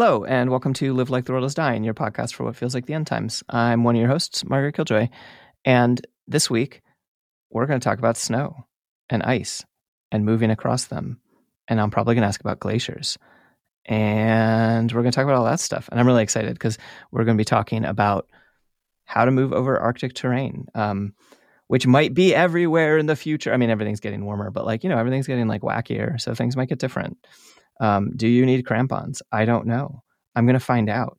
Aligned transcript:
Hello, 0.00 0.24
and 0.24 0.48
welcome 0.48 0.74
to 0.74 0.94
Live 0.94 1.10
Like 1.10 1.24
the 1.24 1.32
World 1.32 1.44
is 1.44 1.56
Dying, 1.56 1.82
your 1.82 1.92
podcast 1.92 2.32
for 2.32 2.44
what 2.44 2.54
feels 2.54 2.72
like 2.72 2.86
the 2.86 2.94
end 2.94 3.08
times. 3.08 3.42
I'm 3.48 3.82
one 3.82 3.96
of 3.96 4.00
your 4.00 4.08
hosts, 4.08 4.44
Margaret 4.44 4.76
Killjoy, 4.76 5.08
and 5.64 6.06
this 6.28 6.48
week 6.48 6.82
we're 7.50 7.66
going 7.66 7.80
to 7.80 7.84
talk 7.84 7.98
about 7.98 8.16
snow 8.16 8.54
and 9.10 9.24
ice 9.24 9.64
and 10.12 10.24
moving 10.24 10.52
across 10.52 10.84
them. 10.84 11.20
And 11.66 11.80
I'm 11.80 11.90
probably 11.90 12.14
going 12.14 12.22
to 12.22 12.28
ask 12.28 12.40
about 12.40 12.60
glaciers. 12.60 13.18
And 13.86 14.92
we're 14.92 15.02
going 15.02 15.10
to 15.10 15.16
talk 15.16 15.24
about 15.24 15.34
all 15.34 15.46
that 15.46 15.58
stuff. 15.58 15.88
And 15.90 15.98
I'm 15.98 16.06
really 16.06 16.22
excited 16.22 16.52
because 16.52 16.78
we're 17.10 17.24
going 17.24 17.36
to 17.36 17.40
be 17.40 17.44
talking 17.44 17.84
about 17.84 18.28
how 19.04 19.24
to 19.24 19.32
move 19.32 19.52
over 19.52 19.80
Arctic 19.80 20.14
terrain, 20.14 20.68
um, 20.76 21.12
which 21.66 21.88
might 21.88 22.14
be 22.14 22.36
everywhere 22.36 22.98
in 22.98 23.06
the 23.06 23.16
future. 23.16 23.52
I 23.52 23.56
mean, 23.56 23.70
everything's 23.70 23.98
getting 23.98 24.24
warmer, 24.24 24.52
but 24.52 24.64
like, 24.64 24.84
you 24.84 24.90
know, 24.90 24.98
everything's 24.98 25.26
getting 25.26 25.48
like 25.48 25.62
wackier. 25.62 26.20
So 26.20 26.36
things 26.36 26.56
might 26.56 26.68
get 26.68 26.78
different. 26.78 27.18
Um, 27.80 28.12
do 28.16 28.26
you 28.26 28.44
need 28.44 28.66
crampons? 28.66 29.22
I 29.32 29.44
don't 29.44 29.66
know. 29.66 30.02
I'm 30.34 30.46
going 30.46 30.54
to 30.54 30.60
find 30.60 30.88
out. 30.88 31.18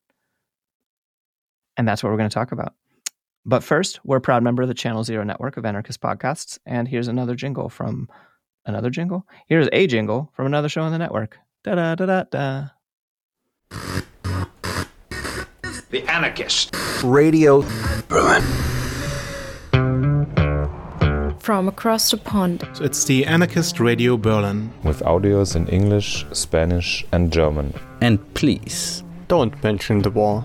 And 1.77 1.87
that's 1.87 2.03
what 2.03 2.09
we're 2.09 2.17
going 2.17 2.29
to 2.29 2.33
talk 2.33 2.51
about. 2.51 2.73
But 3.45 3.63
first, 3.63 3.99
we're 4.03 4.17
a 4.17 4.21
proud 4.21 4.43
member 4.43 4.61
of 4.61 4.67
the 4.67 4.73
Channel 4.73 5.03
Zero 5.03 5.23
network 5.23 5.57
of 5.57 5.65
anarchist 5.65 6.01
podcasts. 6.01 6.59
And 6.65 6.87
here's 6.87 7.07
another 7.07 7.35
jingle 7.35 7.69
from 7.69 8.09
another 8.65 8.89
jingle. 8.89 9.25
Here's 9.47 9.69
a 9.71 9.87
jingle 9.87 10.31
from 10.35 10.45
another 10.45 10.69
show 10.69 10.81
on 10.81 10.91
the 10.91 10.97
network. 10.97 11.37
Da 11.63 11.75
da 11.75 11.95
da 11.95 12.05
da 12.05 12.23
da. 12.29 12.65
The 15.89 16.03
Anarchist. 16.07 16.75
Radio 17.03 17.65
Berlin. 18.07 18.43
From 21.49 21.67
across 21.67 22.11
the 22.11 22.17
pond. 22.17 22.63
So 22.73 22.83
it's 22.83 23.05
the 23.05 23.25
Anarchist 23.25 23.79
Radio 23.79 24.17
Berlin. 24.17 24.71
with 24.83 24.99
audios 24.99 25.55
in 25.55 25.67
English, 25.69 26.23
Spanish, 26.31 27.03
and 27.11 27.33
German. 27.33 27.73
And 28.01 28.19
please, 28.35 29.01
Don't 29.27 29.63
mention 29.63 30.03
the 30.03 30.11
war. 30.11 30.43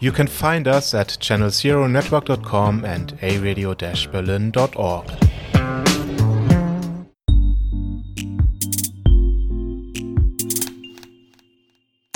You 0.00 0.12
can 0.12 0.26
find 0.26 0.68
us 0.68 0.92
at 0.92 1.16
channelzeronetwork.com 1.18 2.84
and 2.84 3.18
aradio-berlin.org. 3.22 5.10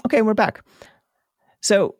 Okay, 0.04 0.20
we're 0.20 0.34
back. 0.34 0.62
So, 1.62 1.94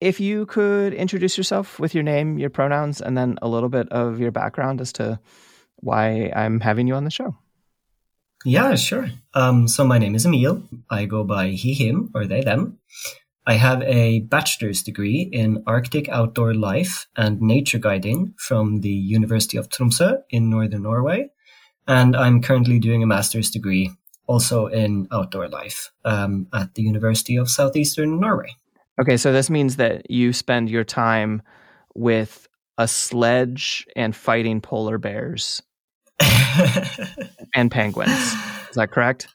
if 0.00 0.20
you 0.20 0.46
could 0.46 0.92
introduce 0.92 1.36
yourself 1.36 1.78
with 1.78 1.94
your 1.94 2.04
name, 2.04 2.38
your 2.38 2.50
pronouns, 2.50 3.00
and 3.00 3.16
then 3.16 3.38
a 3.42 3.48
little 3.48 3.68
bit 3.68 3.88
of 3.90 4.20
your 4.20 4.30
background 4.30 4.80
as 4.80 4.92
to 4.94 5.18
why 5.76 6.32
I'm 6.34 6.60
having 6.60 6.86
you 6.86 6.94
on 6.94 7.04
the 7.04 7.10
show. 7.10 7.36
Yeah, 8.44 8.74
sure. 8.74 9.08
Um, 9.34 9.66
so 9.66 9.84
my 9.84 9.98
name 9.98 10.14
is 10.14 10.26
Emil. 10.26 10.62
I 10.90 11.06
go 11.06 11.24
by 11.24 11.48
he, 11.48 11.74
him, 11.74 12.10
or 12.14 12.26
they, 12.26 12.42
them. 12.42 12.78
I 13.46 13.54
have 13.54 13.82
a 13.82 14.20
bachelor's 14.20 14.82
degree 14.82 15.28
in 15.32 15.62
Arctic 15.66 16.08
outdoor 16.08 16.54
life 16.54 17.06
and 17.16 17.40
nature 17.40 17.78
guiding 17.78 18.34
from 18.38 18.80
the 18.80 18.90
University 18.90 19.56
of 19.56 19.68
Tromsø 19.68 20.22
in 20.30 20.50
northern 20.50 20.82
Norway. 20.82 21.30
And 21.86 22.16
I'm 22.16 22.42
currently 22.42 22.80
doing 22.80 23.02
a 23.02 23.06
master's 23.06 23.50
degree 23.50 23.92
also 24.26 24.66
in 24.66 25.06
outdoor 25.12 25.48
life 25.48 25.92
um, 26.04 26.48
at 26.52 26.74
the 26.74 26.82
University 26.82 27.36
of 27.36 27.48
Southeastern 27.48 28.18
Norway. 28.20 28.56
Okay, 29.00 29.16
so 29.16 29.32
this 29.32 29.50
means 29.50 29.76
that 29.76 30.10
you 30.10 30.32
spend 30.32 30.70
your 30.70 30.84
time 30.84 31.42
with 31.94 32.48
a 32.78 32.88
sledge 32.88 33.86
and 33.96 34.14
fighting 34.16 34.60
polar 34.60 34.98
bears 34.98 35.62
and 37.54 37.70
penguins. 37.70 38.10
Is 38.10 38.74
that 38.76 38.90
correct? 38.90 39.28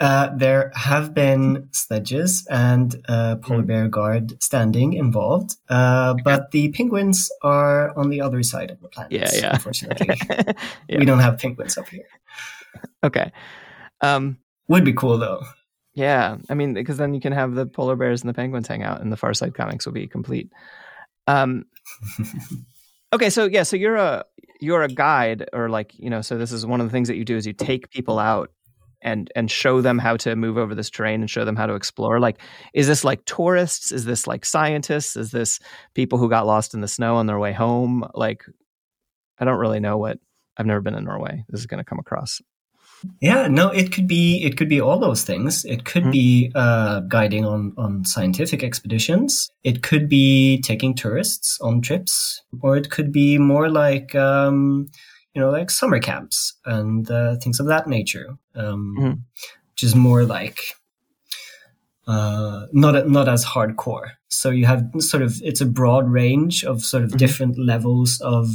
Uh, 0.00 0.34
there 0.36 0.72
have 0.74 1.14
been 1.14 1.68
sledges 1.70 2.46
and 2.50 2.96
uh, 3.08 3.36
polar 3.36 3.60
Hmm. 3.60 3.66
bear 3.66 3.88
guard 3.88 4.42
standing 4.42 4.92
involved, 4.94 5.56
uh, 5.68 6.14
but 6.24 6.50
the 6.50 6.70
penguins 6.72 7.30
are 7.42 7.96
on 7.96 8.10
the 8.10 8.20
other 8.20 8.42
side 8.42 8.70
of 8.70 8.80
the 8.80 8.88
planet. 8.88 9.12
Yeah, 9.12 9.30
yeah. 9.32 9.52
Unfortunately, 9.54 10.08
Yeah. 10.88 10.98
we 10.98 11.04
don't 11.04 11.20
have 11.20 11.38
penguins 11.38 11.78
up 11.78 11.88
here. 11.88 12.06
Okay. 13.04 13.30
Um, 14.00 14.38
Would 14.68 14.84
be 14.84 14.92
cool 14.92 15.16
though. 15.16 15.42
Yeah, 15.94 16.36
I 16.48 16.54
mean, 16.54 16.74
because 16.74 16.96
then 16.96 17.14
you 17.14 17.20
can 17.20 17.32
have 17.32 17.54
the 17.54 17.66
polar 17.66 17.96
bears 17.96 18.22
and 18.22 18.28
the 18.28 18.34
penguins 18.34 18.66
hang 18.66 18.82
out, 18.82 19.00
and 19.00 19.12
the 19.12 19.16
Far 19.16 19.32
Side 19.32 19.54
comics 19.54 19.86
will 19.86 19.92
be 19.92 20.08
complete. 20.08 20.50
Um, 21.26 21.64
okay, 23.12 23.30
so 23.30 23.46
yeah, 23.46 23.62
so 23.62 23.76
you're 23.76 23.96
a 23.96 24.24
you're 24.60 24.82
a 24.82 24.88
guide, 24.88 25.48
or 25.52 25.68
like 25.68 25.92
you 25.96 26.10
know, 26.10 26.20
so 26.20 26.36
this 26.36 26.50
is 26.50 26.66
one 26.66 26.80
of 26.80 26.86
the 26.86 26.90
things 26.90 27.08
that 27.08 27.16
you 27.16 27.24
do 27.24 27.36
is 27.36 27.46
you 27.46 27.52
take 27.52 27.90
people 27.90 28.18
out 28.18 28.50
and 29.02 29.30
and 29.36 29.50
show 29.50 29.80
them 29.80 29.98
how 29.98 30.16
to 30.16 30.34
move 30.34 30.58
over 30.58 30.74
this 30.74 30.90
terrain 30.90 31.20
and 31.20 31.30
show 31.30 31.44
them 31.44 31.54
how 31.54 31.66
to 31.66 31.74
explore. 31.74 32.18
Like, 32.18 32.40
is 32.72 32.88
this 32.88 33.04
like 33.04 33.24
tourists? 33.24 33.92
Is 33.92 34.04
this 34.04 34.26
like 34.26 34.44
scientists? 34.44 35.16
Is 35.16 35.30
this 35.30 35.60
people 35.94 36.18
who 36.18 36.28
got 36.28 36.46
lost 36.46 36.74
in 36.74 36.80
the 36.80 36.88
snow 36.88 37.16
on 37.16 37.26
their 37.26 37.38
way 37.38 37.52
home? 37.52 38.04
Like, 38.14 38.44
I 39.38 39.44
don't 39.44 39.58
really 39.58 39.80
know 39.80 39.96
what. 39.96 40.18
I've 40.56 40.66
never 40.66 40.80
been 40.80 40.94
in 40.94 41.04
Norway. 41.04 41.44
This 41.48 41.60
is 41.60 41.66
going 41.66 41.78
to 41.78 41.84
come 41.84 41.98
across. 41.98 42.40
Yeah, 43.20 43.48
no, 43.48 43.68
it 43.70 43.92
could 43.92 44.06
be 44.06 44.42
it 44.44 44.56
could 44.56 44.68
be 44.68 44.80
all 44.80 44.98
those 44.98 45.24
things. 45.24 45.64
It 45.64 45.84
could 45.84 46.04
Mhm. 46.04 46.12
be 46.12 46.52
uh, 46.54 47.00
guiding 47.00 47.44
on 47.44 47.72
on 47.76 48.04
scientific 48.04 48.62
expeditions. 48.62 49.50
It 49.62 49.82
could 49.82 50.08
be 50.08 50.60
taking 50.62 50.94
tourists 50.94 51.58
on 51.60 51.80
trips, 51.82 52.42
or 52.60 52.76
it 52.76 52.90
could 52.90 53.12
be 53.12 53.38
more 53.38 53.68
like 53.68 54.14
um, 54.14 54.86
you 55.34 55.40
know 55.40 55.50
like 55.50 55.70
summer 55.70 55.98
camps 56.00 56.54
and 56.64 57.10
uh, 57.10 57.36
things 57.36 57.60
of 57.60 57.66
that 57.66 57.86
nature, 57.86 58.36
um, 58.54 58.96
Mhm. 58.98 59.18
which 59.72 59.82
is 59.82 59.94
more 59.94 60.24
like 60.24 60.60
uh, 62.06 62.66
not 62.72 63.08
not 63.08 63.28
as 63.28 63.44
hardcore. 63.44 64.10
So 64.28 64.50
you 64.50 64.66
have 64.66 64.84
sort 64.98 65.22
of 65.22 65.40
it's 65.42 65.60
a 65.60 65.66
broad 65.66 66.08
range 66.08 66.64
of 66.64 66.82
sort 66.84 67.04
of 67.04 67.10
Mhm. 67.10 67.18
different 67.18 67.58
levels 67.58 68.20
of 68.20 68.48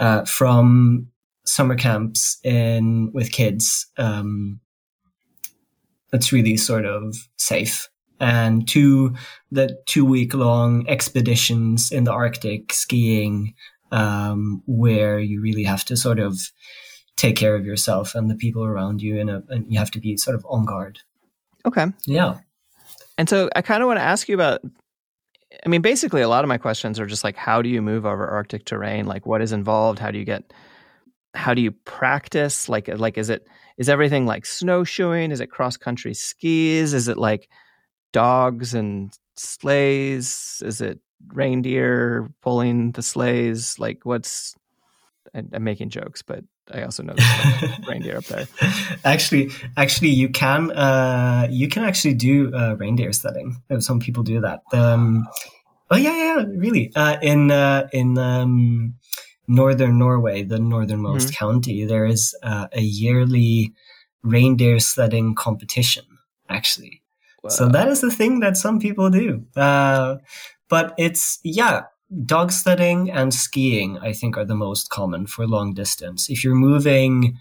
uh, 0.00 0.24
from 0.24 1.08
summer 1.46 1.76
camps 1.76 2.38
in 2.44 3.10
with 3.12 3.32
kids 3.32 3.86
um, 3.98 4.60
that's 6.10 6.32
really 6.32 6.56
sort 6.56 6.84
of 6.84 7.14
safe 7.36 7.88
and 8.18 8.66
two 8.66 9.14
the 9.50 9.78
two 9.86 10.04
week 10.04 10.34
long 10.34 10.88
expeditions 10.88 11.92
in 11.92 12.04
the 12.04 12.12
arctic 12.12 12.72
skiing 12.72 13.54
um, 13.92 14.62
where 14.66 15.18
you 15.18 15.40
really 15.40 15.64
have 15.64 15.84
to 15.84 15.96
sort 15.96 16.18
of 16.18 16.38
take 17.16 17.36
care 17.36 17.54
of 17.54 17.64
yourself 17.64 18.14
and 18.14 18.30
the 18.30 18.34
people 18.34 18.64
around 18.64 19.00
you 19.00 19.16
in 19.16 19.28
a, 19.28 19.42
and 19.48 19.70
you 19.70 19.78
have 19.78 19.90
to 19.90 20.00
be 20.00 20.16
sort 20.16 20.34
of 20.34 20.44
on 20.48 20.64
guard 20.64 21.00
Okay. 21.64 21.86
yeah 22.06 22.38
And 23.18 23.28
so 23.28 23.48
I 23.56 23.62
kind 23.62 23.82
of 23.82 23.86
want 23.86 23.98
to 23.98 24.04
ask 24.04 24.28
you 24.28 24.34
about 24.34 24.60
I 25.64 25.68
mean 25.68 25.82
basically 25.82 26.22
a 26.22 26.28
lot 26.28 26.44
of 26.44 26.48
my 26.48 26.58
questions 26.58 26.98
are 27.00 27.06
just 27.06 27.24
like 27.24 27.36
how 27.36 27.62
do 27.62 27.68
you 27.68 27.82
move 27.82 28.04
over 28.06 28.26
arctic 28.26 28.64
terrain? 28.64 29.06
Like 29.06 29.26
what 29.26 29.42
is 29.42 29.52
involved? 29.52 29.98
How 29.98 30.10
do 30.10 30.18
you 30.18 30.24
get 30.24 30.52
how 31.36 31.54
do 31.54 31.60
you 31.60 31.70
practice? 31.70 32.68
Like 32.68 32.88
like 32.88 33.18
is 33.18 33.30
it 33.30 33.46
is 33.78 33.88
everything 33.88 34.26
like 34.26 34.46
snowshoeing? 34.46 35.30
Is 35.30 35.40
it 35.40 35.48
cross 35.50 35.76
country 35.76 36.14
skis? 36.14 36.94
Is 36.94 37.08
it 37.08 37.18
like 37.18 37.48
dogs 38.12 38.74
and 38.74 39.12
sleighs? 39.36 40.62
Is 40.64 40.80
it 40.80 40.98
reindeer 41.28 42.28
pulling 42.42 42.92
the 42.92 43.02
sleighs? 43.02 43.78
Like 43.78 44.00
what's 44.04 44.54
I'm 45.34 45.64
making 45.64 45.90
jokes, 45.90 46.22
but 46.22 46.44
I 46.72 46.82
also 46.82 47.02
know 47.02 47.14
there's 47.14 47.78
reindeer 47.86 48.16
up 48.16 48.24
there. 48.24 48.48
actually 49.04 49.50
actually 49.76 50.08
you 50.10 50.28
can 50.28 50.72
uh 50.72 51.46
you 51.50 51.68
can 51.68 51.84
actually 51.84 52.14
do 52.14 52.52
uh 52.54 52.74
reindeer 52.76 53.12
sledding 53.12 53.56
Uh, 53.70 53.80
some 53.80 54.00
people 54.00 54.22
do 54.24 54.40
that 54.40 54.62
um 54.72 55.28
oh 55.90 55.96
yeah 55.96 56.16
yeah 56.16 56.44
really 56.56 56.90
uh 56.96 57.18
in 57.22 57.50
uh 57.50 57.86
in 57.92 58.18
um 58.18 58.94
northern 59.48 59.98
norway 59.98 60.42
the 60.42 60.58
northernmost 60.58 61.34
county 61.34 61.84
there 61.84 62.04
is 62.04 62.34
uh, 62.42 62.66
a 62.72 62.80
yearly 62.80 63.72
reindeer 64.22 64.78
sledding 64.80 65.34
competition 65.34 66.04
actually. 66.48 67.02
So 67.48 67.68
that 67.68 67.88
is 67.88 68.00
the 68.00 68.10
thing 68.10 68.40
that 68.40 68.56
some 68.56 68.80
people 68.80 69.08
do. 69.10 69.44
Uh 69.56 70.16
but 70.68 70.94
it's 70.98 71.38
yeah 71.44 71.82
dog 72.24 72.52
sledding 72.52 73.10
and 73.10 73.34
skiing 73.34 73.98
i 73.98 74.12
think 74.12 74.36
are 74.36 74.44
the 74.44 74.54
most 74.54 74.90
common 74.90 75.26
for 75.26 75.46
long 75.46 75.74
distance. 75.74 76.28
If 76.28 76.42
you're 76.42 76.54
moving 76.54 77.38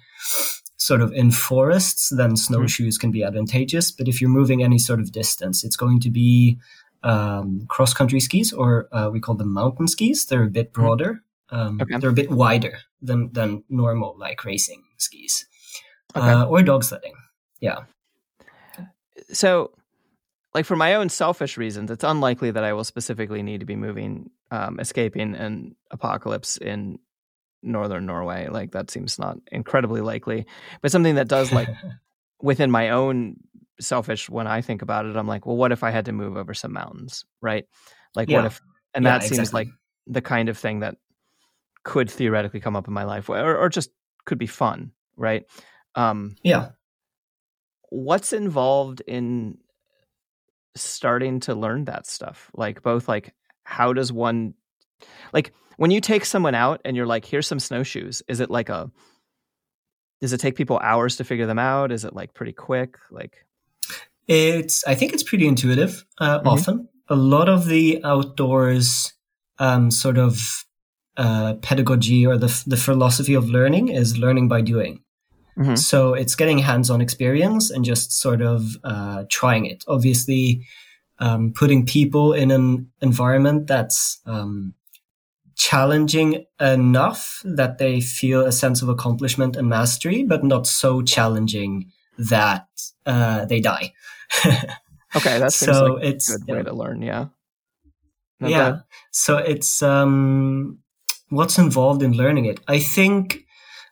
sort 0.78 1.02
of 1.02 1.12
in 1.14 1.32
forests 1.32 2.10
then 2.10 2.36
snowshoes 2.36 2.98
can 2.98 3.12
be 3.12 3.24
advantageous. 3.24 3.92
But 3.92 4.08
if 4.08 4.22
you're 4.22 4.30
moving 4.30 4.64
any 4.64 4.78
sort 4.78 5.00
of 5.00 5.12
distance 5.12 5.64
it's 5.64 5.76
going 5.76 6.00
to 6.02 6.12
be 6.12 6.60
um, 7.04 7.66
cross 7.68 7.94
country 7.94 8.20
skis 8.20 8.52
or 8.54 8.88
uh, 8.92 9.10
we 9.12 9.20
call 9.20 9.36
them 9.36 9.54
mountain 9.54 9.88
skis. 9.88 10.26
They're 10.26 10.44
a 10.44 10.50
bit 10.50 10.74
broader 10.74 11.24
um, 11.56 11.80
Okay. 11.82 11.98
they're 12.00 12.10
a 12.10 12.14
bit 12.14 12.32
wider 12.32 12.78
than 13.02 13.32
than 13.34 13.64
normal 13.70 14.16
like 14.20 14.44
racing 14.46 14.84
skis 14.98 15.46
Okay. 16.16 16.32
uh, 16.32 16.46
or 16.46 16.62
dog 16.64 16.84
sledding 16.84 17.16
yeah 17.62 17.80
so 19.32 19.72
like 20.54 20.66
for 20.66 20.76
my 20.76 20.96
own 20.96 21.10
selfish 21.10 21.58
reasons 21.58 21.90
it's 21.92 22.04
unlikely 22.04 22.52
that 22.52 22.64
i 22.64 22.74
will 22.74 22.84
specifically 22.84 23.42
need 23.44 23.60
to 23.60 23.66
be 23.66 23.76
moving 23.76 24.30
um, 24.52 24.80
escaping 24.80 25.36
an 25.36 25.76
apocalypse 25.92 26.58
in 26.58 27.00
northern 27.64 28.06
Norway. 28.06 28.48
Like 28.48 28.72
that 28.72 28.92
seems 28.92 29.18
not 29.18 29.38
incredibly 29.52 30.02
likely, 30.02 30.46
but 30.82 30.92
something 30.92 31.16
that 31.16 31.28
does 31.28 31.52
like 31.52 31.68
within 32.42 32.70
my 32.70 32.90
own 32.92 33.38
selfish 33.80 34.30
when 34.30 34.48
I 34.48 34.62
think 34.62 34.82
about 34.84 35.06
it, 35.08 35.16
I'm 35.16 35.28
like, 35.28 35.46
well, 35.48 35.58
what 35.58 35.72
if 35.72 35.84
I 35.84 35.90
had 35.90 36.06
to 36.06 36.12
move 36.12 36.38
over 36.38 36.54
some 36.54 36.74
mountains, 36.74 37.26
right? 37.42 37.66
Like, 38.14 38.30
Yeah. 38.30 38.38
what 38.38 38.46
if? 38.46 38.62
And 38.94 39.04
Yeah, 39.04 39.18
that 39.18 39.24
seems 39.24 39.50
exactly. 39.50 39.66
like 39.66 39.68
the 40.08 40.22
kind 40.22 40.48
of 40.48 40.58
thing 40.58 40.82
that 40.82 40.96
could 41.86 42.12
theoretically 42.12 42.60
come 42.60 42.76
up 42.76 42.88
in 42.90 42.94
my 42.94 43.06
life, 43.06 43.30
or, 43.30 43.56
or 43.58 43.70
just 43.70 43.92
could 44.26 44.38
be 44.38 44.48
fun, 44.48 44.92
right? 45.16 45.46
Um, 45.96 46.36
yeah. 46.44 46.72
what's 47.90 48.34
involved 48.34 49.02
in 49.08 49.58
starting 50.76 51.40
to 51.42 51.56
learn 51.56 51.86
that 51.86 52.06
stuff? 52.08 52.52
Like, 52.54 52.84
both 52.84 53.08
like, 53.08 53.34
how 53.64 53.94
does 53.94 54.12
one, 54.12 54.56
like, 55.32 55.54
when 55.78 55.92
you 55.92 56.02
take 56.02 56.26
someone 56.26 56.56
out 56.56 56.82
and 56.84 56.98
you're 56.98 57.06
like, 57.06 57.24
here's 57.24 57.48
some 57.48 57.60
snowshoes, 57.60 58.22
is 58.28 58.40
it 58.42 58.50
like 58.50 58.68
a, 58.70 58.92
does 60.22 60.34
it 60.34 60.40
take 60.40 60.56
people 60.56 60.80
hours 60.82 61.18
to 61.18 61.24
figure 61.24 61.46
them 61.46 61.60
out? 61.60 61.92
Is 61.92 62.04
it 62.04 62.14
like 62.16 62.34
pretty 62.34 62.54
quick? 62.54 62.98
Like, 63.12 63.46
It's 64.28 64.84
I 64.88 64.96
think 64.96 65.14
it's 65.14 65.24
pretty 65.24 65.48
intuitive. 65.48 66.04
Uh, 66.18 66.40
Mhm. 66.40 66.46
Often, 66.48 66.90
a 67.10 67.16
lot 67.16 67.48
of 67.48 67.68
the 67.68 68.02
outdoors 68.04 69.14
um, 69.60 69.92
sort 69.92 70.18
of 70.18 70.66
uh, 71.18 71.56
pedagogy 71.62 72.26
or 72.26 72.38
the 72.38 72.64
the 72.68 72.78
philosophy 72.78 73.34
of 73.34 73.50
learning 73.50 73.90
is 73.90 74.18
learning 74.18 74.48
by 74.48 74.62
doing. 74.62 75.02
Mhm. 75.58 75.78
So 75.78 76.14
it's 76.14 76.36
getting 76.36 76.58
hands-on 76.60 77.02
experience 77.02 77.72
and 77.72 77.86
just 77.86 78.12
sort 78.12 78.42
of 78.42 78.76
uh, 78.84 79.24
trying 79.30 79.66
it. 79.66 79.86
Obviously, 79.88 80.66
um, 81.20 81.54
putting 81.54 81.86
people 81.86 82.34
in 82.34 82.52
an 82.52 82.92
environment 83.02 83.68
that's 83.68 84.20
um, 84.26 84.74
challenging 85.56 86.46
enough 86.60 87.42
that 87.46 87.78
they 87.78 88.02
feel 88.02 88.46
a 88.46 88.52
sense 88.52 88.82
of 88.82 88.90
accomplishment 88.90 89.56
and 89.56 89.70
mastery, 89.70 90.24
but 90.24 90.44
not 90.44 90.68
so 90.68 91.02
challenging 91.02 91.92
that 92.18 92.68
uh, 93.06 93.46
they 93.46 93.62
die. 93.62 93.94
okay, 95.16 95.40
that 95.40 95.54
seems 95.54 95.78
so 95.78 95.86
like 95.86 96.04
a 96.04 96.08
it's 96.08 96.38
good 96.38 96.56
way 96.56 96.64
to 96.64 96.74
learn. 96.74 97.02
Yeah. 97.02 97.28
No, 98.40 98.50
go 98.50 98.54
yeah. 98.54 98.68
ahead. 98.68 98.84
So 99.12 99.38
it's 99.38 99.82
um, 99.82 100.80
what's 101.30 101.58
involved 101.58 102.04
in 102.04 102.14
learning 102.14 102.46
it. 102.46 102.60
I 102.68 102.80
think 102.80 103.46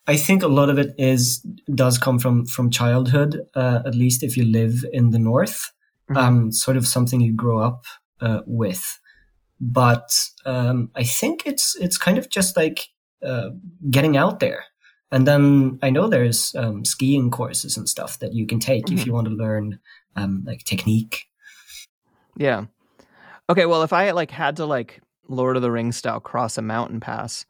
I 0.08 0.18
think 0.18 0.44
a 0.44 0.48
lot 0.48 0.70
of 0.70 0.78
it 0.78 0.94
is 0.98 1.46
does 1.74 1.98
come 1.98 2.20
from 2.20 2.46
from 2.46 2.70
childhood. 2.70 3.42
Uh, 3.56 3.82
at 3.86 3.96
least 3.96 4.24
if 4.24 4.38
you 4.38 4.46
live 4.46 4.84
in 4.92 5.12
the 5.12 5.20
north, 5.20 5.72
Mhm. 6.10 6.18
um, 6.18 6.52
sort 6.52 6.78
of 6.78 6.86
something 6.88 7.22
you 7.22 7.34
grow 7.34 7.60
up 7.60 7.86
uh, 8.22 8.42
with. 8.46 9.00
But 9.60 10.10
um, 10.46 10.90
I 10.96 11.04
think 11.04 11.44
it's 11.46 11.76
it's 11.80 11.98
kind 11.98 12.18
of 12.18 12.30
just 12.30 12.58
like 12.58 12.90
uh, 13.26 13.50
getting 13.90 14.18
out 14.18 14.40
there. 14.40 14.66
And 15.12 15.28
then 15.28 15.78
I 15.84 15.92
know 15.92 16.10
there's 16.10 16.56
um, 16.56 16.84
skiing 16.86 17.30
courses 17.32 17.78
and 17.78 17.88
stuff 17.88 18.18
that 18.20 18.34
you 18.34 18.48
can 18.48 18.60
take 18.60 18.92
if 18.92 19.00
Mhm. 19.00 19.06
you 19.06 19.14
want 19.14 19.28
to 19.28 19.34
learn 19.34 19.80
um, 20.16 20.44
like 20.46 20.64
technique. 20.66 21.28
Yeah. 22.36 22.66
Okay, 23.50 23.66
well, 23.66 23.84
if 23.84 23.94
I 23.94 24.12
like 24.12 24.32
had 24.32 24.56
to 24.58 24.66
like 24.66 25.02
Lord 25.28 25.56
of 25.56 25.62
the 25.62 25.72
Rings 25.72 25.98
style 25.98 26.20
cross 26.20 26.58
a 26.58 26.62
mountain 26.62 27.00
pass, 27.00 27.46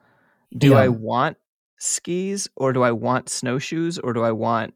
do 0.56 0.72
Yeah. 0.72 0.78
I 0.78 0.88
want 0.90 1.38
skis 1.80 2.48
or 2.56 2.74
do 2.74 2.82
I 2.84 2.92
want 2.92 3.30
snowshoes 3.30 3.98
or 4.00 4.14
do 4.14 4.24
I 4.24 4.32
want 4.32 4.74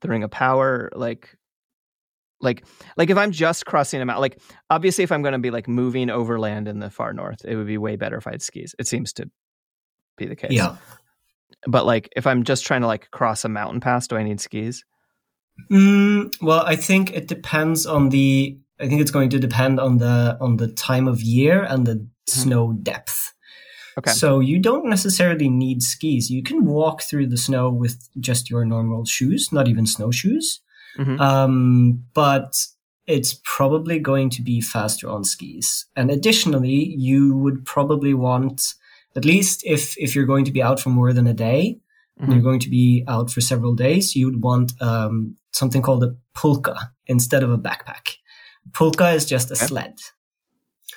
the 0.00 0.08
Ring 0.08 0.22
of 0.22 0.30
Power? 0.30 0.90
Like, 0.94 1.36
like, 2.40 2.64
like 2.96 3.10
if 3.10 3.16
I'm 3.16 3.32
just 3.32 3.66
crossing 3.66 4.00
a 4.00 4.04
mountain, 4.04 4.22
like 4.22 4.40
obviously 4.70 5.04
if 5.04 5.10
I'm 5.10 5.22
going 5.22 5.32
to 5.32 5.38
be 5.38 5.50
like 5.50 5.66
moving 5.68 6.08
overland 6.08 6.68
in 6.68 6.78
the 6.78 6.90
far 6.90 7.12
north, 7.12 7.44
it 7.44 7.56
would 7.56 7.66
be 7.66 7.78
way 7.78 7.96
better 7.96 8.16
if 8.16 8.26
I 8.26 8.32
had 8.32 8.42
skis. 8.42 8.74
It 8.78 8.86
seems 8.86 9.12
to 9.14 9.28
be 10.16 10.26
the 10.26 10.36
case. 10.36 10.52
Yeah. 10.52 10.76
But 11.66 11.84
like 11.84 12.08
if 12.14 12.26
I'm 12.26 12.44
just 12.44 12.64
trying 12.64 12.82
to 12.82 12.86
like 12.86 13.10
cross 13.10 13.44
a 13.44 13.48
mountain 13.48 13.80
pass, 13.80 14.06
do 14.06 14.16
I 14.16 14.22
need 14.22 14.40
skis? 14.40 14.84
Mm, 15.70 16.32
well, 16.40 16.64
I 16.64 16.76
think 16.76 17.12
it 17.12 17.26
depends 17.26 17.84
on 17.86 18.10
the. 18.10 18.58
I 18.80 18.86
think 18.88 19.00
it's 19.00 19.10
going 19.10 19.30
to 19.30 19.38
depend 19.38 19.80
on 19.80 19.98
the 19.98 20.36
on 20.40 20.56
the 20.56 20.68
time 20.68 21.08
of 21.08 21.20
year 21.22 21.62
and 21.62 21.86
the 21.86 22.06
snow 22.26 22.72
depth. 22.72 23.34
Okay. 23.98 24.12
So 24.12 24.38
you 24.40 24.60
don't 24.60 24.88
necessarily 24.88 25.48
need 25.48 25.82
skis. 25.82 26.30
You 26.30 26.42
can 26.42 26.64
walk 26.64 27.02
through 27.02 27.26
the 27.28 27.36
snow 27.36 27.68
with 27.70 28.08
just 28.20 28.48
your 28.48 28.64
normal 28.64 29.04
shoes, 29.04 29.50
not 29.52 29.66
even 29.66 29.86
snowshoes. 29.86 30.60
Mhm. 30.96 31.18
Um, 31.20 32.04
but 32.14 32.64
it's 33.06 33.40
probably 33.44 33.98
going 33.98 34.30
to 34.30 34.42
be 34.42 34.60
faster 34.60 35.08
on 35.08 35.24
skis. 35.24 35.86
And 35.96 36.10
additionally, 36.10 36.94
you 36.96 37.36
would 37.38 37.64
probably 37.64 38.14
want, 38.14 38.74
at 39.16 39.24
least 39.24 39.62
if 39.64 39.96
if 39.98 40.14
you're 40.14 40.26
going 40.26 40.44
to 40.44 40.52
be 40.52 40.62
out 40.62 40.78
for 40.80 40.90
more 40.90 41.12
than 41.12 41.26
a 41.26 41.34
day, 41.34 41.80
and 42.18 42.28
Mhm. 42.28 42.34
you're 42.34 42.42
going 42.50 42.60
to 42.60 42.70
be 42.70 43.04
out 43.08 43.30
for 43.30 43.40
several 43.40 43.74
days, 43.74 44.14
you 44.14 44.26
would 44.26 44.42
want 44.42 44.72
um, 44.80 45.36
something 45.52 45.82
called 45.82 46.04
a 46.04 46.14
pulka 46.36 46.76
instead 47.06 47.42
of 47.42 47.50
a 47.50 47.58
backpack. 47.58 48.18
Pulka 48.72 49.14
is 49.14 49.24
just 49.24 49.50
a 49.50 49.54
Okay. 49.54 49.66
sled. 49.66 49.98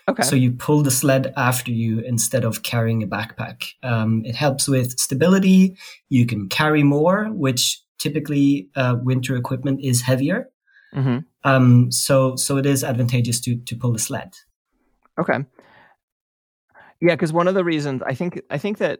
Okay. 0.07 0.23
So 0.23 0.35
you 0.35 0.51
pull 0.51 0.81
the 0.81 0.91
sled 0.91 1.33
after 1.37 1.71
you 1.71 1.99
instead 1.99 2.43
of 2.43 2.63
carrying 2.63 3.03
a 3.03 3.07
backpack. 3.07 3.63
Um, 3.83 4.23
it 4.25 4.35
helps 4.35 4.67
with 4.67 4.99
stability. 4.99 5.77
You 6.09 6.25
can 6.25 6.49
carry 6.49 6.83
more, 6.83 7.25
which 7.25 7.81
typically 7.99 8.69
uh, 8.75 8.95
winter 9.01 9.35
equipment 9.35 9.79
is 9.83 10.01
heavier. 10.01 10.49
hmm 10.93 11.19
Um, 11.43 11.91
so 11.91 12.35
so 12.35 12.57
it 12.57 12.65
is 12.65 12.83
advantageous 12.83 13.39
to 13.41 13.57
to 13.65 13.75
pull 13.75 13.93
the 13.93 13.99
sled. 13.99 14.33
Okay. 15.19 15.45
Yeah, 16.99 17.15
because 17.15 17.33
one 17.33 17.47
of 17.47 17.55
the 17.55 17.63
reasons 17.63 18.01
I 18.05 18.15
think 18.15 18.41
I 18.49 18.57
think 18.57 18.77
that 18.77 18.99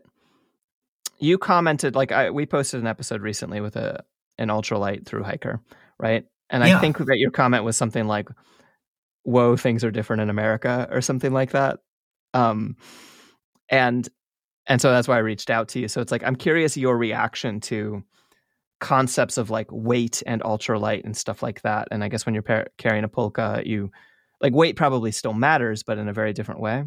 you 1.19 1.37
commented 1.37 1.95
like 1.95 2.11
I 2.11 2.29
we 2.31 2.45
posted 2.45 2.79
an 2.81 2.87
episode 2.87 3.21
recently 3.21 3.61
with 3.61 3.75
a 3.75 4.03
an 4.37 4.49
ultralight 4.49 5.05
through 5.05 5.23
hiker, 5.23 5.59
right? 5.99 6.25
And 6.49 6.63
I 6.63 6.79
think 6.79 6.97
that 6.97 7.17
your 7.17 7.31
comment 7.31 7.63
was 7.63 7.77
something 7.77 8.07
like, 8.07 8.27
"Whoa, 9.23 9.55
things 9.57 9.83
are 9.83 9.91
different 9.91 10.21
in 10.21 10.29
America" 10.29 10.87
or 10.91 11.01
something 11.01 11.31
like 11.33 11.51
that. 11.51 11.79
Um, 12.33 12.75
and 13.69 14.07
and 14.67 14.79
so 14.81 14.91
that's 14.91 15.07
why 15.07 15.15
I 15.15 15.19
reached 15.19 15.49
out 15.49 15.67
to 15.69 15.79
you. 15.79 15.87
So 15.87 16.01
it's 16.01 16.11
like 16.11 16.23
I'm 16.23 16.35
curious 16.35 16.77
your 16.77 16.97
reaction 16.97 17.59
to 17.61 18.03
concepts 18.79 19.37
of 19.37 19.49
like 19.49 19.67
weight 19.71 20.23
and 20.25 20.41
ultralight 20.41 21.03
and 21.03 21.15
stuff 21.15 21.43
like 21.43 21.61
that. 21.61 21.87
And 21.91 22.03
I 22.03 22.07
guess 22.09 22.25
when 22.25 22.33
you're 22.33 22.41
par- 22.43 22.67
carrying 22.77 23.03
a 23.03 23.09
pulka, 23.09 23.65
you 23.65 23.91
like 24.41 24.53
weight 24.53 24.75
probably 24.75 25.11
still 25.11 25.33
matters, 25.33 25.83
but 25.83 25.97
in 25.97 26.07
a 26.09 26.13
very 26.13 26.33
different 26.33 26.61
way. 26.61 26.85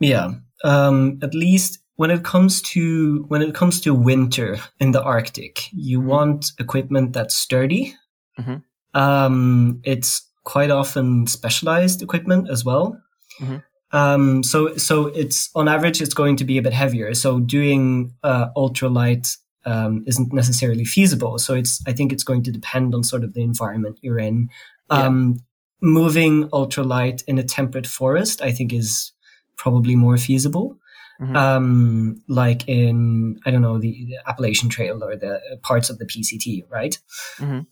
Yeah. 0.00 0.32
Um, 0.64 1.18
at 1.22 1.34
least 1.34 1.80
when 1.96 2.10
it 2.10 2.24
comes 2.24 2.62
to 2.62 3.24
when 3.28 3.42
it 3.42 3.54
comes 3.54 3.80
to 3.82 3.94
winter 3.94 4.56
in 4.80 4.92
the 4.92 5.02
Arctic, 5.02 5.68
you 5.72 6.00
Mhm. 6.00 6.04
want 6.04 6.52
equipment 6.58 7.12
that's 7.12 7.36
sturdy. 7.36 7.94
Mhm. 8.40 8.62
Um, 8.94 9.80
it's 9.84 10.26
quite 10.44 10.70
often 10.70 11.26
specialized 11.26 12.02
equipment 12.02 12.48
as 12.50 12.64
well. 12.64 12.98
Mhm. 13.40 13.62
Um, 13.92 14.42
so 14.42 14.76
so 14.76 15.06
it's 15.08 15.50
on 15.54 15.68
average 15.68 16.00
it's 16.00 16.14
going 16.14 16.36
to 16.36 16.44
be 16.44 16.58
a 16.58 16.62
bit 16.62 16.72
heavier. 16.72 17.14
So 17.14 17.40
doing 17.40 18.14
uh, 18.22 18.46
ultralight 18.56 19.36
um, 19.64 20.02
isn't 20.06 20.32
necessarily 20.32 20.84
feasible. 20.84 21.38
So 21.38 21.54
it's 21.54 21.82
I 21.86 21.92
think 21.92 22.12
it's 22.12 22.24
going 22.24 22.42
to 22.44 22.50
depend 22.52 22.94
on 22.94 23.04
sort 23.04 23.22
of 23.22 23.34
the 23.34 23.42
environment 23.42 23.98
you're 24.02 24.18
in. 24.18 24.48
Yeah. 24.90 25.06
Um, 25.06 25.40
Moving 25.84 26.48
ultralight 26.50 27.24
in 27.26 27.38
a 27.38 27.42
temperate 27.42 27.88
forest, 27.88 28.40
I 28.40 28.52
think, 28.52 28.72
is 28.72 29.10
probably 29.56 29.96
more 29.96 30.16
feasible. 30.16 30.78
Mhm. 31.20 31.36
Um, 31.36 32.22
like 32.28 32.68
in 32.68 33.40
I 33.44 33.50
don't 33.50 33.62
know 33.62 33.78
the, 33.78 34.06
the 34.06 34.16
Appalachian 34.26 34.68
Trail 34.68 35.02
or 35.02 35.16
the 35.16 35.40
parts 35.62 35.90
of 35.90 35.98
the 35.98 36.06
PCT, 36.06 36.64
right? 36.70 36.96
Mhm. 37.38 37.66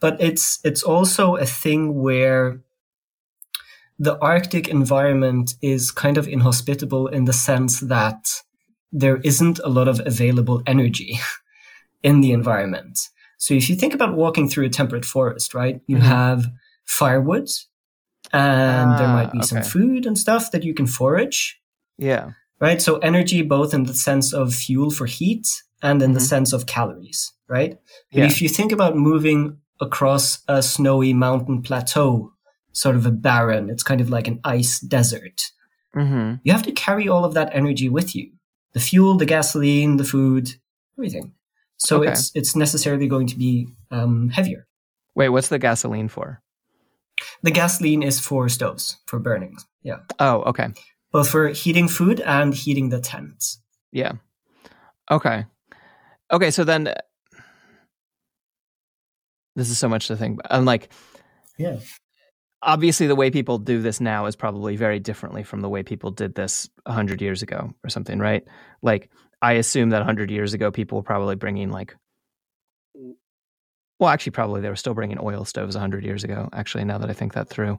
But 0.00 0.20
it's 0.20 0.58
it's 0.64 0.82
also 0.82 1.36
a 1.36 1.46
thing 1.46 2.02
where 2.02 2.60
the 3.98 4.18
Arctic 4.20 4.68
environment 4.68 5.54
is 5.60 5.90
kind 5.90 6.16
of 6.16 6.26
inhospitable 6.26 7.06
in 7.08 7.26
the 7.26 7.32
sense 7.34 7.80
that 7.80 8.26
there 8.92 9.18
isn't 9.18 9.58
a 9.60 9.68
lot 9.68 9.88
of 9.88 10.00
available 10.06 10.62
energy 10.66 11.20
in 12.02 12.22
the 12.22 12.32
environment. 12.32 12.98
So 13.38 13.54
if 13.54 13.68
you 13.68 13.76
think 13.76 13.94
about 13.94 14.16
walking 14.16 14.48
through 14.48 14.66
a 14.66 14.70
temperate 14.70 15.04
forest, 15.04 15.54
right, 15.54 15.80
you 15.86 15.98
Mhm. 15.98 16.02
have 16.02 16.46
firewood 16.86 17.48
and 18.32 18.96
there 18.98 19.08
Ah, 19.08 19.12
might 19.12 19.32
be 19.32 19.42
some 19.42 19.62
food 19.62 20.06
and 20.06 20.18
stuff 20.18 20.50
that 20.50 20.62
you 20.64 20.74
can 20.74 20.86
forage, 20.86 21.60
Yeah. 21.98 22.30
right? 22.60 22.80
So 22.82 22.98
energy 22.98 23.42
both 23.42 23.74
in 23.74 23.84
the 23.84 23.94
sense 23.94 24.32
of 24.32 24.54
fuel 24.54 24.90
for 24.90 25.06
heat 25.06 25.46
and 25.82 26.02
in 26.02 26.12
the 26.12 26.20
Mhm. 26.20 26.28
sense 26.28 26.52
of 26.54 26.66
calories, 26.66 27.32
right? 27.48 27.78
But 28.12 28.18
Yeah. 28.20 28.26
if 28.26 28.40
you 28.42 28.48
think 28.48 28.72
about 28.72 28.96
moving 28.96 29.58
across 29.80 30.42
a 30.48 30.62
snowy 30.62 31.12
mountain 31.12 31.62
plateau, 31.62 32.32
sort 32.72 32.96
of 32.96 33.06
a 33.06 33.10
barren, 33.10 33.70
it's 33.70 33.82
kind 33.82 34.00
of 34.00 34.10
like 34.10 34.28
an 34.28 34.40
ice 34.44 34.80
desert. 34.80 35.42
hmm 35.94 36.34
You 36.44 36.52
have 36.52 36.62
to 36.64 36.72
carry 36.72 37.08
all 37.08 37.24
of 37.24 37.34
that 37.34 37.50
energy 37.52 37.88
with 37.88 38.14
you. 38.14 38.30
The 38.72 38.80
fuel, 38.80 39.16
the 39.16 39.26
gasoline, 39.26 39.96
the 39.96 40.04
food, 40.04 40.54
everything. 40.96 41.32
So 41.78 42.00
Okay. 42.00 42.10
it's 42.12 42.30
it's 42.34 42.54
necessarily 42.54 43.08
going 43.08 43.26
to 43.28 43.36
be 43.38 43.66
um, 43.90 44.28
heavier. 44.28 44.66
Wait, 45.14 45.30
what's 45.30 45.48
the 45.48 45.58
gasoline 45.58 46.08
for? 46.08 46.40
The 47.42 47.50
gasoline 47.50 48.02
is 48.02 48.20
for 48.20 48.48
stoves, 48.48 48.98
for 49.06 49.18
burning. 49.18 49.56
Yeah. 49.82 50.00
Oh, 50.18 50.42
okay. 50.50 50.68
Both 51.12 51.28
for 51.30 51.48
heating 51.48 51.88
food 51.88 52.20
and 52.20 52.54
heating 52.54 52.90
the 52.90 53.00
tent. 53.00 53.44
Yeah. 53.92 54.12
Okay. 55.10 55.46
Okay. 56.30 56.50
So 56.50 56.64
then, 56.64 56.94
this 59.60 59.68
is 59.70 59.78
so 59.78 59.88
much 59.88 60.08
to 60.08 60.16
think. 60.16 60.40
About. 60.40 60.56
I'm 60.56 60.64
like, 60.64 60.90
Yeah. 61.58 61.76
obviously, 62.62 63.06
the 63.06 63.14
way 63.14 63.30
people 63.30 63.58
do 63.58 63.82
this 63.82 64.00
now 64.00 64.24
is 64.26 64.34
probably 64.36 64.76
very 64.76 64.98
differently 64.98 65.42
from 65.42 65.60
the 65.60 65.68
way 65.68 65.82
people 65.82 66.10
did 66.10 66.34
this 66.34 66.68
hundred 66.86 67.20
years 67.20 67.42
ago 67.42 67.74
or 67.84 67.90
something, 67.90 68.18
right? 68.18 68.42
Like, 68.82 69.10
I 69.42 69.52
assume 69.54 69.90
that 69.90 70.02
hundred 70.02 70.30
years 70.30 70.54
ago, 70.54 70.70
people 70.70 70.96
were 70.98 71.02
probably 71.04 71.36
bringing 71.36 71.70
like, 71.70 71.94
well, 73.98 74.08
actually, 74.08 74.32
probably 74.32 74.62
they 74.62 74.70
were 74.70 74.76
still 74.76 74.94
bringing 74.94 75.18
oil 75.20 75.44
stoves 75.44 75.76
hundred 75.76 76.04
years 76.04 76.24
ago. 76.24 76.48
Actually, 76.54 76.84
now 76.84 76.96
that 76.98 77.10
I 77.10 77.12
think 77.12 77.34
that 77.34 77.50
through, 77.50 77.78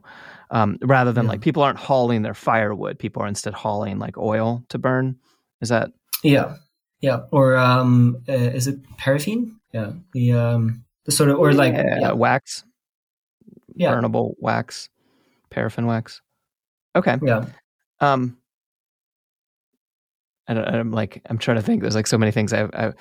um, 0.50 0.78
rather 0.82 1.12
than 1.12 1.24
Yeah. 1.24 1.30
like 1.32 1.40
people 1.40 1.64
aren't 1.64 1.78
hauling 1.78 2.22
their 2.22 2.34
firewood, 2.34 2.98
people 2.98 3.22
are 3.22 3.26
instead 3.26 3.54
hauling 3.54 3.98
like 3.98 4.16
oil 4.16 4.62
to 4.68 4.78
burn. 4.78 5.16
Is 5.60 5.68
that 5.70 5.90
Yeah, 6.22 6.56
yeah. 7.00 7.22
Or 7.32 7.56
um, 7.56 8.22
uh, 8.28 8.32
is 8.32 8.68
it 8.68 8.78
paraffin? 8.98 9.58
Yeah, 9.74 9.92
the 10.12 10.32
um, 10.32 10.84
the 11.04 11.12
sort 11.12 11.30
of 11.30 11.38
or 11.38 11.52
like 11.52 11.74
yeah, 11.74 11.98
yeah, 12.00 12.12
wax, 12.12 12.64
yeah, 13.74 13.92
burnable 13.92 14.34
wax, 14.38 14.88
paraffin 15.50 15.86
wax. 15.86 16.20
Okay. 16.94 17.16
yeah. 17.22 17.46
Um, 18.00 18.36
I 20.48 20.54
don't, 20.54 20.64
I'm 20.66 20.90
like 20.90 21.22
I'm 21.26 21.38
trying 21.38 21.56
to 21.56 21.62
think. 21.62 21.82
There's 21.82 21.94
like 21.94 22.06
so 22.06 22.18
many 22.18 22.32
things 22.32 22.52
I've, 22.52 22.70
I've 22.74 22.94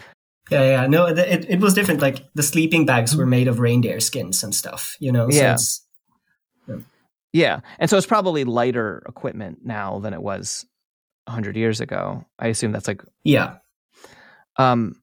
Yeah, 0.50 0.64
yeah. 0.64 0.88
No, 0.88 1.08
it, 1.08 1.18
it 1.50 1.60
was 1.60 1.74
different. 1.74 2.02
Like 2.02 2.26
the 2.34 2.44
sleeping 2.44 2.86
bags 2.86 3.16
were 3.16 3.26
made 3.26 3.48
of 3.48 3.60
reindeer 3.60 4.00
skins 4.00 4.44
and 4.44 4.54
stuff, 4.56 4.96
you 5.00 5.12
know? 5.12 5.30
So 5.30 5.38
Yeah. 5.38 5.54
it's, 5.54 5.86
yeah, 7.34 7.62
and 7.80 7.90
so 7.90 7.98
it's 7.98 8.06
probably 8.06 8.44
lighter 8.44 9.04
equipment 9.08 9.60
now 9.64 10.00
than 10.00 10.14
it 10.14 10.22
was 10.22 10.66
hundred 11.28 11.56
years 11.56 11.80
ago. 11.80 12.26
I 12.38 12.48
assume 12.48 12.74
that's 12.74 12.90
like 12.90 13.04
yeah. 13.24 13.58
um, 14.58 15.02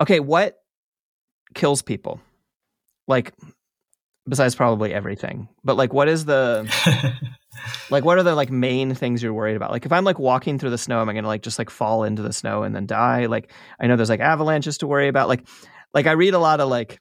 okay. 0.00 0.20
What 0.20 0.56
kills 1.58 1.82
people? 1.82 2.20
Like 3.06 3.34
besides 4.28 4.54
probably 4.54 4.92
everything, 4.94 5.48
but 5.64 5.76
like 5.76 5.92
what 5.92 6.08
is 6.08 6.24
the 6.24 6.66
like 7.90 8.04
what 8.04 8.18
are 8.18 8.22
the 8.22 8.34
like 8.34 8.50
main 8.50 8.94
things 8.94 9.22
you're 9.22 9.32
worried 9.32 9.56
about 9.56 9.70
like 9.70 9.84
if 9.84 9.92
i'm 9.92 10.04
like 10.04 10.18
walking 10.18 10.58
through 10.58 10.70
the 10.70 10.78
snow 10.78 11.00
am 11.00 11.08
i 11.08 11.12
gonna 11.12 11.26
like 11.26 11.42
just 11.42 11.58
like 11.58 11.70
fall 11.70 12.04
into 12.04 12.22
the 12.22 12.32
snow 12.32 12.62
and 12.62 12.74
then 12.74 12.86
die 12.86 13.26
like 13.26 13.50
i 13.80 13.86
know 13.86 13.96
there's 13.96 14.08
like 14.08 14.20
avalanches 14.20 14.78
to 14.78 14.86
worry 14.86 15.08
about 15.08 15.28
like 15.28 15.46
like 15.94 16.06
i 16.06 16.12
read 16.12 16.34
a 16.34 16.38
lot 16.38 16.60
of 16.60 16.68
like 16.68 17.00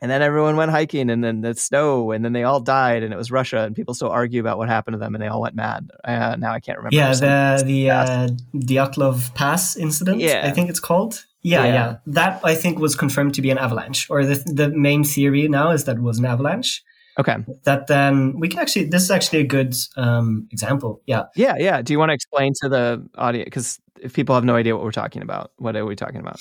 and 0.00 0.10
then 0.10 0.22
everyone 0.22 0.56
went 0.56 0.70
hiking 0.70 1.10
and 1.10 1.22
then 1.22 1.40
the 1.40 1.54
snow 1.54 2.12
and 2.12 2.24
then 2.24 2.32
they 2.32 2.44
all 2.44 2.60
died 2.60 3.02
and 3.02 3.12
it 3.12 3.16
was 3.16 3.30
russia 3.30 3.60
and 3.60 3.76
people 3.76 3.94
still 3.94 4.08
argue 4.08 4.40
about 4.40 4.58
what 4.58 4.68
happened 4.68 4.94
to 4.94 4.98
them 4.98 5.14
and 5.14 5.22
they 5.22 5.28
all 5.28 5.40
went 5.40 5.54
mad 5.54 5.90
uh, 6.04 6.36
now 6.38 6.52
i 6.52 6.60
can't 6.60 6.78
remember 6.78 6.96
yeah, 6.96 7.12
the 7.14 7.62
the 7.64 7.90
uh, 7.90 8.28
Dyatlov 8.54 9.34
Pass 9.34 9.76
incident. 9.76 10.20
Yeah. 10.20 10.46
I 10.46 10.50
think 10.50 10.70
it's 10.70 10.80
called. 10.80 11.26
Yeah, 11.44 11.64
Yeah. 11.66 11.74
yeah, 11.74 11.96
That 12.14 12.40
I 12.42 12.54
think 12.56 12.78
was 12.80 12.96
confirmed 12.96 13.34
to 13.34 13.42
be 13.42 13.50
an 13.50 13.58
avalanche, 13.58 14.06
or 14.10 14.24
the 14.24 14.36
the 14.60 14.68
main 14.70 15.04
theory 15.04 15.46
now 15.48 15.70
is 15.74 15.84
that 15.84 15.96
it 15.96 16.02
was 16.02 16.18
an 16.18 16.24
avalanche. 16.24 16.82
okay 17.20 17.36
That 17.64 17.86
then 17.86 18.40
we 18.40 18.48
can 18.48 18.58
actually. 18.60 18.88
This 18.90 19.02
is 19.02 19.10
actually 19.10 19.40
a 19.40 19.46
good 19.56 19.74
um, 19.96 20.48
example. 20.50 21.00
Yeah, 21.06 21.24
yeah 21.36 21.54
yeah 21.58 21.82
do 21.84 21.92
you 21.92 21.98
want 22.00 22.10
to 22.10 22.14
explain 22.14 22.52
to 22.62 22.68
the 22.68 22.84
audience 23.16 23.44
because 23.44 23.78
if 24.00 24.12
people 24.14 24.34
have 24.34 24.44
no 24.44 24.56
idea 24.56 24.72
what 24.74 24.84
we're 24.84 25.00
talking 25.02 25.22
about 25.22 25.50
what 25.58 25.76
are 25.76 25.86
we 25.86 25.94
talking 25.96 26.20
about 26.20 26.38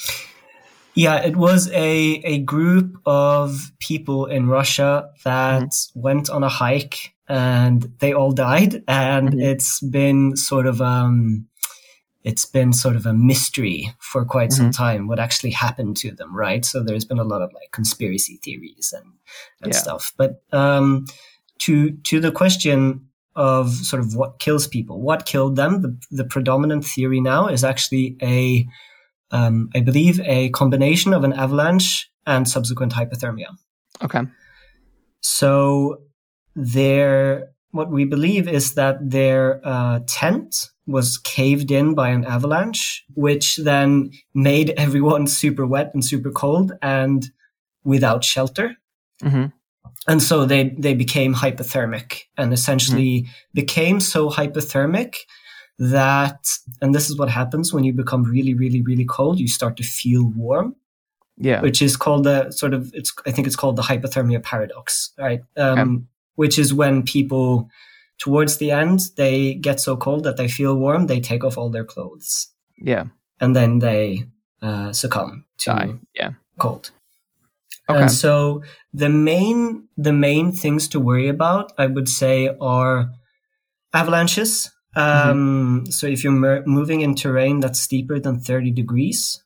yeah. 0.95 1.25
It 1.29 1.36
was 1.36 1.69
a 1.72 2.22
a 2.24 2.38
group 2.53 2.98
of 3.05 3.72
people 3.79 4.25
in 4.36 4.48
Russia 4.48 5.10
that 5.25 5.69
went 5.95 6.29
on 6.29 6.43
a 6.43 6.50
hike 6.50 6.98
and 7.27 7.81
they 8.00 8.13
all 8.13 8.31
died, 8.31 8.83
and 8.88 9.29
Mhm. 9.33 9.41
it's 9.51 9.79
been 9.81 10.36
sort 10.36 10.67
of 10.67 10.81
um, 10.81 11.48
it's 12.24 12.46
been 12.46 12.72
sort 12.74 12.96
of 12.96 13.06
a 13.06 13.13
mystery 13.13 13.94
for 14.00 14.24
quite 14.25 14.53
some 14.53 14.72
time 14.72 15.08
what 15.08 15.20
actually 15.20 15.51
happened 15.51 15.98
to 15.98 16.12
them, 16.12 16.34
right? 16.36 16.63
So 16.65 16.82
there's 16.82 17.06
been 17.06 17.20
a 17.20 17.24
lot 17.24 17.42
of 17.42 17.51
like 17.53 17.72
conspiracy 17.72 18.39
theories 18.44 18.94
and, 18.96 19.06
and 19.62 19.74
Yeah. 19.74 19.80
stuff. 19.80 20.13
But 20.18 20.42
um, 20.53 21.06
to 21.60 21.92
to 21.92 22.20
the 22.20 22.32
question 22.32 23.08
of 23.36 23.74
sort 23.74 24.01
of 24.01 24.15
what 24.15 24.39
kills 24.39 24.68
people, 24.68 25.01
what 25.01 25.25
killed 25.25 25.56
them, 25.56 25.82
the, 25.82 25.98
the 26.12 26.24
predominant 26.24 26.86
theory 26.86 27.20
now 27.20 27.48
is 27.48 27.63
actually 27.63 28.15
a, 28.22 28.68
um, 29.32 29.70
I 29.75 29.82
believe, 29.82 30.20
a 30.22 30.50
combination 30.50 31.13
of 31.13 31.24
an 31.24 31.34
avalanche 31.34 32.12
and 32.25 32.48
subsequent 32.48 32.94
hypothermia. 32.94 33.48
okay 34.03 34.22
So 35.22 36.01
their 36.56 37.52
what 37.74 37.89
we 37.89 38.06
believe 38.06 38.48
is 38.48 38.75
that 38.75 38.98
their 39.01 39.60
uh, 39.63 40.00
tent 40.08 40.70
was 40.86 41.18
caved 41.18 41.72
in 41.72 41.96
by 41.96 42.10
an 42.10 42.24
avalanche, 42.24 43.03
which 43.15 43.58
then 43.58 44.12
made 44.34 44.70
everyone 44.77 45.27
super 45.27 45.65
wet 45.65 45.92
and 45.94 46.06
super 46.06 46.32
cold 46.32 46.72
and 46.82 47.32
without 47.84 48.24
shelter. 48.24 48.75
hmm 49.22 49.46
And 50.08 50.22
so 50.22 50.46
they, 50.46 50.70
they 50.77 50.94
became 50.94 51.34
hypothermic 51.34 52.24
and 52.38 52.53
essentially 52.53 53.25
became 53.53 54.00
so 54.00 54.30
hypothermic 54.30 55.15
that, 55.80 56.48
and 56.82 56.94
this 56.94 57.10
is 57.10 57.18
what 57.18 57.30
happens 57.30 57.74
when 57.74 57.84
you 57.84 57.94
become 57.94 58.24
really, 58.24 58.53
really, 58.53 58.82
really 58.82 59.06
cold, 59.06 59.39
you 59.39 59.48
start 59.48 59.77
to 59.77 59.84
feel 59.84 60.32
warm 60.36 60.75
yeah 61.38 61.62
which 61.62 61.82
is 61.82 61.98
called 61.98 62.25
the 62.25 62.51
sort 62.51 62.75
of 62.75 62.92
it's 62.94 63.12
I 63.25 63.32
think 63.32 63.48
it's 63.48 63.56
called 63.56 63.75
the 63.75 63.82
hypothermia 63.82 64.44
paradox, 64.44 65.12
right? 65.18 65.42
Um, 65.58 66.08
Which 66.35 66.57
is 66.59 66.73
when 66.73 67.03
people 67.03 67.69
towards 68.17 68.57
the 68.57 68.71
end 68.71 68.99
they 69.17 69.53
get 69.55 69.79
so 69.79 69.97
cold 69.97 70.23
that 70.23 70.37
they 70.37 70.47
feel 70.47 70.75
warm, 70.75 71.07
they 71.07 71.19
take 71.19 71.43
off 71.43 71.57
all 71.57 71.69
their 71.71 71.85
clothes, 71.85 72.49
yeah 72.77 73.05
and 73.39 73.55
then 73.55 73.79
they 73.79 74.25
uh, 74.61 74.91
succumb 74.93 75.45
to 75.57 75.71
die 75.71 75.93
yeah 76.15 76.31
cold. 76.57 76.91
okay 77.89 77.99
And 78.01 78.11
so 78.11 78.61
the 78.93 79.09
main 79.09 79.87
the 79.97 80.13
main 80.13 80.51
things 80.51 80.87
to 80.89 80.99
worry 80.99 81.27
about, 81.29 81.71
I 81.77 81.87
would 81.87 82.07
say, 82.09 82.49
are 82.61 83.11
avalanches. 83.93 84.71
Um, 84.95 85.85
So 85.89 86.07
if 86.07 86.23
you're 86.23 86.31
mer- 86.39 86.63
moving 86.65 87.01
in 87.01 87.15
terrain 87.15 87.59
that's 87.61 87.79
steeper 87.81 88.19
than 88.19 88.39
thirty 88.39 88.71
degrees, 88.71 89.43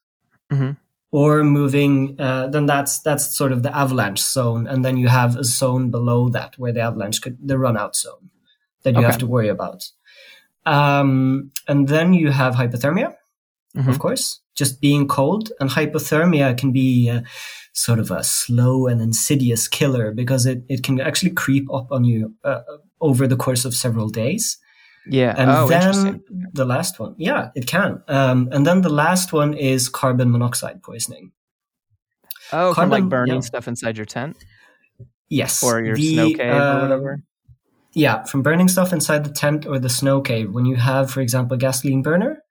Mhm. 0.51 0.77
Or 1.11 1.43
moving, 1.43 2.15
uh, 2.19 2.47
then 2.47 2.65
that's 2.65 2.99
that's 2.99 3.35
sort 3.35 3.51
of 3.51 3.63
the 3.63 3.75
avalanche 3.75 4.21
zone, 4.21 4.67
and 4.67 4.83
then 4.83 4.97
you 4.97 5.07
have 5.07 5.35
a 5.37 5.43
zone 5.43 5.89
below 5.91 6.29
that 6.29 6.57
where 6.57 6.73
the 6.73 6.81
avalanche 6.81 7.21
could 7.21 7.37
the 7.41 7.57
run 7.57 7.77
out 7.77 7.95
zone 7.95 8.29
that 8.83 8.93
you 8.93 8.99
Okay. 8.99 9.05
have 9.07 9.17
to 9.19 9.27
worry 9.27 9.47
about. 9.49 9.89
Um, 10.65 11.51
and 11.67 11.87
then 11.87 12.13
you 12.13 12.31
have 12.31 12.55
hypothermia 12.55 13.15
Mhm. 13.75 13.89
of 13.89 13.99
course, 13.99 14.41
just 14.55 14.81
being 14.81 15.07
cold. 15.07 15.51
And 15.59 15.69
hypothermia 15.69 16.57
can 16.57 16.71
be 16.71 17.09
uh, 17.09 17.21
sort 17.73 17.99
of 17.99 18.09
a 18.11 18.23
slow 18.23 18.87
and 18.87 19.01
insidious 19.01 19.67
killer 19.67 20.11
because 20.11 20.45
it, 20.45 20.63
it 20.67 20.83
can 20.83 20.99
actually 20.99 21.31
creep 21.31 21.71
up 21.71 21.91
on 21.91 22.03
you 22.03 22.33
uh, 22.43 22.61
over 22.99 23.27
the 23.27 23.35
course 23.35 23.65
of 23.65 23.73
several 23.75 24.09
days. 24.09 24.57
Yeah 25.09 25.33
And 25.37 25.49
oh 25.51 25.67
then 25.67 26.23
the 26.53 26.65
last 26.65 26.99
one, 26.99 27.15
yeah, 27.17 27.49
it 27.55 27.65
can. 27.67 28.01
Um, 28.07 28.49
and 28.51 28.65
then 28.65 28.81
the 28.81 28.89
last 28.89 29.33
one 29.33 29.53
is 29.53 29.89
carbon 29.89 30.31
monoxide 30.31 30.81
poisoning. 30.83 31.31
oh 32.53 32.73
from 32.73 32.89
like 32.89 33.01
carbon- 33.01 33.09
burning 33.09 33.35
yeah. 33.35 33.41
stuff 33.51 33.67
inside 33.67 33.97
your 33.97 34.05
tent 34.05 34.37
Yes. 35.29 35.61
or 35.63 35.83
your 35.83 35.95
the, 35.95 36.13
snow 36.13 36.27
cave 36.29 36.39
or 36.51 36.61
um, 36.61 36.81
whatever 36.81 37.19
Yeah, 37.93 38.23
from 38.23 38.41
burning 38.43 38.69
stuff 38.69 38.93
inside 38.93 39.23
the 39.25 39.33
tent 39.33 39.65
or 39.65 39.79
the 39.79 39.89
snow 39.89 40.21
cave. 40.21 40.51
When 40.53 40.65
you 40.65 40.75
have, 40.77 41.09
for 41.11 41.21
example, 41.21 41.55
a 41.55 41.57
gasoline 41.57 42.01
burner, 42.03 42.43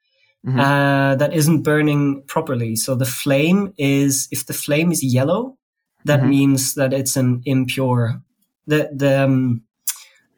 Mhm. 0.47 0.61
uh, 0.61 1.17
that 1.17 1.33
isn't 1.35 1.63
burning 1.63 2.23
properly. 2.27 2.77
So 2.77 2.95
the 2.95 3.07
flame 3.23 3.73
is, 3.79 4.29
if 4.31 4.45
the 4.47 4.53
flame 4.55 4.93
is 4.93 5.03
yellow, 5.03 5.57
that 6.05 6.21
Mhm. 6.21 6.29
means 6.29 6.75
that 6.75 6.93
it's 6.93 7.17
an 7.17 7.41
impure. 7.45 8.21
The 8.67 8.91
the 9.03 9.25
um, 9.25 9.63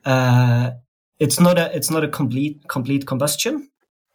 uh, 0.05 0.71
it's 1.19 1.41
not 1.41 1.59
a 1.59 1.75
it's 1.77 1.91
not 1.91 2.05
a 2.05 2.09
complete 2.09 2.61
complete 2.69 3.07
combustion, 3.07 3.69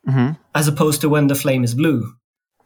Mhm. 0.08 0.38
as 0.56 0.68
opposed 0.68 1.02
to 1.02 1.10
when 1.10 1.28
the 1.28 1.36
flame 1.36 1.64
is 1.64 1.76
blue. 1.76 2.14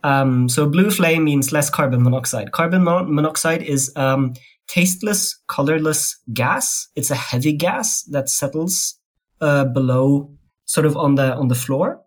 Um, 0.03 0.48
so 0.50 0.70
blue 0.70 0.91
flame 0.91 1.24
means 1.24 1.51
less 1.51 1.70
carbon 1.70 2.03
monoxide. 2.03 2.51
Carbon 2.51 2.84
mon- 2.84 3.13
monoxide 3.13 3.62
is 3.63 3.91
um, 3.96 4.34
tasteless, 4.67 5.36
colorless 5.48 6.15
gas. 6.34 6.88
It's 6.96 7.12
a 7.12 7.15
heavy 7.15 7.53
gas 7.53 8.03
that 8.12 8.29
settles 8.29 8.96
uh, 9.41 9.65
below, 9.65 10.29
sort 10.65 10.86
of 10.86 10.96
on 10.98 11.15
the 11.15 11.36
on 11.36 11.48
the 11.48 11.56
floor, 11.56 12.01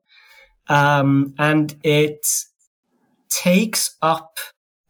um, 0.68 1.34
and 1.38 1.75
it 1.82 2.26
takes 3.28 3.96
up 4.02 4.38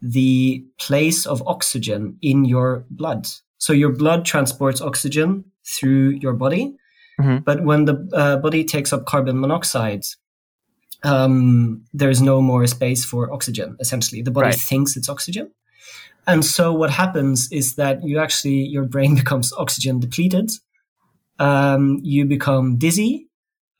the 0.02 0.64
place 0.78 1.26
of 1.26 1.42
oxygen 1.46 2.16
in 2.22 2.44
your 2.44 2.84
blood. 2.90 3.28
So 3.58 3.72
your 3.72 3.92
blood 3.92 4.24
transports 4.24 4.80
oxygen 4.80 5.44
through 5.66 6.10
your 6.22 6.32
body, 6.32 6.76
Mhm. 7.20 7.44
but 7.44 7.64
when 7.64 7.84
the 7.84 7.96
uh, 8.12 8.36
body 8.36 8.64
takes 8.64 8.92
up 8.92 9.04
carbon 9.06 9.38
monoxide, 9.40 10.04
um, 11.02 11.82
there's 11.92 12.20
no 12.20 12.40
more 12.42 12.66
space 12.66 13.04
for 13.04 13.32
oxygen. 13.32 13.76
Essentially, 13.80 14.22
the 14.22 14.30
body 14.30 14.46
Right. 14.48 14.54
thinks 14.70 14.96
it's 14.96 15.08
oxygen, 15.08 15.50
and 16.26 16.44
so 16.44 16.72
what 16.72 16.90
happens 16.90 17.48
is 17.52 17.74
that 17.76 18.02
you 18.04 18.18
actually 18.18 18.66
your 18.66 18.84
brain 18.84 19.14
becomes 19.22 19.52
oxygen 19.56 20.00
depleted. 20.00 20.50
Um, 21.38 22.00
you 22.02 22.24
become 22.26 22.76
dizzy. 22.78 23.26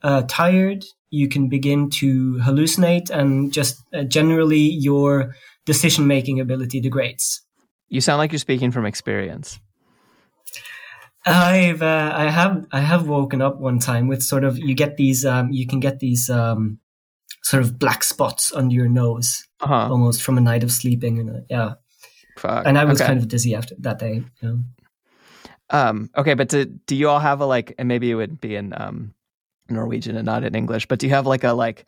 uh, 0.02 0.23
tired, 0.28 0.82
you 1.11 1.28
can 1.28 1.50
begin 1.50 1.90
to 1.90 2.38
hallucinate, 2.47 3.11
and 3.11 3.52
just 3.52 3.82
uh, 3.92 4.02
generally 4.02 4.59
your 4.88 5.35
decision 5.66 6.06
making 6.06 6.40
ability 6.40 6.80
degrades. 6.80 7.42
You 7.90 8.00
sound 8.00 8.16
like 8.16 8.32
you're 8.32 8.38
speaking 8.38 8.70
from 8.73 8.87
experience. 8.87 9.61
I've 11.27 11.83
uh, 11.83 12.12
I 12.15 12.31
have 12.31 12.67
I 12.73 12.81
have 12.81 13.07
woken 13.09 13.43
up 13.43 13.59
one 13.61 13.79
time 13.79 14.09
with 14.09 14.23
sort 14.23 14.45
of 14.45 14.59
you 14.59 14.75
get 14.75 14.97
these 14.97 15.25
um, 15.27 15.50
you 15.50 15.67
can 15.67 15.81
get 15.81 15.99
these 16.00 16.31
um, 16.31 16.79
sort 17.43 17.62
of 17.62 17.79
black 17.79 18.03
spots 18.05 18.53
under 18.55 18.75
your 18.75 18.89
nose 18.89 19.47
Uh-huh. 19.61 19.89
almost 19.91 20.23
from 20.23 20.39
a 20.39 20.41
night 20.41 20.62
of 20.62 20.73
sleeping 20.73 21.19
and 21.19 21.31
uh, 21.31 21.41
yeah 21.50 21.75
Fuck. 22.37 22.67
and 22.67 22.79
I 22.79 22.85
was 22.85 23.00
Okay. 23.00 23.09
kind 23.09 23.19
of 23.21 23.29
dizzy 23.29 23.55
after 23.55 23.75
that 23.81 23.99
day. 23.99 24.23
You 24.41 24.49
know? 24.49 24.59
Um, 25.69 26.11
okay, 26.17 26.35
but 26.35 26.49
do, 26.49 26.65
do 26.65 26.97
you 26.97 27.09
all 27.09 27.21
have 27.21 27.41
a 27.41 27.47
like, 27.47 27.75
and 27.79 27.87
maybe 27.87 28.11
it 28.11 28.15
would 28.15 28.41
be 28.41 28.57
in 28.57 28.73
um, 28.77 29.15
Norwegian 29.69 30.17
and 30.17 30.27
not 30.27 30.43
in 30.43 30.55
English, 30.55 30.87
but 30.87 30.99
do 30.99 31.07
you 31.07 31.12
have 31.15 31.27
like 31.27 31.45
a 31.45 31.53
like, 31.53 31.85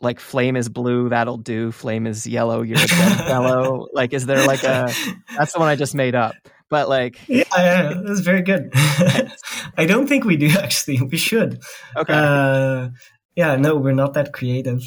like 0.00 0.20
flame 0.20 0.54
is 0.54 0.68
blue, 0.68 1.08
that'll 1.08 1.38
do. 1.38 1.72
Flame 1.72 2.06
is 2.06 2.26
yellow, 2.26 2.62
you're 2.62 2.76
a 2.78 2.86
dead 2.86 2.88
fellow. 3.26 3.86
Like, 3.92 4.12
is 4.12 4.26
there 4.26 4.44
like 4.44 4.62
a? 4.64 4.84
That's 5.36 5.52
the 5.52 5.58
one 5.58 5.68
I 5.68 5.76
just 5.76 5.94
made 5.94 6.14
up. 6.14 6.36
But 6.74 6.88
like, 6.88 7.20
Yeah, 7.28 7.44
yeah, 7.56 8.02
that's 8.04 8.18
very 8.18 8.42
good. 8.42 8.70
I 8.74 9.86
don't 9.86 10.08
think 10.08 10.24
we 10.24 10.36
do 10.36 10.48
actually. 10.58 10.98
We 11.00 11.16
should. 11.16 11.62
okay, 11.96 12.12
Uh, 12.12 12.88
yeah, 13.36 13.54
no, 13.54 13.76
we're 13.76 13.92
not 13.94 14.14
that 14.14 14.32
creative. 14.32 14.82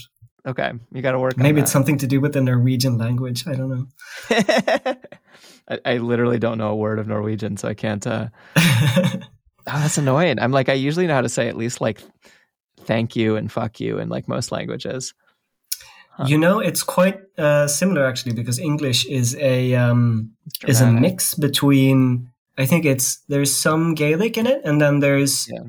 okay, 0.45 0.73
you 0.91 1.01
got 1.01 1.13
to 1.13 1.19
work. 1.19 1.37
Maybe 1.37 1.61
it's 1.61 1.71
something 1.71 1.97
to 1.99 2.07
do 2.07 2.19
with 2.19 2.33
the 2.33 2.41
Norwegian 2.41 2.97
language. 2.97 3.47
I 3.47 3.55
don't 3.55 3.69
know. 3.71 3.85
I, 5.69 5.79
I 5.85 5.97
literally 5.99 6.39
don't 6.39 6.57
know 6.57 6.71
a 6.71 6.75
word 6.75 6.99
of 6.99 7.07
Norwegian, 7.07 7.55
so 7.55 7.69
I 7.69 7.73
can't. 7.73 8.05
uh 8.05 8.27
Oh, 8.57 9.79
that's 9.79 9.97
annoying. 9.97 10.39
I'm 10.39 10.51
like, 10.51 10.67
I 10.69 10.73
usually 10.73 11.07
know 11.07 11.15
how 11.15 11.21
to 11.21 11.29
say 11.29 11.47
at 11.47 11.55
least 11.55 11.79
like 11.79 12.01
thank 12.81 13.15
you 13.15 13.37
and 13.37 13.49
fuck 13.51 13.79
you 13.79 13.97
in 13.99 14.09
like 14.09 14.27
most 14.27 14.51
languages. 14.51 15.13
You 16.25 16.37
know, 16.37 16.59
it's 16.59 16.81
quite 16.83 17.19
uh, 17.37 17.67
similar 17.67 18.05
actually 18.07 18.33
because 18.33 18.57
English 18.59 19.05
is 19.05 19.35
a 19.35 19.75
um, 19.75 20.31
is 20.67 20.81
a 20.81 20.91
mix 20.91 21.35
between. 21.35 22.29
I 22.57 22.65
think 22.65 22.85
it's 22.85 23.21
there's 23.29 23.55
some 23.55 23.93
Gaelic 23.93 24.37
in 24.37 24.47
it, 24.47 24.61
and 24.65 24.81
then 24.81 24.99
there's 24.99 25.47
Yeah. 25.47 25.63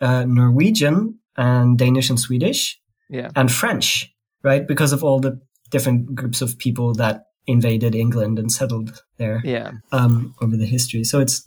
uh, 0.00 0.24
Norwegian 0.24 1.18
and 1.36 1.76
Danish 1.78 2.08
and 2.10 2.18
Swedish 2.18 2.80
Yeah. 3.10 3.28
and 3.36 3.50
French, 3.52 4.10
right? 4.42 4.66
Because 4.66 4.94
of 4.94 5.04
all 5.04 5.20
the 5.20 5.38
different 5.70 6.14
groups 6.14 6.40
of 6.42 6.56
people 6.56 6.94
that 6.94 7.24
invaded 7.46 7.94
England 7.94 8.38
and 8.38 8.50
settled 8.50 9.02
there 9.18 9.40
Yeah. 9.44 9.72
um, 9.92 10.34
over 10.40 10.56
the 10.56 10.66
history. 10.66 11.04
So 11.04 11.20
it's 11.20 11.44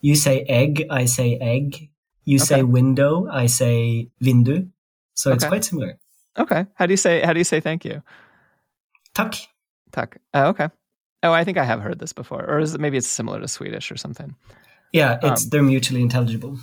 you 0.00 0.14
say 0.14 0.44
egg, 0.48 0.84
I 0.90 1.06
say 1.06 1.38
egg. 1.40 1.90
You 2.24 2.38
say 2.38 2.62
window, 2.62 3.26
I 3.30 3.46
say 3.48 4.08
vindu. 4.22 4.70
So 5.14 5.32
it's 5.32 5.44
quite 5.44 5.64
similar. 5.64 5.98
Okay. 6.38 6.66
How 6.74 6.86
do 6.86 6.92
you 6.92 6.96
say 6.96 7.22
how 7.22 7.32
do 7.32 7.40
you 7.40 7.44
say 7.44 7.60
thank 7.60 7.84
you? 7.84 8.02
Tack. 9.14 9.34
Tuck. 9.92 10.16
Oh, 10.34 10.48
okay. 10.48 10.68
Oh, 11.22 11.32
I 11.32 11.44
think 11.44 11.56
I 11.58 11.64
have 11.64 11.80
heard 11.80 11.98
this 11.98 12.12
before. 12.12 12.44
Or 12.44 12.58
is 12.58 12.74
it 12.74 12.80
maybe 12.80 12.98
it's 12.98 13.06
similar 13.06 13.40
to 13.40 13.48
Swedish 13.48 13.90
or 13.90 13.96
something? 13.96 14.34
Yeah, 14.92 15.18
it's 15.22 15.44
Um, 15.44 15.50
they're 15.50 15.62
mutually 15.62 16.02
intelligible. 16.02 16.58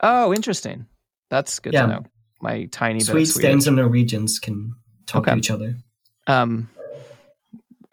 Oh, 0.00 0.34
interesting. 0.34 0.86
That's 1.30 1.60
good 1.60 1.72
Yeah. 1.72 1.82
to 1.82 1.88
know. 1.88 2.02
My 2.40 2.64
tiny 2.72 2.98
bit 2.98 3.06
Swedes, 3.06 3.34
Danes, 3.34 3.66
and 3.68 3.76
Norwegians 3.76 4.38
can 4.40 4.74
talk 5.06 5.22
Okay. 5.22 5.32
to 5.32 5.38
each 5.38 5.50
other. 5.50 5.76
Um, 6.26 6.68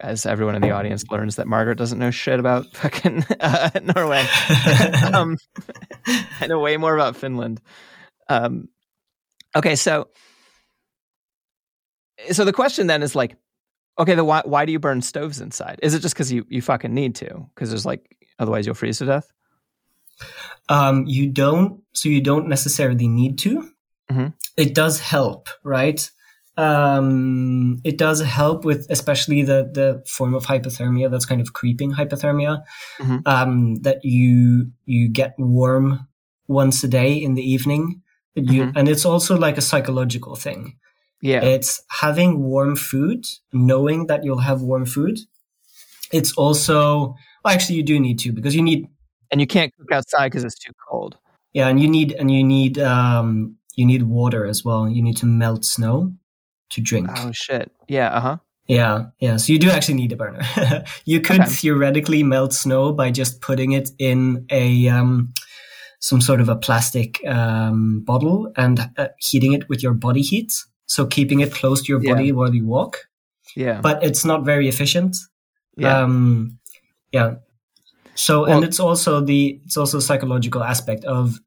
as 0.00 0.26
everyone 0.26 0.54
in 0.56 0.62
the 0.62 0.70
audience 0.72 1.04
learns 1.10 1.36
that 1.36 1.46
Margaret 1.46 1.76
doesn't 1.78 1.98
know 1.98 2.10
shit 2.10 2.40
about 2.40 2.66
fucking 2.74 3.24
uh, 3.38 3.70
Norway. 3.94 4.26
um, 5.14 5.36
I 6.40 6.46
know 6.48 6.58
way 6.58 6.76
more 6.76 6.94
about 6.94 7.16
Finland. 7.16 7.60
Um, 8.28 8.68
okay, 9.54 9.76
so 9.76 10.08
so 12.32 12.44
the 12.44 12.52
question 12.52 12.86
then 12.86 13.02
is 13.02 13.14
like, 13.14 13.36
okay, 13.98 14.14
the 14.14 14.24
why 14.24 14.42
why 14.44 14.64
do 14.64 14.72
you 14.72 14.78
burn 14.78 15.02
stoves 15.02 15.40
inside? 15.40 15.78
Is 15.82 15.94
it 15.94 16.00
just 16.00 16.14
because 16.14 16.32
you 16.32 16.46
you 16.48 16.62
fucking 16.62 16.94
need 16.94 17.14
to? 17.16 17.46
Because 17.54 17.70
there's 17.70 17.86
like 17.86 18.16
otherwise 18.38 18.66
you'll 18.66 18.74
freeze 18.74 18.98
to 18.98 19.06
death. 19.06 19.30
Um, 20.68 21.06
you 21.06 21.26
don't, 21.28 21.82
so 21.92 22.08
you 22.08 22.20
don't 22.20 22.46
necessarily 22.48 23.08
need 23.08 23.38
to. 23.40 23.70
Mhm. 24.10 24.34
It 24.56 24.74
does 24.74 25.00
help, 25.00 25.48
right? 25.64 26.10
Um, 26.56 27.80
it 27.84 27.96
does 27.96 28.20
help 28.20 28.64
with 28.64 28.86
especially 28.90 29.42
the 29.42 29.70
the 29.72 30.02
form 30.06 30.34
of 30.34 30.44
hypothermia 30.46 31.10
that's 31.10 31.26
kind 31.26 31.40
of 31.40 31.52
creeping 31.52 31.92
hypothermia. 31.92 32.62
Mhm. 32.98 33.22
Um, 33.26 33.74
that 33.82 34.04
you 34.04 34.70
you 34.84 35.08
get 35.08 35.34
warm 35.38 36.06
once 36.48 36.84
a 36.84 36.88
day 36.88 37.14
in 37.14 37.34
the 37.34 37.42
evening. 37.42 38.02
You, 38.34 38.64
Mhm. 38.64 38.72
And 38.76 38.88
it's 38.88 39.04
also 39.04 39.36
like 39.38 39.56
a 39.58 39.62
psychological 39.62 40.36
thing. 40.36 40.76
Yeah, 41.22 41.42
It's 41.44 41.82
having 42.00 42.42
warm 42.42 42.76
food, 42.76 43.26
knowing 43.52 44.06
that 44.06 44.24
you'll 44.24 44.38
have 44.40 44.62
warm 44.62 44.86
food. 44.86 45.18
It's 46.12 46.32
also, 46.32 47.14
well, 47.44 47.54
actually, 47.54 47.76
you 47.76 47.82
do 47.84 48.00
need 48.00 48.18
to 48.20 48.32
because 48.32 48.54
you 48.54 48.62
need 48.62 48.88
and 49.30 49.40
you 49.40 49.46
can't 49.46 49.72
cook 49.78 49.92
outside 49.92 50.28
because 50.30 50.44
it's 50.44 50.58
too 50.58 50.72
cold. 50.88 51.16
yeah, 51.52 51.68
and 51.68 51.78
you 51.80 51.88
need 51.88 52.12
and 52.12 52.30
you 52.30 52.42
need 52.42 52.78
um 52.78 53.56
you 53.76 53.86
need 53.86 54.02
water 54.04 54.44
as 54.46 54.64
well. 54.64 54.88
You 54.88 55.02
need 55.02 55.16
to 55.18 55.26
melt 55.26 55.64
snow 55.64 56.12
to 56.70 56.80
drink. 56.80 57.10
Oh 57.14 57.30
shit. 57.32 57.70
Yeah. 57.88 58.08
Uh 58.16 58.20
huh. 58.20 58.36
Yeah, 58.66 59.06
yeah. 59.18 59.36
So 59.36 59.52
you 59.52 59.58
do 59.58 59.70
actually 59.70 59.94
need 59.94 60.12
a 60.12 60.16
burner. 60.16 60.42
you 61.04 61.20
could 61.20 61.40
Okay. 61.42 61.50
theoretically 61.50 62.22
melt 62.22 62.52
snow 62.52 62.92
by 62.92 63.10
just 63.10 63.40
putting 63.40 63.72
it 63.72 63.90
in 63.98 64.46
a 64.50 64.88
um 64.88 65.32
some 66.00 66.20
sort 66.20 66.40
of 66.40 66.48
a 66.48 66.56
plastic 66.56 67.20
um, 67.26 68.00
bottle 68.06 68.50
and 68.56 68.90
uh, 68.96 69.08
heating 69.18 69.52
it 69.52 69.68
with 69.68 69.82
your 69.82 69.92
body 69.92 70.22
heat. 70.22 70.52
So 70.94 71.06
keeping 71.06 71.38
it 71.40 71.52
close 71.52 71.80
to 71.82 71.88
your 71.92 72.02
Yeah. 72.02 72.12
body 72.14 72.32
while 72.32 72.52
you 72.52 72.66
walk, 72.66 72.98
Yeah. 73.54 73.80
but 73.80 74.02
it's 74.02 74.24
not 74.24 74.44
very 74.44 74.66
efficient. 74.68 75.16
yeah. 75.76 76.02
Um, 76.02 76.58
yeah. 77.12 77.36
So, 78.14 78.40
Well- 78.42 78.50
and 78.56 78.64
it's 78.64 78.80
also 78.80 79.20
the 79.20 79.60
it's 79.64 79.76
also 79.76 79.98
a 79.98 80.00
psychological 80.02 80.62
aspect 80.64 81.04
of, 81.04 81.38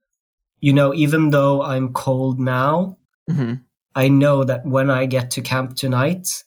you 0.61 0.73
know, 0.73 0.93
even 0.93 1.29
though 1.31 1.61
I'm 1.61 1.91
cold 1.93 2.39
now, 2.39 2.97
hmm 3.29 3.55
I 3.95 4.07
know 4.07 4.43
that 4.45 4.65
when 4.65 4.89
I 4.89 5.05
get 5.05 5.29
to 5.31 5.41
camp 5.41 5.75
tonight, 5.75 6.43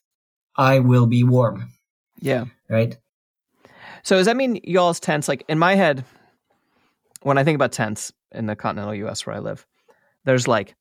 I 0.56 0.80
will 0.80 1.06
be 1.06 1.22
warm, 1.22 1.68
Yeah. 2.20 2.46
right? 2.68 2.96
So 4.02 4.16
does 4.16 4.26
that 4.26 4.36
mean 4.36 4.58
y'all's 4.64 4.98
tents? 5.00 5.28
Like 5.28 5.44
in 5.48 5.58
my 5.58 5.74
head, 5.76 6.04
when 7.22 7.38
I 7.38 7.44
think 7.44 7.54
about 7.56 7.72
tents 7.72 8.12
in 8.32 8.46
the 8.46 8.56
continental 8.56 8.94
U.S. 9.04 9.26
where 9.26 9.36
I 9.36 9.40
live, 9.40 9.64
there's 10.24 10.48
like 10.48 10.74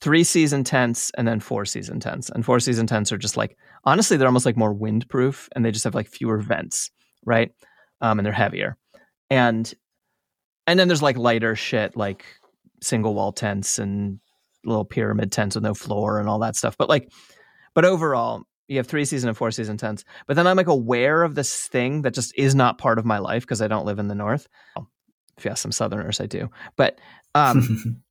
three 0.00 0.24
season 0.24 0.64
tents 0.64 1.10
and 1.16 1.26
then 1.26 1.40
four 1.40 1.64
season 1.64 2.00
tents, 2.00 2.30
and 2.30 2.44
four 2.44 2.60
season 2.60 2.86
tents 2.86 3.12
are 3.12 3.18
just 3.18 3.36
like 3.36 3.56
honestly 3.84 4.16
they're 4.16 4.28
almost 4.28 4.46
like 4.46 4.56
more 4.56 4.74
windproof, 4.74 5.48
and 5.54 5.64
they 5.64 5.70
just 5.70 5.84
have 5.84 5.94
like 5.94 6.08
fewer 6.08 6.38
vents, 6.38 6.90
right? 7.24 7.52
Um, 8.00 8.18
and 8.18 8.26
they're 8.26 8.32
heavier, 8.32 8.76
and 9.30 9.72
and 10.66 10.78
then 10.78 10.88
there's 10.88 11.02
like 11.02 11.16
lighter 11.16 11.56
shit 11.56 11.96
like 11.96 12.24
single 12.82 13.14
wall 13.14 13.32
tents 13.32 13.78
and 13.78 14.20
little 14.64 14.84
pyramid 14.84 15.32
tents 15.32 15.54
with 15.54 15.64
no 15.64 15.74
floor 15.74 16.18
and 16.18 16.28
all 16.28 16.40
that 16.40 16.56
stuff. 16.56 16.76
But 16.76 16.88
like, 16.88 17.10
but 17.74 17.84
overall, 17.84 18.42
you 18.68 18.78
have 18.78 18.86
three 18.86 19.04
season 19.04 19.28
and 19.28 19.36
four 19.36 19.50
season 19.50 19.76
tents. 19.76 20.04
But 20.26 20.36
then 20.36 20.46
I'm 20.46 20.56
like 20.56 20.66
aware 20.66 21.22
of 21.22 21.34
this 21.34 21.66
thing 21.68 22.02
that 22.02 22.14
just 22.14 22.36
is 22.36 22.54
not 22.54 22.78
part 22.78 22.98
of 22.98 23.04
my 23.04 23.18
life 23.18 23.42
because 23.42 23.62
I 23.62 23.68
don't 23.68 23.86
live 23.86 23.98
in 23.98 24.08
the 24.08 24.14
north. 24.14 24.48
If 25.38 25.44
you 25.44 25.50
ask 25.50 25.62
some 25.62 25.72
Southerners, 25.72 26.20
I 26.20 26.26
do. 26.26 26.50
But 26.76 26.98
um, 27.34 28.02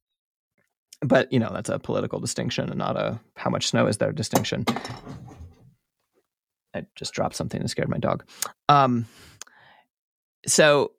but 1.07 1.31
you 1.31 1.39
know 1.39 1.51
that's 1.53 1.69
a 1.69 1.79
political 1.79 2.19
distinction 2.19 2.69
and 2.69 2.77
not 2.77 2.97
a 2.97 3.19
how 3.35 3.49
much 3.49 3.67
snow 3.67 3.87
is 3.87 3.97
there 3.97 4.11
distinction. 4.11 4.65
I 6.73 6.85
just 6.95 7.13
dropped 7.13 7.35
something 7.35 7.59
and 7.59 7.69
scared 7.69 7.89
my 7.89 7.97
dog. 7.97 8.25
Um, 8.67 9.07
so, 10.45 10.91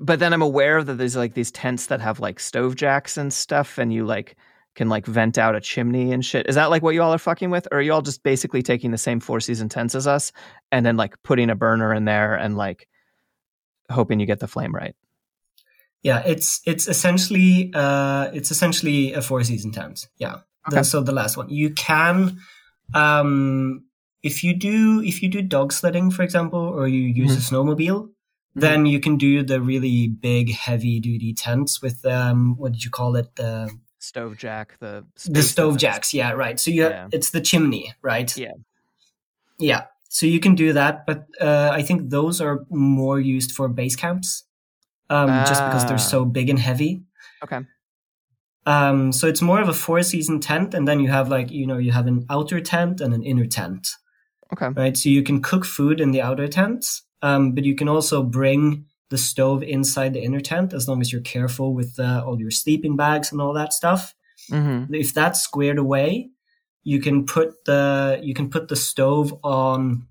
but 0.00 0.18
then 0.18 0.32
I'm 0.32 0.42
aware 0.42 0.84
that 0.84 0.94
there's 0.94 1.16
like 1.16 1.34
these 1.34 1.50
tents 1.50 1.86
that 1.86 2.00
have 2.00 2.20
like 2.20 2.38
stove 2.38 2.76
jacks 2.76 3.16
and 3.16 3.32
stuff, 3.32 3.78
and 3.78 3.92
you 3.92 4.04
like 4.04 4.36
can 4.74 4.88
like 4.88 5.06
vent 5.06 5.38
out 5.38 5.54
a 5.56 5.60
chimney 5.60 6.12
and 6.12 6.24
shit. 6.24 6.46
Is 6.48 6.54
that 6.54 6.70
like 6.70 6.82
what 6.82 6.94
you 6.94 7.02
all 7.02 7.12
are 7.12 7.18
fucking 7.18 7.50
with, 7.50 7.66
or 7.72 7.78
are 7.78 7.82
you 7.82 7.92
all 7.92 8.02
just 8.02 8.22
basically 8.22 8.62
taking 8.62 8.90
the 8.90 8.98
same 8.98 9.20
four 9.20 9.40
season 9.40 9.68
tents 9.68 9.94
as 9.94 10.06
us 10.06 10.32
and 10.70 10.84
then 10.84 10.96
like 10.96 11.22
putting 11.22 11.50
a 11.50 11.54
burner 11.54 11.92
in 11.92 12.04
there 12.04 12.34
and 12.34 12.56
like 12.56 12.88
hoping 13.90 14.20
you 14.20 14.26
get 14.26 14.40
the 14.40 14.48
flame 14.48 14.74
right? 14.74 14.94
Yeah, 16.02 16.22
it's 16.26 16.60
it's 16.66 16.88
essentially 16.88 17.70
uh, 17.74 18.30
it's 18.32 18.50
essentially 18.50 19.12
a 19.14 19.22
four 19.22 19.42
season 19.44 19.72
tent. 19.72 20.08
Yeah. 20.18 20.36
The- 20.70 20.76
Okay. 20.78 20.82
so 20.84 21.02
the 21.02 21.12
last 21.12 21.36
one, 21.36 21.48
you 21.48 21.70
can, 21.70 22.38
um, 22.94 23.84
if 24.22 24.44
you 24.44 24.54
do 24.54 25.02
if 25.02 25.22
you 25.22 25.28
do 25.28 25.42
dog 25.42 25.72
sledding, 25.72 26.10
for 26.10 26.22
example, 26.22 26.60
or 26.60 26.86
you 26.86 27.00
use 27.00 27.34
a 27.34 27.40
snowmobile, 27.40 28.10
then 28.54 28.86
you 28.86 29.00
can 29.00 29.16
do 29.16 29.42
the 29.42 29.60
really 29.60 30.06
big, 30.08 30.52
heavy 30.52 31.00
duty 31.00 31.34
tents 31.34 31.82
with 31.82 32.04
um, 32.06 32.54
what 32.58 32.72
did 32.72 32.84
you 32.84 32.90
call 32.90 33.16
it? 33.16 33.34
The 33.36 33.70
Stove 33.98 34.36
jack, 34.36 34.76
the 34.80 35.04
the 35.28 35.42
stove 35.42 35.78
defense. 35.78 35.82
jacks 35.94 36.14
yeah 36.14 36.32
right 36.32 36.58
so 36.58 36.70
you 36.72 36.88
Yeah. 36.88 37.06
it's 37.12 37.30
the 37.30 37.40
chimney 37.40 37.94
right 38.02 38.36
Yeah. 38.36 38.50
yeah 39.60 39.84
so 40.08 40.26
you 40.26 40.40
can 40.40 40.54
do 40.56 40.72
that 40.72 41.06
but 41.06 41.26
uh, 41.40 41.70
i 41.72 41.82
think 41.82 42.10
those 42.10 42.40
are 42.40 42.66
more 42.68 43.20
used 43.20 43.52
for 43.52 43.68
base 43.68 43.94
camps 43.94 44.42
um, 45.14 45.28
just 45.50 45.62
because 45.64 45.84
Ah. 45.84 45.88
they're 45.88 46.08
so 46.14 46.24
big 46.24 46.48
and 46.50 46.58
heavy 46.58 46.92
Okay. 47.44 47.60
Um, 48.66 49.10
so 49.12 49.26
it's 49.26 49.42
more 49.42 49.60
of 49.60 49.68
a 49.68 49.72
four 49.74 50.02
season 50.02 50.38
tent, 50.40 50.74
and 50.74 50.86
then 50.86 51.00
you 51.00 51.10
have 51.10 51.28
like 51.28 51.50
you 51.50 51.66
know 51.66 51.78
you 51.78 51.92
have 51.92 52.06
an 52.06 52.24
outer 52.30 52.60
tent 52.60 53.00
and 53.00 53.12
an 53.14 53.22
inner 53.24 53.46
tent, 53.46 53.88
Okay. 54.52 54.68
right? 54.80 54.96
So 54.96 55.08
you 55.08 55.22
can 55.24 55.42
cook 55.42 55.64
food 55.64 56.00
in 56.00 56.12
the 56.12 56.22
outer 56.22 56.46
tent, 56.48 56.84
um, 57.22 57.54
but 57.54 57.64
you 57.64 57.74
can 57.74 57.88
also 57.88 58.22
bring 58.22 58.84
the 59.10 59.18
stove 59.18 59.62
inside 59.64 60.12
the 60.14 60.22
inner 60.22 60.40
tent 60.40 60.72
as 60.72 60.86
long 60.88 61.00
as 61.00 61.10
you're 61.12 61.20
careful 61.36 61.74
with 61.74 61.98
uh, 61.98 62.22
all 62.24 62.38
your 62.40 62.50
sleeping 62.52 62.96
bags 62.96 63.32
and 63.32 63.40
all 63.40 63.52
that 63.54 63.72
stuff. 63.72 64.14
Mm-hmm. 64.50 64.94
If 64.94 65.12
that's 65.12 65.40
squared 65.42 65.78
away, 65.78 66.30
you 66.84 67.00
can 67.00 67.26
put 67.26 67.64
the 67.64 68.20
you 68.22 68.34
can 68.34 68.48
put 68.48 68.68
the 68.68 68.76
stove 68.76 69.34
on 69.42 70.06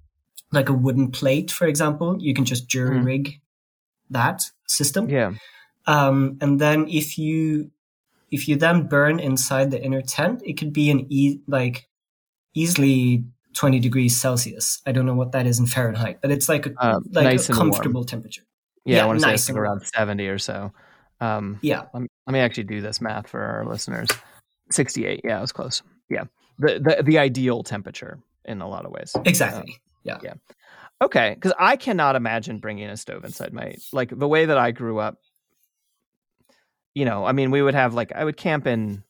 like 0.51 0.67
a 0.69 0.73
wooden 0.73 1.09
plate, 1.11 1.49
for 1.51 1.67
example. 1.67 2.17
You 2.19 2.33
can 2.33 2.43
just 2.45 2.67
jury 2.67 2.99
Mhm. 2.99 3.05
rig 3.05 3.41
that 4.09 4.51
system. 4.71 5.09
Yeah. 5.09 5.33
Um, 5.87 6.37
and 6.41 6.59
then 6.59 6.87
if 6.87 7.17
you 7.17 7.71
if 8.31 8.47
you 8.47 8.55
then 8.55 8.87
burn 8.87 9.19
inside 9.19 9.71
the 9.71 9.83
inner 9.83 10.01
tent, 10.01 10.41
it 10.45 10.53
could 10.53 10.71
be 10.71 10.89
an 10.89 11.05
e- 11.09 11.41
like 11.47 11.89
easily 12.53 13.25
20 13.53 13.79
degrees 13.79 14.19
Celsius. 14.19 14.81
I 14.85 14.91
don't 14.93 15.05
know 15.05 15.15
what 15.15 15.33
that 15.33 15.45
is 15.45 15.59
in 15.59 15.65
Fahrenheit, 15.65 16.19
but 16.21 16.31
it's 16.31 16.47
like 16.47 16.65
a 16.65 16.73
Um, 16.79 17.03
like 17.11 17.25
nice 17.25 17.49
a 17.49 17.53
comfortable 17.53 18.05
temperature. 18.05 18.43
Yeah. 18.85 18.97
Yeah, 18.97 19.03
I 19.03 19.07
want 19.07 19.19
to 19.19 19.23
say 19.23 19.31
nice 19.31 19.49
and 19.49 19.57
around 19.57 19.85
70 19.85 20.27
or 20.27 20.39
so. 20.39 20.71
Um, 21.19 21.59
Yeah. 21.61 21.83
let 21.93 22.01
me, 22.03 22.07
let 22.25 22.33
me 22.33 22.39
actually 22.39 22.63
do 22.63 22.81
this 22.81 23.01
math 23.01 23.27
for 23.27 23.41
our 23.41 23.65
listeners. 23.65 24.07
68. 24.71 25.21
Yeah, 25.23 25.37
it 25.37 25.41
was 25.41 25.51
close. 25.51 25.83
Yeah. 26.09 26.23
The, 26.57 26.79
the, 26.79 27.03
the 27.03 27.17
ideal 27.19 27.63
temperature 27.63 28.19
in 28.45 28.61
a 28.61 28.67
lot 28.67 28.85
of 28.85 28.91
ways. 28.91 29.13
Exactly. 29.25 29.77
Okay, 31.01 31.33
because 31.33 31.53
I 31.57 31.77
cannot 31.77 32.15
imagine 32.15 32.59
bringing 32.59 32.87
a 32.87 32.95
stove 32.95 33.25
inside 33.25 33.53
my 33.53 33.75
like 33.91 34.17
the 34.17 34.27
way 34.27 34.45
that 34.45 34.57
I 34.57 34.71
grew 34.71 34.99
up. 34.99 35.17
You 36.93 37.05
know, 37.05 37.25
I 37.25 37.31
mean, 37.31 37.51
we 37.51 37.61
would 37.61 37.73
have 37.73 37.93
like 37.93 38.11
I 38.13 38.23
would 38.23 38.37
camp 38.37 38.67
in. 38.67 39.03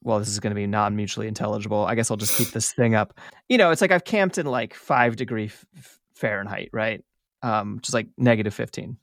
Well, 0.00 0.18
this 0.18 0.28
is 0.28 0.40
going 0.40 0.50
to 0.50 0.56
be 0.56 0.66
non 0.66 0.96
mutually 0.96 1.28
intelligible. 1.28 1.84
I 1.84 1.94
guess 1.94 2.10
I'll 2.10 2.16
just 2.16 2.36
keep 2.36 2.48
this 2.48 2.72
thing 2.72 2.94
up. 2.94 3.18
You 3.48 3.58
know, 3.58 3.70
it's 3.70 3.80
like 3.80 3.92
I've 3.92 4.04
camped 4.04 4.38
in 4.38 4.46
like 4.46 4.74
five 4.74 5.16
degree 5.16 5.46
f- 5.46 5.98
Fahrenheit, 6.14 6.70
right? 6.72 7.04
Um, 7.42 7.80
just 7.82 7.94
like 7.94 8.08
negative 8.16 8.54
fifteen. 8.54 8.96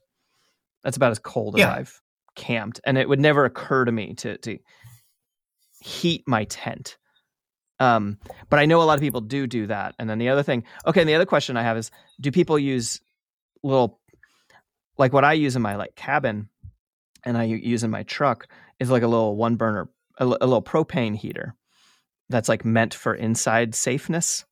That's 0.84 0.97
about 0.97 1.12
as 1.12 1.19
cold 1.19 1.55
as 1.55 1.62
I've 1.62 2.01
camped, 2.36 2.82
and 2.86 2.97
it 2.97 3.08
would 3.08 3.19
never 3.19 3.45
occur 3.45 3.86
to 3.86 3.91
me 3.91 4.15
to 4.15 4.38
to 4.39 4.58
heat 5.82 6.23
my 6.25 6.45
tent. 6.45 6.97
Um, 7.80 8.18
but 8.50 8.60
I 8.60 8.65
know 8.65 8.82
a 8.82 8.84
lot 8.84 8.96
of 8.96 9.02
people 9.02 9.22
do 9.22 9.48
do 9.48 9.68
that. 9.68 9.96
And 10.00 10.10
then 10.10 10.18
the 10.20 10.30
other 10.30 10.44
thing, 10.44 10.63
okay, 10.86 11.00
and 11.02 11.10
the 11.10 11.15
other 11.15 11.26
question 11.26 11.56
I 11.58 11.63
have 11.63 11.78
is, 11.78 11.92
do 12.20 12.32
people 12.32 12.60
use 12.60 13.00
little, 13.63 14.00
like 14.98 15.13
what 15.13 15.24
I 15.24 15.34
use 15.34 15.56
in 15.56 15.62
my 15.62 15.76
like 15.76 15.96
cabin, 15.96 16.50
and 17.24 17.38
I 17.38 17.44
use 17.44 17.84
in 17.84 17.92
my 17.92 18.04
truck 18.04 18.48
is 18.80 18.89
like 18.89 19.04
a 19.04 19.08
little 19.08 19.36
one 19.36 19.56
burner, 19.56 19.89
a, 20.18 20.26
a 20.26 20.28
little 20.48 20.62
propane 20.62 21.15
heater, 21.15 21.56
that's 22.30 22.50
like 22.50 22.65
meant 22.65 22.94
for 22.94 23.13
inside 23.15 23.76
safeness. 23.76 24.46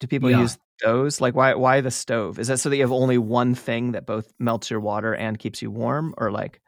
Do 0.00 0.06
people 0.06 0.30
Yeah. 0.30 0.40
use 0.40 0.58
those? 0.82 1.20
Like, 1.20 1.34
why 1.34 1.54
why 1.54 1.80
the 1.80 1.90
stove? 1.90 2.38
Is 2.38 2.48
that 2.48 2.58
so 2.58 2.68
that 2.68 2.76
you 2.76 2.82
have 2.82 2.90
only 2.92 3.18
one 3.18 3.54
thing 3.54 3.92
that 3.92 4.06
both 4.06 4.32
melts 4.38 4.70
your 4.70 4.80
water 4.80 5.14
and 5.14 5.38
keeps 5.38 5.62
you 5.62 5.70
warm, 5.70 6.14
or 6.18 6.30
like? 6.32 6.60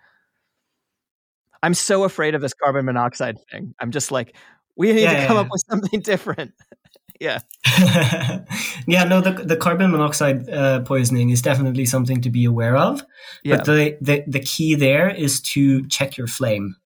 I'm 1.62 1.74
so 1.74 2.04
afraid 2.04 2.34
of 2.34 2.42
this 2.42 2.54
carbon 2.54 2.84
monoxide 2.84 3.38
thing. 3.50 3.74
I'm 3.80 3.90
just 3.90 4.12
like, 4.12 4.36
we 4.76 4.92
need 4.92 5.02
Yeah, 5.02 5.20
to 5.22 5.26
come 5.26 5.36
yeah. 5.36 5.42
up 5.42 5.48
with 5.50 5.62
something 5.68 6.00
different. 6.00 6.52
yeah. 7.20 7.40
yeah, 8.86 9.04
no, 9.04 9.20
the 9.20 9.32
the 9.44 9.56
carbon 9.56 9.90
monoxide 9.90 10.48
uh, 10.48 10.80
poisoning 10.80 11.30
is 11.30 11.42
definitely 11.42 11.86
something 11.86 12.20
to 12.22 12.30
be 12.30 12.44
aware 12.44 12.76
of. 12.76 13.04
Yeah. 13.42 13.56
But 13.56 13.64
the, 13.66 13.96
the 14.00 14.24
the 14.26 14.40
key 14.40 14.74
there 14.74 15.08
is 15.08 15.40
to 15.52 15.86
check 15.88 16.16
your 16.16 16.26
flame. 16.26 16.76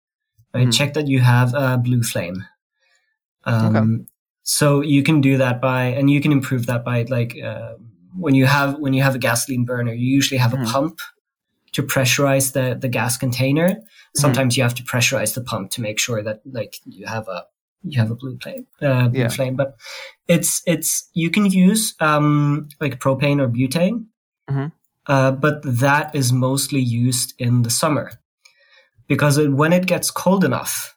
Right? 0.54 0.68
Mhm. 0.68 0.72
Check 0.76 0.94
that 0.94 1.06
you 1.08 1.20
have 1.20 1.54
a 1.54 1.78
blue 1.78 2.02
flame. 2.02 2.44
Um, 3.44 3.76
Okay. 3.76 4.04
So 4.42 4.80
you 4.80 5.02
can 5.02 5.20
do 5.20 5.36
that 5.36 5.60
by, 5.60 5.84
and 5.84 6.08
you 6.08 6.22
can 6.22 6.32
improve 6.32 6.64
that 6.66 6.82
by 6.82 7.02
like 7.10 7.36
uh, 7.42 7.74
when 8.16 8.34
you 8.34 8.46
have 8.46 8.78
when 8.78 8.94
you 8.94 9.02
have 9.02 9.14
a 9.14 9.18
gasoline 9.18 9.64
burner, 9.66 9.92
you 9.92 10.06
usually 10.16 10.38
have 10.38 10.52
Mhm. 10.52 10.62
a 10.66 10.72
pump 10.72 11.00
to 11.72 11.82
pressurize 11.82 12.52
the 12.52 12.74
the 12.80 12.88
gas 12.88 13.18
container. 13.18 13.68
Mm-hmm. 13.68 14.20
Sometimes 14.20 14.56
you 14.56 14.62
have 14.62 14.74
to 14.76 14.82
pressurize 14.82 15.34
the 15.34 15.42
pump 15.42 15.70
to 15.72 15.82
make 15.82 15.98
sure 15.98 16.22
that 16.22 16.40
like 16.50 16.76
you 16.86 17.06
have 17.06 17.28
a 17.28 17.44
you 17.82 18.00
have 18.00 18.10
a 18.10 18.14
blue 18.14 18.38
flame, 18.38 18.66
uh, 18.82 19.08
blue 19.08 19.20
Yeah. 19.20 19.28
flame. 19.28 19.56
But 19.56 19.76
it's 20.26 20.62
it's 20.66 21.08
you 21.14 21.30
can 21.30 21.46
use 21.46 21.94
um, 22.00 22.68
like 22.80 22.98
propane 23.00 23.40
or 23.40 23.48
butane, 23.48 24.06
Mhm. 24.50 24.72
uh, 25.06 25.32
but 25.32 25.62
that 25.64 26.14
is 26.14 26.32
mostly 26.32 26.80
used 26.80 27.34
in 27.38 27.62
the 27.62 27.70
summer 27.70 28.10
because 29.06 29.38
it, 29.38 29.52
when 29.52 29.72
it 29.72 29.86
gets 29.86 30.10
cold 30.10 30.44
enough, 30.44 30.96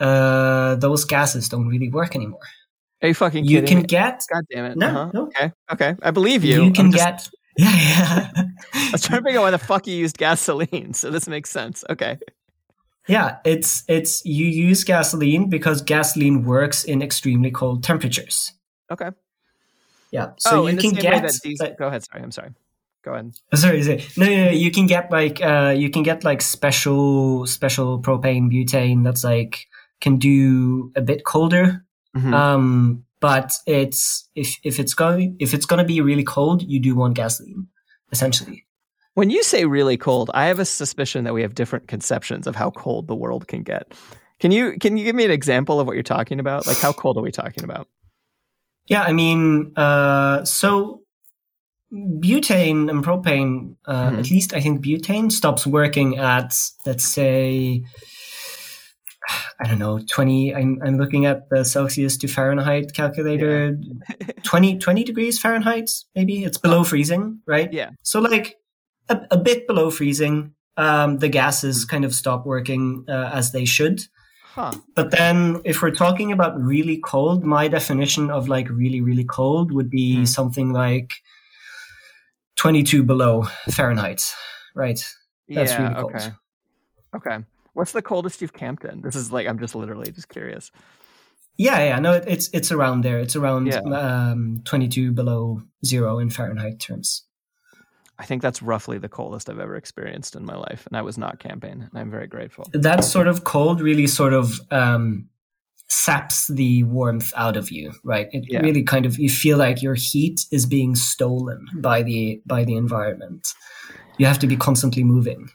uh, 0.00 0.74
those 0.76 1.04
gases 1.04 1.48
don't 1.48 1.68
really 1.68 1.88
work 1.90 2.14
anymore. 2.16 2.40
Are 3.02 3.08
you 3.08 3.14
fucking 3.14 3.44
You 3.44 3.62
can 3.62 3.78
me? 3.78 3.84
get 3.84 4.22
God 4.32 4.44
damn 4.50 4.64
it. 4.64 4.76
No, 4.78 4.86
Uh-huh. 4.86 5.10
no. 5.12 5.22
Okay. 5.26 5.52
Okay. 5.72 5.94
I 6.02 6.10
believe 6.10 6.42
you. 6.44 6.64
you, 6.64 6.72
can 6.72 6.90
just- 6.90 7.04
get 7.04 7.28
yeah 7.58 7.76
yeah 7.76 8.30
I 8.74 8.88
was 8.92 9.02
trying 9.02 9.20
to 9.20 9.24
figure 9.28 9.40
out 9.40 9.44
why 9.44 9.50
the 9.50 9.58
fuck 9.58 9.86
you 9.86 9.94
used 9.94 10.16
gasoline. 10.18 10.92
So 11.00 11.10
this 11.10 11.28
makes 11.28 11.50
sense. 11.50 11.84
Okay. 11.90 12.18
Yeah 13.08 13.36
it's 13.44 13.84
it's 13.88 14.24
you 14.24 14.46
use 14.46 14.84
gasoline 14.84 15.48
because 15.50 15.82
gasoline 15.82 16.44
works 16.44 16.84
in 16.84 17.02
extremely 17.02 17.50
cold 17.50 17.82
temperatures. 17.84 18.52
Okay. 18.90 19.10
Yeah, 20.10 20.32
so 20.38 20.62
oh, 20.62 20.66
you 20.68 20.76
can 20.76 20.92
get 20.92 21.12
way 21.14 21.20
that 21.20 21.40
diesel. 21.42 21.66
like- 21.66 21.76
Go 21.78 21.88
ahead. 21.88 22.04
Sorry. 22.04 22.22
I'm 22.22 22.30
sorry. 22.30 22.50
Go 23.02 23.12
ahead. 23.14 23.32
Oh, 23.52 23.56
sorry, 23.56 23.82
sorry. 23.82 24.04
No, 24.16 24.26
no, 24.26 24.44
no, 24.46 24.50
you 24.52 24.70
can 24.70 24.86
get 24.86 25.10
like 25.10 25.42
uh, 25.42 25.74
you 25.76 25.90
can 25.90 26.02
get 26.04 26.22
like 26.24 26.40
special 26.40 27.46
special 27.46 28.00
propane 28.00 28.48
butane 28.50 29.02
that's 29.04 29.24
like 29.24 29.66
can 30.00 30.16
do 30.18 30.92
a 30.96 31.00
bit 31.02 31.24
colder. 31.24 31.84
Mhm. 32.16 32.32
Um, 32.32 33.04
but 33.20 33.52
it's 33.66 34.28
if 34.34 34.58
if 34.62 34.78
it's 34.78 34.94
going 34.94 35.36
if 35.40 35.52
it's 35.52 35.66
going 35.66 35.78
to 35.78 35.84
be 35.84 36.00
really 36.00 36.22
cold, 36.24 36.62
you 36.62 36.78
do 36.80 36.94
want 36.94 37.14
gasoline, 37.14 37.66
essentially. 38.12 38.64
When 39.14 39.30
you 39.30 39.42
say 39.42 39.64
really 39.64 39.96
cold, 39.96 40.30
I 40.34 40.46
have 40.46 40.58
a 40.58 40.64
suspicion 40.64 41.24
that 41.24 41.34
we 41.34 41.42
have 41.42 41.54
different 41.54 41.88
conceptions 41.88 42.46
of 42.46 42.54
how 42.56 42.70
cold 42.70 43.06
the 43.06 43.14
world 43.14 43.46
can 43.48 43.62
get. 43.62 43.94
Can 44.40 44.50
you 44.50 44.76
can 44.78 44.96
you 44.96 45.04
give 45.04 45.14
me 45.14 45.24
an 45.24 45.30
example 45.30 45.80
of 45.80 45.86
what 45.86 45.94
you're 45.94 46.02
talking 46.02 46.40
about? 46.40 46.66
Like 46.66 46.78
how 46.78 46.92
cold 46.92 47.16
are 47.16 47.22
we 47.22 47.30
talking 47.32 47.64
about? 47.64 47.88
Yeah, 48.86 49.02
I 49.02 49.12
mean, 49.12 49.72
uh, 49.76 50.44
so 50.44 51.00
butane 51.92 52.90
and 52.90 53.04
propane, 53.04 53.76
uh, 53.86 54.10
Mhm. 54.10 54.18
at 54.18 54.30
least 54.30 54.52
I 54.52 54.60
think 54.60 54.84
butane 54.84 55.30
stops 55.30 55.66
working 55.66 56.18
at 56.18 56.54
let's 56.84 57.06
say. 57.06 57.84
I 59.58 59.68
don't 59.68 59.78
know, 59.78 60.00
20, 60.00 60.54
I'm, 60.54 60.78
I'm 60.84 60.98
looking 60.98 61.24
at 61.24 61.48
the 61.48 61.64
Celsius 61.64 62.18
to 62.18 62.28
Fahrenheit 62.28 62.92
calculator, 62.92 63.78
20, 64.42 64.76
20 64.76 65.02
degrees 65.04 65.38
Fahrenheit, 65.38 65.90
maybe 66.14 66.44
it's 66.44 66.58
below 66.58 66.84
freezing, 66.84 67.38
right? 67.46 67.72
Yeah. 67.72 67.90
So 68.02 68.20
like 68.20 68.56
a, 69.08 69.20
a 69.32 69.36
bit 69.36 69.66
below 69.66 69.90
freezing, 69.90 70.54
um, 70.76 71.18
the 71.18 71.28
gases 71.28 71.84
kind 71.84 72.04
of 72.04 72.14
stop 72.14 72.44
working 72.46 73.04
uh, 73.08 73.30
as 73.32 73.52
they 73.52 73.64
should. 73.64 74.02
Huh. 74.54 74.72
But 74.94 75.10
then 75.10 75.60
if 75.64 75.82
we're 75.82 75.90
talking 75.90 76.30
about 76.32 76.60
really 76.60 76.98
cold, 76.98 77.44
my 77.44 77.66
definition 77.68 78.30
of 78.30 78.48
like 78.48 78.68
really, 78.70 79.00
really 79.00 79.24
cold 79.24 79.72
would 79.72 79.90
be 79.90 80.16
Mhm. 80.18 80.28
something 80.28 80.72
like 80.72 81.10
22 82.56 83.02
below 83.02 83.42
Fahrenheit, 83.70 84.22
right? 84.74 85.04
That's 85.48 85.72
yeah. 85.72 85.82
really 85.82 85.94
cold. 85.94 86.14
Okay. 86.14 86.28
Okay. 87.16 87.44
What's 87.72 87.92
the 87.92 88.02
coldest 88.02 88.40
you've 88.40 88.52
camped 88.52 88.84
in? 88.84 89.00
This 89.02 89.16
is 89.16 89.32
like 89.32 89.46
I'm 89.48 89.58
just 89.58 89.74
literally 89.74 90.12
just 90.12 90.28
curious. 90.28 90.70
Yeah, 91.56 91.78
yeah, 91.84 91.98
no, 92.00 92.12
it, 92.12 92.24
it's 92.26 92.48
it's 92.52 92.70
around 92.72 93.02
there. 93.02 93.18
It's 93.18 93.36
around 93.36 93.66
Yeah. 93.66 93.78
um, 93.80 94.60
22 94.64 95.12
below 95.12 95.62
zero 95.84 96.18
in 96.20 96.30
Fahrenheit 96.30 96.78
terms. 96.80 97.24
I 98.18 98.24
think 98.26 98.42
that's 98.42 98.62
roughly 98.62 98.98
the 98.98 99.08
coldest 99.08 99.50
I've 99.50 99.58
ever 99.58 99.74
experienced 99.76 100.36
in 100.36 100.44
my 100.44 100.54
life, 100.56 100.86
and 100.86 100.96
I 100.96 101.02
was 101.02 101.18
not 101.18 101.38
camping, 101.40 101.82
and 101.82 101.90
I'm 101.94 102.10
very 102.10 102.26
grateful. 102.28 102.68
That 102.72 103.02
sort 103.04 103.26
of 103.26 103.44
cold 103.44 103.80
really 103.80 104.06
sort 104.06 104.32
of 104.32 104.60
um, 104.70 105.28
saps 105.88 106.46
the 106.48 106.84
warmth 106.84 107.32
out 107.36 107.56
of 107.56 107.70
you, 107.70 107.92
right? 108.04 108.28
It 108.32 108.44
Yeah. 108.48 108.60
really 108.60 108.82
kind 108.84 109.04
of 109.04 109.18
you 109.18 109.28
feel 109.28 109.58
like 109.58 109.82
your 109.82 109.94
heat 109.96 110.46
is 110.52 110.64
being 110.66 110.94
stolen 110.94 111.66
by 111.76 112.02
the 112.02 112.40
by 112.46 112.64
the 112.64 112.76
environment. 112.76 113.52
You 114.18 114.26
have 114.26 114.38
to 114.40 114.46
be 114.46 114.56
constantly 114.56 115.02
moving. 115.04 115.50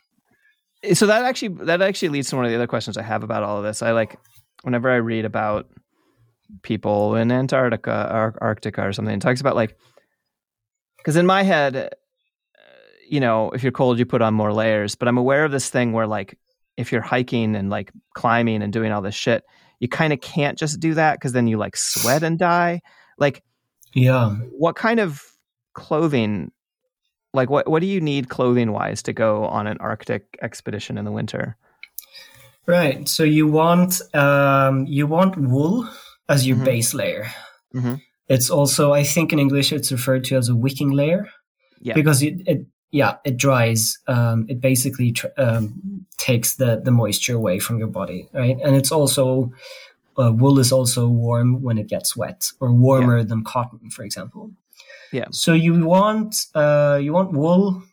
so 0.93 1.06
that 1.08 1.24
actually 1.24 1.56
that 1.65 1.82
actually 1.82 2.10
leads 2.10 2.30
to 2.30 2.36
one 2.36 2.45
of 2.45 2.52
the 2.52 2.56
other 2.56 2.67
questions 2.67 2.98
I 2.98 3.04
have 3.04 3.24
about 3.24 3.43
all 3.43 3.58
of 3.58 3.63
this. 3.63 3.82
I 3.82 3.91
like 3.91 4.17
whenever 4.63 4.89
I 4.89 4.98
read 4.98 5.24
about 5.26 5.69
people 6.62 7.15
in 7.15 7.32
Antarctica 7.32 8.10
or 8.13 8.34
Arctica 8.41 8.80
or 8.86 8.91
something, 8.93 9.15
it 9.15 9.22
talks 9.22 9.39
about 9.41 9.56
like 9.56 9.78
because 10.98 11.15
in 11.15 11.26
my 11.26 11.43
head, 11.43 11.93
you 13.12 13.19
know, 13.19 13.52
if 13.52 13.63
you're 13.63 13.72
cold, 13.72 14.00
you 14.00 14.06
put 14.06 14.22
on 14.22 14.34
more 14.34 14.54
layers. 14.54 14.95
But 14.95 15.08
I'm 15.08 15.17
aware 15.17 15.45
of 15.45 15.52
this 15.52 15.69
thing 15.69 15.91
where 15.93 16.08
like 16.08 16.38
if 16.78 16.91
you're 16.91 17.02
hiking 17.02 17.56
and 17.56 17.69
like 17.69 17.91
climbing 18.13 18.62
and 18.63 18.72
doing 18.72 18.91
all 18.91 19.02
this 19.02 19.15
shit, 19.15 19.43
you 19.80 19.88
kind 19.88 20.13
of 20.13 20.22
can't 20.22 20.58
just 20.58 20.80
do 20.80 20.93
that 20.93 21.13
because 21.19 21.34
then 21.34 21.48
you 21.48 21.58
like 21.58 21.76
sweat 21.78 22.24
and 22.24 22.38
die. 22.39 22.82
Like, 23.17 23.43
Yeah. 23.93 24.32
what 24.58 24.76
kind 24.76 25.00
of 25.00 25.24
clothing? 25.74 26.52
Like 27.34 27.50
what 27.50 27.67
what 27.69 27.80
do 27.82 27.86
you 27.88 28.02
need 28.02 28.30
clothing 28.30 28.72
wise 28.72 29.04
to 29.04 29.13
go 29.13 29.45
on 29.45 29.67
an 29.67 29.78
Arctic 29.80 30.24
expedition 30.41 30.98
in 30.98 31.06
the 31.06 31.12
winter? 31.12 31.58
Right. 32.65 33.08
So 33.10 33.24
you 33.24 33.48
want 33.48 34.02
um, 34.15 34.86
you 34.88 35.08
want 35.08 35.38
wool 35.38 35.88
as 36.28 36.45
your 36.48 36.58
Mhm. 36.58 36.65
base 36.65 36.93
layer. 36.93 37.28
Mhm. 37.74 38.02
It's 38.28 38.50
also, 38.52 38.93
I 38.93 39.04
think, 39.04 39.34
in 39.34 39.39
English, 39.39 39.74
it's 39.74 39.91
referred 39.91 40.24
to 40.26 40.36
as 40.38 40.50
a 40.50 40.56
wicking 40.56 40.91
layer. 40.91 41.28
Yeah. 41.82 41.95
Because 41.95 42.22
it, 42.22 42.36
it 42.45 42.65
yeah, 42.91 43.17
it 43.23 43.38
dries. 43.38 43.97
Um, 44.08 44.45
it 44.49 44.60
basically 44.62 45.12
tr- 45.12 45.28
um, 45.38 46.06
takes 46.17 46.56
the 46.56 46.82
the 46.84 46.91
moisture 46.91 47.36
away 47.36 47.60
from 47.60 47.78
your 47.78 47.88
body, 47.88 48.28
right? 48.34 48.58
And 48.63 48.75
it's 48.75 48.91
also 48.91 49.52
uh, 50.17 50.32
wool 50.32 50.60
is 50.60 50.71
also 50.71 51.08
warm 51.08 51.62
when 51.62 51.78
it 51.78 51.88
gets 51.88 52.15
wet, 52.15 52.52
or 52.60 52.71
warmer 52.71 53.23
than 53.23 53.43
cotton, 53.43 53.89
for 53.89 54.04
example. 54.04 54.52
Yeah. 55.12 55.28
So 55.32 55.54
you 55.54 55.86
want 55.86 56.36
uh, 56.56 56.99
you 57.02 57.13
want 57.13 57.34
wool 57.34 57.84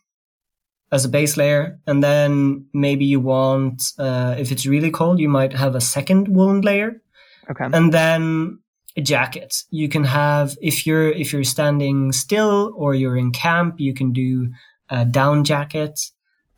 as 0.91 1.05
a 1.05 1.09
base 1.09 1.37
layer, 1.37 1.79
and 1.85 2.03
then 2.03 2.65
maybe 2.73 3.05
you 3.05 3.19
want 3.19 3.83
uh, 3.99 4.35
if 4.37 4.51
it's 4.51 4.65
really 4.65 4.91
cold, 4.91 5.19
you 5.19 5.29
might 5.29 5.53
have 5.53 5.75
a 5.75 5.81
second 5.81 6.27
woolen 6.27 6.61
layer, 6.61 7.01
Okay. 7.49 7.65
and 7.71 7.93
then 7.93 8.59
a 8.95 9.01
jacket. 9.01 9.63
You 9.69 9.89
can 9.89 10.03
have 10.05 10.57
if 10.61 10.87
you're 10.87 11.09
if 11.09 11.33
you're 11.33 11.43
standing 11.43 12.11
still 12.11 12.73
or 12.75 12.95
you're 12.95 13.17
in 13.17 13.31
camp, 13.31 13.79
you 13.79 13.93
can 13.93 14.11
do 14.11 14.49
a 14.89 15.05
down 15.05 15.43
jacket. 15.43 15.99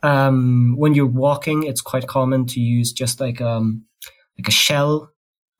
Um, 0.02 0.74
when 0.78 0.94
you're 0.94 1.06
walking, 1.06 1.64
it's 1.64 1.80
quite 1.82 2.06
common 2.06 2.46
to 2.46 2.60
use 2.60 2.92
just 2.92 3.20
like 3.20 3.40
um 3.40 3.84
like 4.38 4.48
a 4.48 4.52
shell 4.52 5.10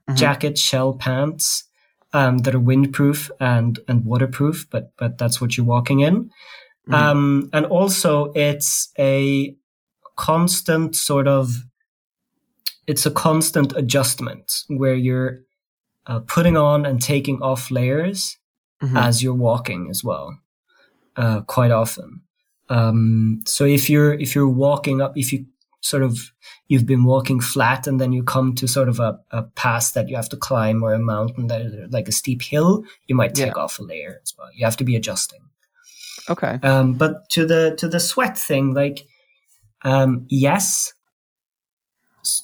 Mhm. 0.09 0.17
jacket, 0.17 0.59
shell 0.59 0.95
pants 0.95 1.65
um, 2.13 2.39
that 2.39 2.55
are 2.55 2.61
windproof 2.61 3.31
and 3.39 3.79
and 3.89 4.05
waterproof, 4.05 4.67
but 4.71 4.93
but 4.97 5.19
that's 5.19 5.41
what 5.41 5.57
you're 5.57 5.67
walking 5.67 6.01
in. 6.01 6.31
Mhm. 6.89 6.95
Um, 6.95 7.51
and 7.53 7.67
also, 7.67 8.33
it's 8.35 8.89
a 8.99 9.55
constant 10.17 10.97
sort 10.97 11.29
of 11.29 11.51
it's 12.87 13.07
a 13.07 13.11
constant 13.11 13.77
adjustment 13.77 14.65
where 14.69 14.95
you're 14.95 15.41
uh, 16.07 16.21
putting 16.21 16.57
on 16.57 16.85
and 16.87 17.01
taking 17.01 17.41
off 17.43 17.71
layers 17.71 18.39
Mhm. 18.83 18.97
as 18.97 19.23
you're 19.23 19.35
walking 19.35 19.89
as 19.91 20.03
well, 20.03 20.39
uh, 21.17 21.43
quite 21.43 21.71
often. 21.71 22.23
Um, 22.71 23.43
so 23.47 23.65
if 23.65 23.91
you're 23.91 24.15
if 24.15 24.35
you're 24.35 24.49
walking 24.49 25.01
up, 25.03 25.13
if 25.17 25.33
you 25.33 25.45
sort 25.83 26.03
of 26.03 26.33
you've 26.69 26.87
been 26.87 27.05
walking 27.05 27.41
flat 27.41 27.87
and 27.87 28.01
then 28.01 28.13
you 28.13 28.23
come 28.23 28.55
to 28.55 28.69
sort 28.69 28.89
of 28.89 29.01
a, 29.01 29.19
a 29.33 29.43
pass 29.43 29.93
that 29.93 30.09
you 30.09 30.15
have 30.17 30.29
to 30.29 30.37
climb 30.37 30.83
or 30.85 30.93
a 30.95 30.99
mountain 30.99 31.49
that 31.49 31.61
is 31.63 31.93
like 31.93 32.07
a 32.09 32.13
steep 32.13 32.43
hill, 32.43 32.85
you 33.09 33.15
might 33.17 33.35
take 33.35 33.55
Yeah. 33.57 33.63
off 33.63 33.79
a 33.81 33.83
layer 33.83 34.21
as 34.23 34.33
well. 34.39 34.49
You 34.55 34.65
have 34.65 34.77
to 34.77 34.85
be 34.85 34.95
adjusting. 34.97 35.41
okay. 36.29 36.59
Um, 36.63 36.95
but 36.95 37.29
to 37.31 37.45
the 37.47 37.75
to 37.79 37.89
the 37.89 37.99
sweat 38.01 38.39
thing, 38.39 38.73
like, 38.75 39.07
um, 39.83 40.27
yes, 40.29 40.93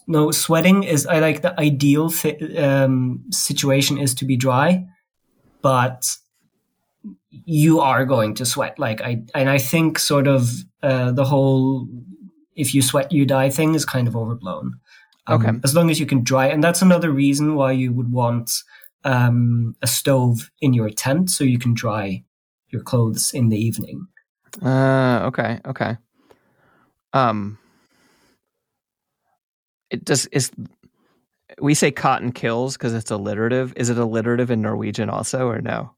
no, 0.08 0.30
sweating 0.32 0.82
is 0.82 1.06
I 1.06 1.20
like 1.20 1.42
the 1.42 1.58
ideal 1.60 2.08
fi- 2.08 2.56
um, 2.56 3.22
situation 3.30 3.98
is 3.98 4.14
to 4.14 4.24
be 4.24 4.36
dry, 4.36 4.86
but 5.62 6.16
you 7.30 7.80
are 7.80 8.04
going 8.04 8.34
to 8.34 8.46
sweat. 8.46 8.78
Like 8.78 9.00
I 9.00 9.22
and 9.34 9.48
I 9.48 9.58
think 9.58 9.98
sort 9.98 10.26
of 10.26 10.50
uh, 10.82 11.12
the 11.12 11.24
whole 11.24 11.88
if 12.54 12.74
you 12.74 12.82
sweat 12.82 13.12
you 13.12 13.26
die 13.26 13.50
thing 13.50 13.74
is 13.74 13.84
kind 13.84 14.08
of 14.08 14.16
overblown. 14.16 14.78
Um, 15.26 15.40
Okay. 15.40 15.58
As 15.64 15.74
long 15.74 15.90
as 15.90 15.98
you 15.98 16.06
can 16.06 16.22
dry, 16.22 16.46
and 16.46 16.62
that's 16.62 16.82
another 16.82 17.10
reason 17.10 17.56
why 17.56 17.72
you 17.72 17.92
would 17.92 18.12
want 18.12 18.62
um, 19.04 19.74
a 19.82 19.86
stove 19.86 20.50
in 20.60 20.72
your 20.72 20.90
tent 20.90 21.30
so 21.30 21.44
you 21.44 21.58
can 21.58 21.74
dry 21.74 22.22
your 22.68 22.82
clothes 22.82 23.32
in 23.32 23.48
the 23.48 23.56
evening. 23.56 24.06
Uh, 24.62 25.22
okay, 25.24 25.60
okay. 25.66 25.96
Um, 27.12 27.58
it 29.90 30.04
does 30.04 30.26
is 30.26 30.50
we 31.60 31.74
say 31.74 31.90
cotton 31.90 32.32
kills 32.32 32.76
because 32.76 32.94
it's 32.94 33.10
alliterative. 33.10 33.72
Is 33.76 33.88
it 33.90 33.98
alliterative 33.98 34.50
in 34.50 34.62
Norwegian 34.62 35.08
also, 35.08 35.48
or 35.48 35.60
no? 35.60 35.95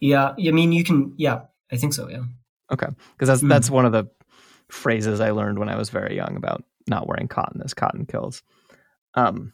Yeah, 0.00 0.34
I 0.38 0.50
mean 0.50 0.72
you 0.72 0.84
can. 0.84 1.14
Yeah, 1.16 1.42
I 1.70 1.76
think 1.76 1.92
so. 1.94 2.08
Yeah. 2.08 2.22
Okay, 2.72 2.88
because 3.12 3.28
that's 3.28 3.42
Mm. 3.42 3.48
that's 3.48 3.70
one 3.70 3.84
of 3.84 3.92
the 3.92 4.06
phrases 4.68 5.20
I 5.20 5.30
learned 5.32 5.58
when 5.58 5.68
I 5.68 5.76
was 5.76 5.90
very 5.90 6.14
young 6.16 6.36
about 6.36 6.64
not 6.88 7.06
wearing 7.06 7.28
cotton 7.28 7.60
as 7.62 7.74
cotton 7.74 8.06
kills. 8.06 8.42
Um, 9.14 9.52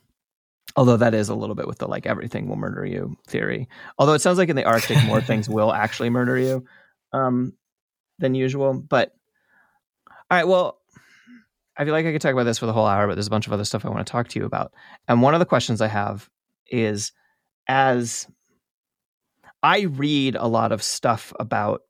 although 0.76 0.98
that 0.98 1.14
is 1.14 1.28
a 1.28 1.34
little 1.34 1.54
bit 1.54 1.66
with 1.66 1.78
the 1.78 1.88
like 1.88 2.06
everything 2.06 2.48
will 2.48 2.56
murder 2.56 2.84
you 2.84 3.16
theory. 3.26 3.68
Although 3.98 4.12
it 4.14 4.20
sounds 4.20 4.38
like 4.38 4.48
in 4.50 4.56
the 4.56 4.64
Arctic 4.64 5.02
more 5.04 5.20
things 5.22 5.48
will 5.48 5.72
actually 5.72 6.10
murder 6.10 6.36
you 6.38 6.64
um, 7.12 7.54
than 8.18 8.34
usual. 8.34 8.74
But 8.74 9.14
all 10.30 10.36
right, 10.38 10.46
well, 10.46 10.78
I 11.78 11.84
feel 11.84 11.92
like 11.92 12.06
I 12.06 12.12
could 12.12 12.20
talk 12.20 12.32
about 12.32 12.44
this 12.44 12.58
for 12.58 12.66
the 12.66 12.72
whole 12.72 12.86
hour, 12.86 13.06
but 13.06 13.14
there's 13.14 13.26
a 13.26 13.30
bunch 13.30 13.46
of 13.46 13.52
other 13.52 13.64
stuff 13.64 13.84
I 13.84 13.88
want 13.90 14.06
to 14.06 14.10
talk 14.10 14.28
to 14.28 14.38
you 14.38 14.44
about. 14.44 14.72
And 15.08 15.22
one 15.22 15.34
of 15.34 15.40
the 15.40 15.46
questions 15.46 15.80
I 15.80 15.88
have 15.88 16.28
is 16.68 17.12
as 17.68 18.26
I 19.66 19.80
read 19.80 20.36
a 20.36 20.46
lot 20.46 20.70
of 20.70 20.80
stuff 20.80 21.32
about 21.40 21.80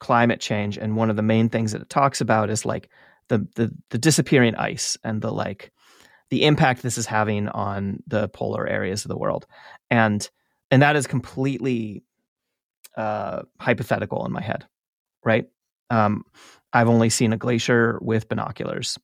climate 0.00 0.38
change, 0.38 0.76
and 0.76 0.96
one 0.96 1.08
of 1.08 1.16
the 1.16 1.22
main 1.22 1.48
things 1.48 1.72
that 1.72 1.80
it 1.80 1.88
talks 1.88 2.20
about 2.20 2.50
is 2.50 2.66
like 2.66 2.90
the 3.28 3.48
the, 3.56 3.72
the 3.88 3.96
disappearing 3.96 4.54
ice 4.54 4.98
and 5.02 5.22
the 5.22 5.32
like 5.32 5.72
the 6.28 6.44
impact 6.44 6.82
this 6.82 6.98
is 6.98 7.06
having 7.06 7.48
on 7.48 8.02
the 8.06 8.28
polar 8.28 8.68
areas 8.68 9.06
of 9.06 9.08
the 9.08 9.16
world, 9.16 9.46
and 9.90 10.28
and 10.70 10.82
that 10.82 10.94
is 10.94 11.06
completely 11.06 12.04
uh, 12.98 13.44
hypothetical 13.58 14.26
in 14.26 14.32
my 14.32 14.42
head, 14.42 14.66
right? 15.24 15.46
Um, 15.88 16.24
I've 16.74 16.88
only 16.90 17.08
seen 17.08 17.32
a 17.32 17.38
glacier 17.38 17.98
with 18.02 18.28
binoculars. 18.28 18.98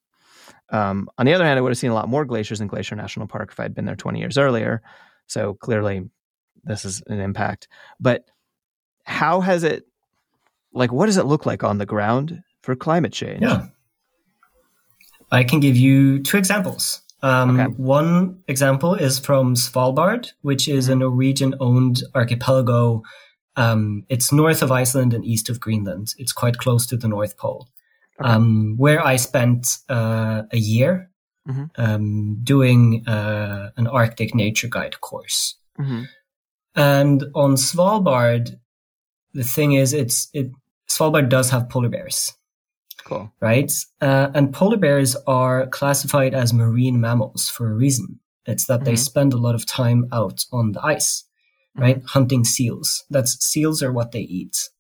Um, 0.69 1.09
on 1.17 1.25
the 1.25 1.33
other 1.33 1.47
hand, 1.47 1.57
I 1.57 1.63
would 1.63 1.71
have 1.71 1.79
seen 1.79 1.93
a 1.93 1.95
lot 1.95 2.11
more 2.11 2.27
glaciers 2.27 2.61
in 2.61 2.67
Glacier 2.67 2.95
National 2.95 3.27
Park 3.27 3.53
if 3.53 3.61
I'd 3.61 3.75
been 3.75 3.87
there 3.87 3.97
20 3.97 4.19
years 4.19 4.37
earlier. 4.37 4.83
So 5.29 5.55
clearly, 5.55 6.11
this 6.65 6.85
is 6.85 7.03
an 7.07 7.21
impact. 7.21 7.69
But 8.01 8.25
how 9.05 9.41
has 9.41 9.65
it, 9.65 9.87
like, 10.73 10.93
what 10.93 11.07
does 11.07 11.17
it 11.17 11.25
look 11.27 11.47
like 11.47 11.65
on 11.65 11.79
the 11.79 11.87
ground 11.87 12.43
for 12.63 12.77
climate 12.77 13.13
change? 13.13 13.43
Yeah. 13.43 13.67
I 15.31 15.45
can 15.45 15.61
give 15.61 15.77
you 15.77 16.23
two 16.23 16.37
examples. 16.37 17.03
Um, 17.23 17.59
Okay. 17.59 17.73
One 17.77 18.43
example 18.49 18.95
is 18.95 19.19
from 19.19 19.55
Svalbard, 19.55 20.33
which 20.43 20.69
is 20.69 20.89
a 20.89 20.95
Norwegian 20.95 21.55
owned 21.61 22.03
archipelago. 22.15 23.03
Um, 23.57 24.05
it's 24.09 24.33
north 24.33 24.63
of 24.63 24.71
Iceland 24.71 25.13
and 25.15 25.25
east 25.25 25.51
of 25.51 25.59
Greenland. 25.61 26.15
It's 26.17 26.33
quite 26.33 26.59
close 26.59 26.87
to 26.87 26.97
the 26.97 27.09
North 27.09 27.37
Pole, 27.37 27.69
Okay. 28.21 28.31
um, 28.31 28.77
where 28.77 29.05
I 29.05 29.17
spent 29.17 29.79
uh, 29.89 30.43
a 30.53 30.57
year 30.59 31.11
Mhm. 31.49 31.71
um, 31.77 32.39
doing 32.45 33.05
uh, 33.09 33.71
an 33.77 33.87
Arctic 33.89 34.35
nature 34.35 34.69
guide 34.69 35.01
course. 35.01 35.57
Mhm. 35.79 36.07
And 36.75 37.25
on 37.35 37.55
Svalbard, 37.57 38.59
the 39.35 39.45
thing 39.45 39.73
is, 39.73 39.93
it's 39.93 40.29
it 40.33 40.51
Svalbard 40.89 41.29
does 41.29 41.51
have 41.51 41.69
polar 41.69 41.89
bears 41.89 42.33
Cool. 43.05 43.33
right? 43.41 43.73
Uh, 44.01 44.31
and 44.35 44.53
polar 44.53 44.77
bears 44.77 45.17
are 45.27 45.67
classified 45.67 46.35
as 46.35 46.53
marine 46.53 47.01
mammals 47.01 47.49
for 47.49 47.71
a 47.71 47.75
reason. 47.75 48.21
It's 48.47 48.67
that 48.67 48.85
they 48.85 48.95
Mhm. 48.95 48.99
spend 48.99 49.33
a 49.35 49.39
lot 49.39 49.55
of 49.55 49.67
time 49.67 50.07
out 50.13 50.45
on 50.53 50.73
the 50.73 50.85
ice, 50.85 51.25
right? 51.77 52.03
Hunting 52.07 52.45
seals. 52.45 53.05
That's 53.11 53.45
seals 53.45 53.83
are 53.83 53.93
what 53.93 54.13
they 54.13 54.21
eat. 54.23 54.71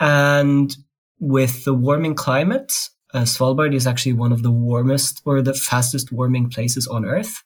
And 0.00 0.74
with 1.18 1.64
the 1.64 1.74
warming 1.74 2.14
climate, 2.14 2.72
uh, 3.12 3.22
Svalbard 3.22 3.74
is 3.74 3.86
actually 3.86 4.12
one 4.12 4.32
of 4.32 4.42
the 4.42 4.50
warmest 4.50 5.20
or 5.24 5.42
the 5.42 5.54
fastest 5.54 6.12
warming 6.12 6.50
places 6.50 6.86
on 6.86 7.04
Earth. 7.04 7.42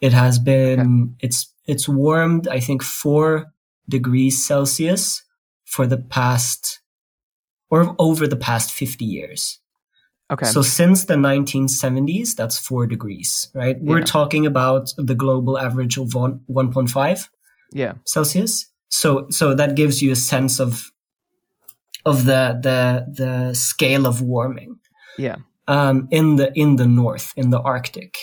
It 0.00 0.12
has 0.12 0.38
been 0.38 1.16
it's 1.20 1.52
it's 1.66 1.88
warmed 1.88 2.48
I 2.48 2.60
think 2.60 2.82
four 2.82 3.52
degrees 3.88 4.44
Celsius 4.44 5.22
for 5.64 5.86
the 5.86 5.96
past 5.98 6.80
or 7.70 7.94
over 7.98 8.26
the 8.26 8.36
past 8.36 8.70
50 8.72 9.04
years. 9.04 9.58
Okay. 10.30 10.46
So 10.46 10.62
since 10.62 11.04
the 11.04 11.14
1970s, 11.14 12.34
that's 12.34 12.58
four 12.58 12.86
degrees, 12.86 13.48
right? 13.54 13.76
Yeah. 13.80 13.90
We're 13.90 14.02
talking 14.02 14.46
about 14.46 14.92
the 14.96 15.14
global 15.14 15.58
average 15.58 15.98
of 15.98 16.14
one, 16.14 16.40
1.5 16.50 17.28
yeah. 17.72 17.94
Celsius. 18.04 18.66
So, 18.88 19.26
so 19.30 19.54
that 19.54 19.76
gives 19.76 20.02
you 20.02 20.12
a 20.12 20.16
sense 20.16 20.60
of, 20.60 20.90
of 22.04 22.24
the, 22.24 22.58
the, 22.62 23.06
the 23.12 23.54
scale 23.54 24.06
of 24.06 24.22
warming, 24.22 24.78
Yeah. 25.18 25.36
um, 25.68 26.08
in 26.10 26.36
the, 26.36 26.52
in 26.58 26.76
the 26.76 26.86
North, 26.86 27.32
in 27.36 27.50
the 27.50 27.60
Arctic, 27.60 28.16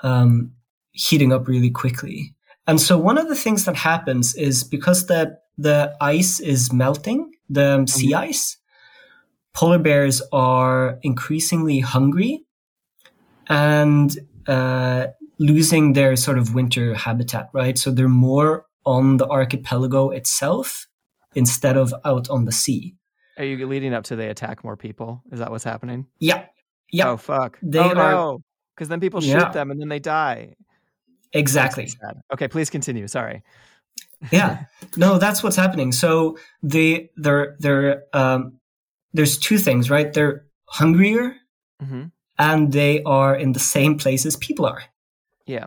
um, 0.00 0.52
heating 0.92 1.32
up 1.32 1.48
really 1.48 1.70
quickly. 1.70 2.34
And 2.66 2.80
so 2.80 2.96
one 2.96 3.18
of 3.18 3.28
the 3.28 3.34
things 3.34 3.64
that 3.64 3.76
happens 3.76 4.34
is 4.36 4.62
because 4.62 5.06
the, 5.06 5.36
the 5.58 5.94
ice 6.00 6.38
is 6.40 6.72
melting, 6.72 7.32
the 7.50 7.72
um, 7.74 7.86
sea 7.86 8.14
ice, 8.14 8.56
polar 9.52 9.78
bears 9.78 10.22
are 10.32 10.98
increasingly 11.02 11.80
hungry 11.80 12.44
and 13.48 14.16
uh, 14.46 15.08
losing 15.38 15.92
their 15.94 16.16
sort 16.16 16.38
of 16.38 16.54
winter 16.54 16.94
habitat, 16.94 17.48
right? 17.52 17.76
So 17.76 17.90
they're 17.90 18.08
more 18.08 18.66
on 18.84 19.16
the 19.16 19.28
archipelago 19.28 20.10
itself 20.10 20.86
instead 21.34 21.76
of 21.76 21.94
out 22.04 22.28
on 22.30 22.44
the 22.44 22.52
sea. 22.52 22.94
Are 23.38 23.44
you 23.44 23.66
leading 23.66 23.94
up 23.94 24.04
to 24.04 24.16
they 24.16 24.28
attack 24.28 24.62
more 24.62 24.76
people? 24.76 25.22
Is 25.32 25.38
that 25.38 25.50
what's 25.50 25.64
happening? 25.64 26.06
Yeah. 26.20 26.44
Yeah. 26.90 27.10
Oh 27.10 27.16
fuck. 27.16 27.58
They 27.62 27.78
oh 27.78 27.90
are- 27.94 28.12
no. 28.12 28.38
because 28.76 28.88
then 28.88 29.00
people 29.00 29.20
shoot 29.20 29.28
Yeah. 29.30 29.50
them 29.52 29.70
and 29.70 29.80
then 29.80 29.88
they 29.88 29.98
die. 29.98 30.54
Exactly. 31.32 31.90
Okay, 32.32 32.48
please 32.48 32.70
continue. 32.70 33.08
Sorry. 33.08 33.42
yeah. 34.30 34.64
No 34.96 35.18
that's 35.18 35.42
what's 35.42 35.56
happening. 35.56 35.92
So 35.92 36.36
the 36.62 37.08
they're 37.16 37.56
they're 37.60 38.02
um 38.12 38.58
there's 39.12 39.38
two 39.38 39.58
things 39.58 39.90
right? 39.90 40.12
They're 40.12 40.44
hungrier 40.66 41.36
hmm 41.80 42.04
and 42.38 42.72
they 42.72 43.02
are 43.04 43.36
in 43.36 43.52
the 43.52 43.60
same 43.60 43.98
place 43.98 44.26
as 44.26 44.36
people 44.36 44.64
are. 44.66 44.82
Yeah. 45.46 45.66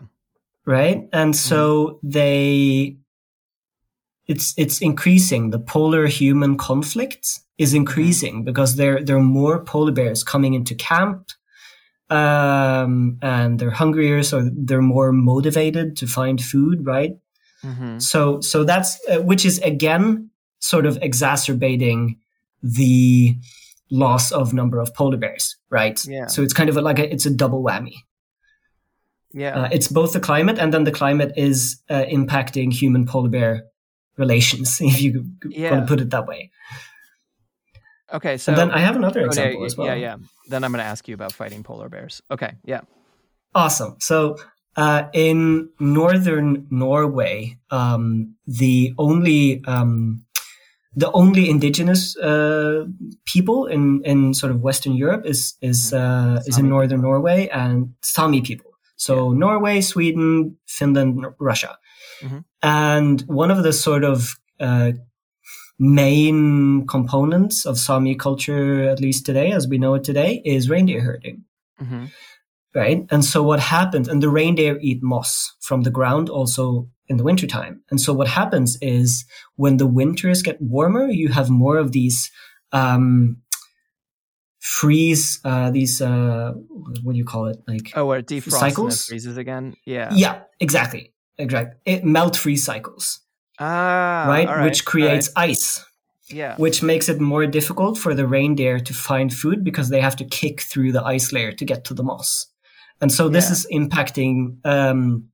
right? 0.66 1.08
And 1.12 1.34
so 1.34 2.00
they 2.02 2.96
it's 4.26 4.52
it's 4.56 4.80
increasing. 4.82 5.50
The 5.50 5.60
polar 5.60 6.06
human 6.06 6.56
conflict 6.58 7.40
is 7.58 7.72
increasing 7.72 8.44
because 8.44 8.76
there 8.76 9.02
there 9.02 9.16
are 9.16 9.22
more 9.22 9.62
polar 9.64 9.92
bears 9.92 10.24
coming 10.24 10.54
into 10.54 10.74
camp 10.74 11.30
um 12.10 13.18
and 13.22 13.58
they're 13.58 13.70
hungrier 13.70 14.22
so 14.22 14.48
they're 14.54 14.82
more 14.82 15.12
motivated 15.12 15.96
to 15.96 16.06
find 16.06 16.40
food 16.42 16.84
right 16.86 17.12
hmm 17.62 17.98
so 17.98 18.40
so 18.40 18.62
that's 18.64 18.98
uh, 19.10 19.20
which 19.22 19.44
is 19.44 19.58
again 19.60 20.30
sort 20.60 20.86
of 20.86 20.98
exacerbating 21.02 22.16
the 22.62 23.34
loss 23.90 24.32
of 24.32 24.52
number 24.52 24.78
of 24.80 24.94
polar 24.94 25.16
bears 25.16 25.56
right 25.70 26.00
Yeah. 26.06 26.26
so 26.26 26.42
it's 26.42 26.52
kind 26.52 26.68
of 26.68 26.76
a, 26.76 26.80
like 26.80 26.98
a, 26.98 27.12
it's 27.12 27.26
a 27.26 27.30
double 27.30 27.62
whammy 27.64 27.94
Yeah. 29.32 29.62
uh, 29.62 29.68
it's 29.72 29.88
both 29.88 30.12
the 30.12 30.20
climate 30.20 30.58
and 30.58 30.72
then 30.72 30.84
the 30.84 30.92
climate 30.92 31.32
is 31.36 31.80
uh, 31.90 32.04
impacting 32.04 32.72
human 32.72 33.04
polar 33.06 33.28
bear 33.28 33.64
relations 34.16 34.78
if 34.80 35.00
you 35.02 35.24
Yeah. 35.48 35.72
want 35.72 35.82
to 35.86 35.88
put 35.94 36.00
it 36.00 36.10
that 36.10 36.26
way 36.26 36.50
okay. 38.12 38.36
So 38.38 38.52
and 38.52 38.58
then 38.58 38.70
i 38.70 38.80
have 38.80 38.96
another 38.96 39.20
Oh, 39.20 39.24
yeah, 39.24 39.28
example 39.28 39.60
yeah, 39.60 39.66
as 39.66 39.76
well 39.76 39.86
Yeah, 39.88 39.94
yeah. 39.94 40.16
Then 40.48 40.64
I'm 40.64 40.72
going 40.72 40.82
to 40.84 40.90
ask 40.90 41.08
you 41.08 41.14
about 41.14 41.32
fighting 41.32 41.62
polar 41.62 41.88
bears. 41.88 42.22
Okay. 42.30 42.52
Yeah. 42.64 42.82
Awesome. 43.54 43.96
So 44.00 44.36
uh, 44.76 45.04
in 45.12 45.70
northern 45.80 46.66
Norway, 46.70 47.58
um, 47.70 48.36
the 48.46 48.94
only 48.98 49.64
um, 49.66 50.24
the 50.94 51.10
only 51.12 51.48
indigenous 51.50 52.16
uh, 52.16 52.84
people 53.24 53.66
in, 53.66 54.02
in 54.04 54.34
sort 54.34 54.52
of 54.52 54.60
Western 54.62 54.94
Europe 54.94 55.26
is 55.26 55.54
is 55.60 55.92
uh, 55.92 56.42
is 56.46 56.58
in 56.58 56.68
northern 56.68 57.00
Norway 57.02 57.48
and 57.48 57.94
Sami 58.02 58.40
people. 58.40 58.70
So 58.96 59.32
Norway, 59.32 59.80
Sweden, 59.80 60.56
Finland, 60.66 61.26
Russia, 61.38 61.76
Mhm. 62.22 62.44
and 62.62 63.22
one 63.28 63.50
of 63.50 63.62
the 63.62 63.72
sort 63.72 64.04
of 64.04 64.36
uh, 64.60 64.92
main 65.78 66.86
components 66.86 67.66
of 67.66 67.78
Sami 67.78 68.14
culture, 68.14 68.88
at 68.88 69.00
least 69.00 69.26
today, 69.26 69.52
as 69.52 69.68
we 69.68 69.78
know 69.78 69.94
it 69.94 70.04
today, 70.04 70.40
is 70.44 70.70
reindeer 70.70 71.00
herding 71.02 71.44
hmm 71.78 72.06
right? 72.74 73.06
And 73.10 73.24
so 73.24 73.42
what 73.42 73.58
happens, 73.58 74.06
and 74.06 74.22
the 74.22 74.28
reindeer 74.28 74.78
eat 74.82 75.02
moss 75.02 75.54
from 75.60 75.82
the 75.82 75.90
ground 75.90 76.28
also 76.28 76.90
in 77.08 77.16
the 77.16 77.24
wintertime. 77.24 77.80
And 77.90 77.98
so 77.98 78.12
what 78.12 78.28
happens 78.28 78.76
is 78.82 79.24
when 79.56 79.78
the 79.78 79.86
winters 79.86 80.42
get 80.42 80.60
warmer, 80.60 81.06
you 81.06 81.28
have 81.28 81.48
more 81.48 81.78
of 81.78 81.92
these, 81.92 82.30
um, 82.72 83.38
freeze, 84.60 85.40
uh, 85.44 85.70
these, 85.70 86.02
uh, 86.02 86.52
what 87.02 87.12
do 87.12 87.18
you 87.18 87.24
call 87.24 87.46
it? 87.46 87.58
Like, 87.66 87.92
Oh, 87.94 88.04
where 88.06 88.18
it 88.18 88.26
defrosts 88.26 88.44
and 88.62 88.68
it 88.68 88.74
Cycles? 88.74 89.06
freezes 89.06 89.36
again. 89.38 89.74
Yeah. 89.86 90.10
yeah, 90.12 90.40
exactly. 90.60 91.14
Exactly. 91.38 91.76
It 91.86 92.04
melt 92.04 92.36
freeze 92.36 92.64
cycles, 92.64 93.20
Ah. 93.58 94.24
right? 94.28 94.48
all 94.48 94.64
Which 94.64 94.80
all 94.82 94.90
creates 94.90 95.30
ice. 95.36 95.84
Yeah. 96.28 96.56
which 96.56 96.82
makes 96.82 97.08
it 97.08 97.20
more 97.20 97.46
difficult 97.46 97.96
for 97.96 98.12
the 98.12 98.26
reindeer 98.26 98.80
to 98.80 98.92
find 98.92 99.32
food 99.32 99.62
because 99.62 99.90
they 99.90 100.00
have 100.00 100.16
to 100.16 100.24
kick 100.24 100.60
through 100.60 100.90
the 100.90 101.04
ice 101.04 101.32
layer 101.32 101.52
to 101.52 101.64
get 101.64 101.84
to 101.84 101.94
the 101.94 102.02
moss. 102.02 102.48
And 103.00 103.12
so 103.12 103.28
this 103.28 103.46
Yeah. 103.46 103.52
is 103.52 103.66
impacting 103.72 104.56
um, 104.66 105.28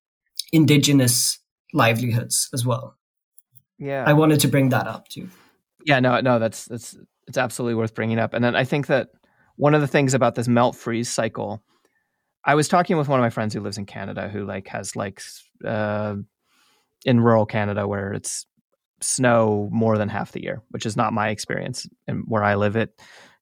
indigenous 0.53 1.39
livelihoods 1.73 2.51
as 2.53 2.67
well. 2.67 2.97
Yeah. 3.79 4.05
I 4.07 4.13
wanted 4.13 4.41
to 4.41 4.49
bring 4.49 4.69
that 4.69 4.87
up 4.87 5.09
too. 5.09 5.29
Yeah, 5.87 5.99
no, 6.01 6.21
no, 6.21 6.39
that's 6.39 6.67
that's 6.67 6.95
it's 7.27 7.39
absolutely 7.39 7.75
worth 7.77 7.95
bringing 7.95 8.19
up. 8.19 8.35
And 8.35 8.45
then 8.45 8.55
I 8.55 8.65
think 8.65 8.87
that 8.89 9.09
one 9.57 9.75
of 9.75 9.81
the 9.81 9.89
things 9.89 10.13
about 10.15 10.35
this 10.35 10.47
melt 10.47 10.77
freeze 10.77 11.09
cycle, 11.09 11.63
I 12.45 12.55
was 12.55 12.69
talking 12.69 12.99
with 12.99 13.09
one 13.09 13.19
of 13.19 13.25
my 13.25 13.31
friends 13.31 13.55
who 13.55 13.61
lives 13.61 13.79
in 13.79 13.87
Canada 13.87 14.29
who 14.29 14.45
like 14.45 14.69
has 14.69 14.95
like 14.95 15.23
uh, 15.65 16.17
in 17.05 17.21
rural 17.21 17.47
Canada 17.47 17.87
where 17.87 18.12
it's 18.12 18.47
snow 19.01 19.69
more 19.73 19.99
than 19.99 20.09
half 20.09 20.33
the 20.33 20.43
year, 20.43 20.62
which 20.71 20.87
is 20.87 20.97
not 20.97 21.12
my 21.12 21.31
experience. 21.31 21.87
And 22.07 22.25
where 22.27 22.45
I 22.45 22.55
live, 22.55 22.77
it 22.77 22.91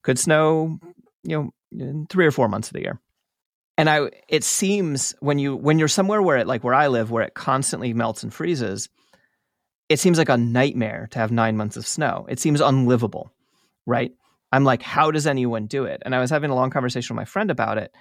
could 0.03 0.17
snow, 0.17 0.79
you 1.23 1.51
know, 1.71 2.05
three 2.09 2.25
or 2.25 2.31
four 2.31 2.47
months 2.47 2.69
of 2.69 2.73
the 2.73 2.81
year. 2.81 2.99
And 3.77 3.89
I, 3.89 4.09
it 4.27 4.43
seems 4.43 5.15
when 5.19 5.39
you 5.39 5.55
when 5.55 5.79
you're 5.79 5.87
somewhere 5.87 6.21
where 6.21 6.37
it 6.37 6.47
like 6.47 6.63
where 6.63 6.73
I 6.73 6.87
live, 6.87 7.09
where 7.09 7.23
it 7.23 7.33
constantly 7.33 7.93
melts 7.93 8.23
and 8.23 8.33
freezes, 8.33 8.89
it 9.89 9.99
seems 9.99 10.17
like 10.17 10.29
a 10.29 10.37
nightmare 10.37 11.07
to 11.11 11.19
have 11.19 11.31
nine 11.31 11.57
months 11.57 11.77
of 11.77 11.87
snow. 11.87 12.25
It 12.29 12.39
seems 12.39 12.61
unlivable, 12.61 13.31
right? 13.85 14.11
I'm 14.51 14.63
like, 14.65 14.81
how 14.81 15.11
does 15.11 15.27
anyone 15.27 15.67
do 15.67 15.85
it? 15.85 16.01
And 16.05 16.13
I 16.13 16.19
was 16.19 16.29
having 16.29 16.49
a 16.49 16.55
long 16.55 16.69
conversation 16.69 17.15
with 17.15 17.21
my 17.21 17.25
friend 17.25 17.49
about 17.49 17.77
it. 17.77 17.91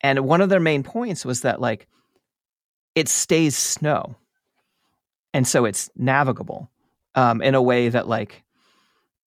And 0.00 0.20
one 0.20 0.40
of 0.40 0.48
their 0.48 0.60
main 0.60 0.82
points 0.82 1.24
was 1.24 1.42
that, 1.42 1.60
like, 1.60 1.86
it 2.96 3.08
stays 3.08 3.56
snow. 3.56 4.16
And 5.34 5.46
so 5.46 5.64
it's 5.64 5.90
navigable 5.96 6.70
um, 7.14 7.42
in 7.42 7.54
a 7.54 7.62
way 7.62 7.88
that, 7.88 8.08
like, 8.08 8.42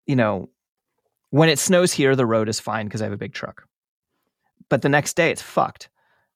you 0.06 0.16
know, 0.16 0.50
when 1.32 1.50
it 1.50 1.60
snows 1.60 1.92
here, 1.92 2.16
the 2.16 2.26
road 2.26 2.48
is 2.50 2.60
fine 2.60 2.86
because 2.86 3.02
I 3.02 3.06
have 3.06 3.14
a 3.14 3.18
big 3.18 3.34
truck. 3.34 3.68
But 4.70 4.82
the 4.82 4.90
next 4.90 5.16
day, 5.16 5.32
it's 5.32 5.42
fucked 5.42 5.90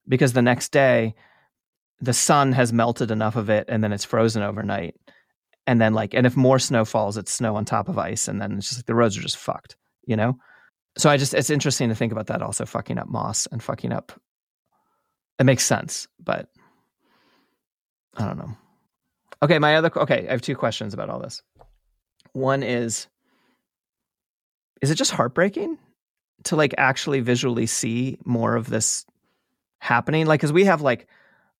because 0.08 0.34
the 0.34 0.42
next 0.42 0.72
day, 0.72 1.16
the 2.02 2.14
sun 2.14 2.54
has 2.54 2.74
melted 2.74 3.12
enough 3.12 3.36
of 3.36 3.50
it 3.50 3.66
and 3.68 3.84
then 3.84 3.92
it's 3.92 4.06
frozen 4.06 4.42
overnight. 4.42 4.96
And 5.68 5.80
then 5.80 5.94
like 5.94 6.16
and 6.16 6.26
if 6.26 6.36
more 6.36 6.58
snow 6.58 6.84
falls 6.84 7.16
it's 7.16 7.32
snow 7.32 7.56
on 7.56 7.64
top 7.64 7.90
of 7.90 8.00
ice 8.00 8.28
and 8.28 8.42
then 8.42 8.54
it's 8.54 8.70
just 8.70 8.80
like 8.80 8.86
the 8.88 8.96
roads 8.96 9.16
are 9.18 9.22
just 9.22 9.38
fucked 9.38 9.76
you 10.10 10.16
know? 10.16 10.38
So 10.98 11.10
i 11.10 11.18
just 11.18 11.36
it's 11.36 11.52
interesting 11.52 11.90
to 11.90 11.96
think 11.96 12.12
about 12.12 12.28
that 12.28 12.42
also 12.42 12.66
fucking 12.66 12.98
up 12.98 13.08
moss 13.08 13.46
and 13.52 13.62
fucking 13.62 13.94
up 13.94 14.20
it 15.38 15.46
makes 15.46 15.64
sense 15.64 16.08
but 16.20 16.50
i 18.18 18.26
don't 18.26 18.38
know 18.38 18.58
okay 19.44 19.60
my 19.60 19.76
other 19.76 19.92
okay 19.98 20.28
i 20.28 20.32
have 20.32 20.42
two 20.42 20.56
questions 20.56 20.94
about 20.94 21.10
all 21.10 21.20
this. 21.20 21.42
One 22.34 22.64
is 22.64 23.08
is 24.82 24.92
it 24.92 24.96
just 24.96 25.12
heartbreaking 25.12 25.78
to 26.46 26.56
like 26.56 26.74
actually 26.78 27.20
visually 27.20 27.66
see 27.66 28.18
more 28.26 28.56
of 28.56 28.70
this 28.70 29.06
happening? 29.80 30.26
Like 30.26 30.40
because 30.40 30.54
we 30.54 30.66
have 30.66 30.82
like 30.82 31.08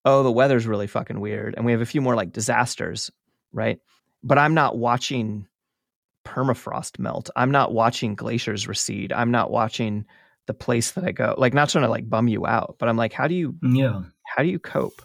oh 0.04 0.22
the 0.22 0.32
weather's 0.32 0.66
really 0.66 0.86
fucking 0.86 1.20
weird 1.20 1.54
and 1.56 1.66
we 1.66 1.72
have 1.72 1.80
a 1.80 1.86
few 1.86 2.00
more 2.00 2.14
like 2.14 2.32
disasters 2.32 3.10
right? 3.52 3.80
But 4.22 4.38
i'm 4.38 4.54
not 4.54 4.78
watching 4.78 5.46
permafrost 6.24 6.98
melt. 6.98 7.30
I'm 7.34 7.50
not 7.50 7.72
watching 7.72 8.14
glaciers 8.14 8.68
recede. 8.68 9.12
I'm 9.12 9.30
not 9.30 9.50
watching 9.50 10.04
the 10.46 10.54
place 10.54 10.92
that 10.92 11.04
i 11.04 11.12
go. 11.12 11.34
Like 11.38 11.54
not 11.54 11.68
trying 11.70 11.84
to 11.84 11.90
like 11.90 12.08
bum 12.08 12.28
you 12.28 12.46
out 12.46 12.76
but 12.78 12.88
i'm 12.88 12.96
like 12.96 13.12
how 13.12 13.26
do 13.26 13.34
you 13.34 13.54
Yeah. 13.62 14.02
how 14.24 14.42
do 14.42 14.48
you 14.48 14.58
cope 14.58 15.02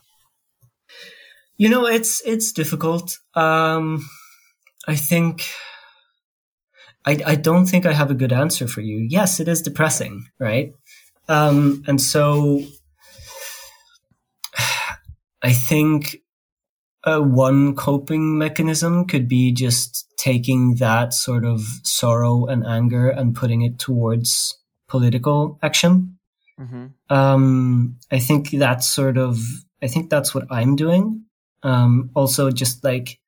You 1.57 1.69
know, 1.69 1.85
it's 1.87 2.21
it's 2.25 2.51
difficult. 2.51 3.19
Um, 3.33 4.07
I 4.87 4.95
think 4.95 5.45
I 7.05 7.21
I 7.25 7.35
don't 7.35 7.65
think 7.65 7.85
I 7.85 7.93
have 7.93 8.11
a 8.11 8.15
good 8.15 8.33
answer 8.33 8.67
for 8.67 8.81
you. 8.81 8.97
Yes, 8.97 9.39
it 9.39 9.47
is 9.47 9.61
depressing, 9.61 10.27
right? 10.39 10.73
Um, 11.27 11.83
and 11.87 12.01
so 12.01 12.63
I 15.41 15.53
think 15.53 16.17
uh, 17.05 17.19
one 17.19 17.75
coping 17.75 18.37
mechanism 18.37 19.05
could 19.05 19.27
be 19.27 19.51
just 19.51 20.07
taking 20.17 20.75
that 20.75 21.13
sort 21.13 21.45
of 21.45 21.61
sorrow 21.83 22.45
and 22.47 22.65
anger 22.65 23.09
and 23.09 23.35
putting 23.35 23.61
it 23.61 23.77
towards 23.77 24.57
political 24.87 25.59
action. 25.61 26.17
mm-hmm. 26.59 26.87
Um, 27.15 27.97
I 28.11 28.19
think 28.19 28.49
that's 28.49 28.87
sort 28.87 29.17
of, 29.17 29.39
I 29.83 29.87
think 29.87 30.09
that's 30.09 30.33
what 30.33 30.47
I'm 30.49 30.75
doing. 30.75 31.24
Um, 31.65 32.11
also 32.15 32.51
just 32.51 32.83
like 32.83 33.19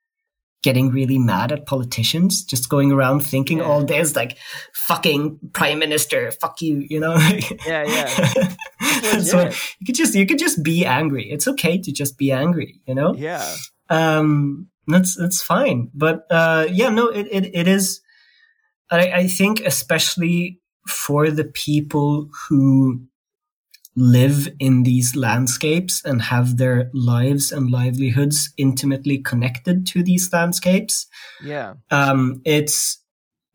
getting 0.64 0.90
really 0.90 1.18
mad 1.18 1.52
at 1.52 1.66
politicians, 1.66 2.44
just 2.44 2.70
going 2.70 2.92
around 2.92 3.22
thinking 3.22 3.60
Yeah. 3.60 3.66
all 3.66 3.84
day 3.84 4.00
is 4.00 4.16
like, 4.16 4.38
fucking 4.74 5.40
prime 5.54 5.80
minister, 5.80 6.32
fuck 6.32 6.62
you, 6.62 6.86
you 6.90 7.00
know? 7.00 7.16
Yeah, 7.66 7.84
yeah. 7.86 8.54
Legit. 9.14 9.56
you 9.80 9.86
could 9.86 9.96
just, 9.96 10.16
you 10.16 10.26
could 10.26 10.40
just 10.40 10.64
be 10.64 10.86
angry. 10.86 11.30
It's 11.32 11.48
okay 11.48 11.78
to 11.80 11.92
just 11.92 12.18
be 12.18 12.32
angry, 12.32 12.82
you 12.88 12.96
know? 12.96 13.14
yeah 13.16 13.56
um 13.90 14.68
that's 14.88 15.16
that's 15.16 15.42
fine 15.42 15.90
but 15.94 16.26
uh 16.30 16.68
yeah 16.70 16.90
no 16.90 17.08
it 17.08 17.26
it, 17.32 17.56
it 17.56 17.68
is 17.70 18.02
I, 18.92 19.12
I 19.12 19.28
think 19.28 19.62
especially 19.62 20.60
for 20.86 21.32
the 21.32 21.46
people 21.46 22.28
who 22.50 23.02
live 23.98 24.48
in 24.60 24.84
these 24.84 25.16
landscapes 25.16 26.06
and 26.06 26.22
have 26.22 26.58
their 26.58 26.90
lives 26.94 27.52
and 27.52 27.72
livelihoods 27.72 28.54
intimately 28.58 29.18
connected 29.18 29.86
to 29.88 30.04
these 30.04 30.30
landscapes 30.32 31.08
yeah 31.44 31.74
um 31.92 32.42
it's 32.46 33.00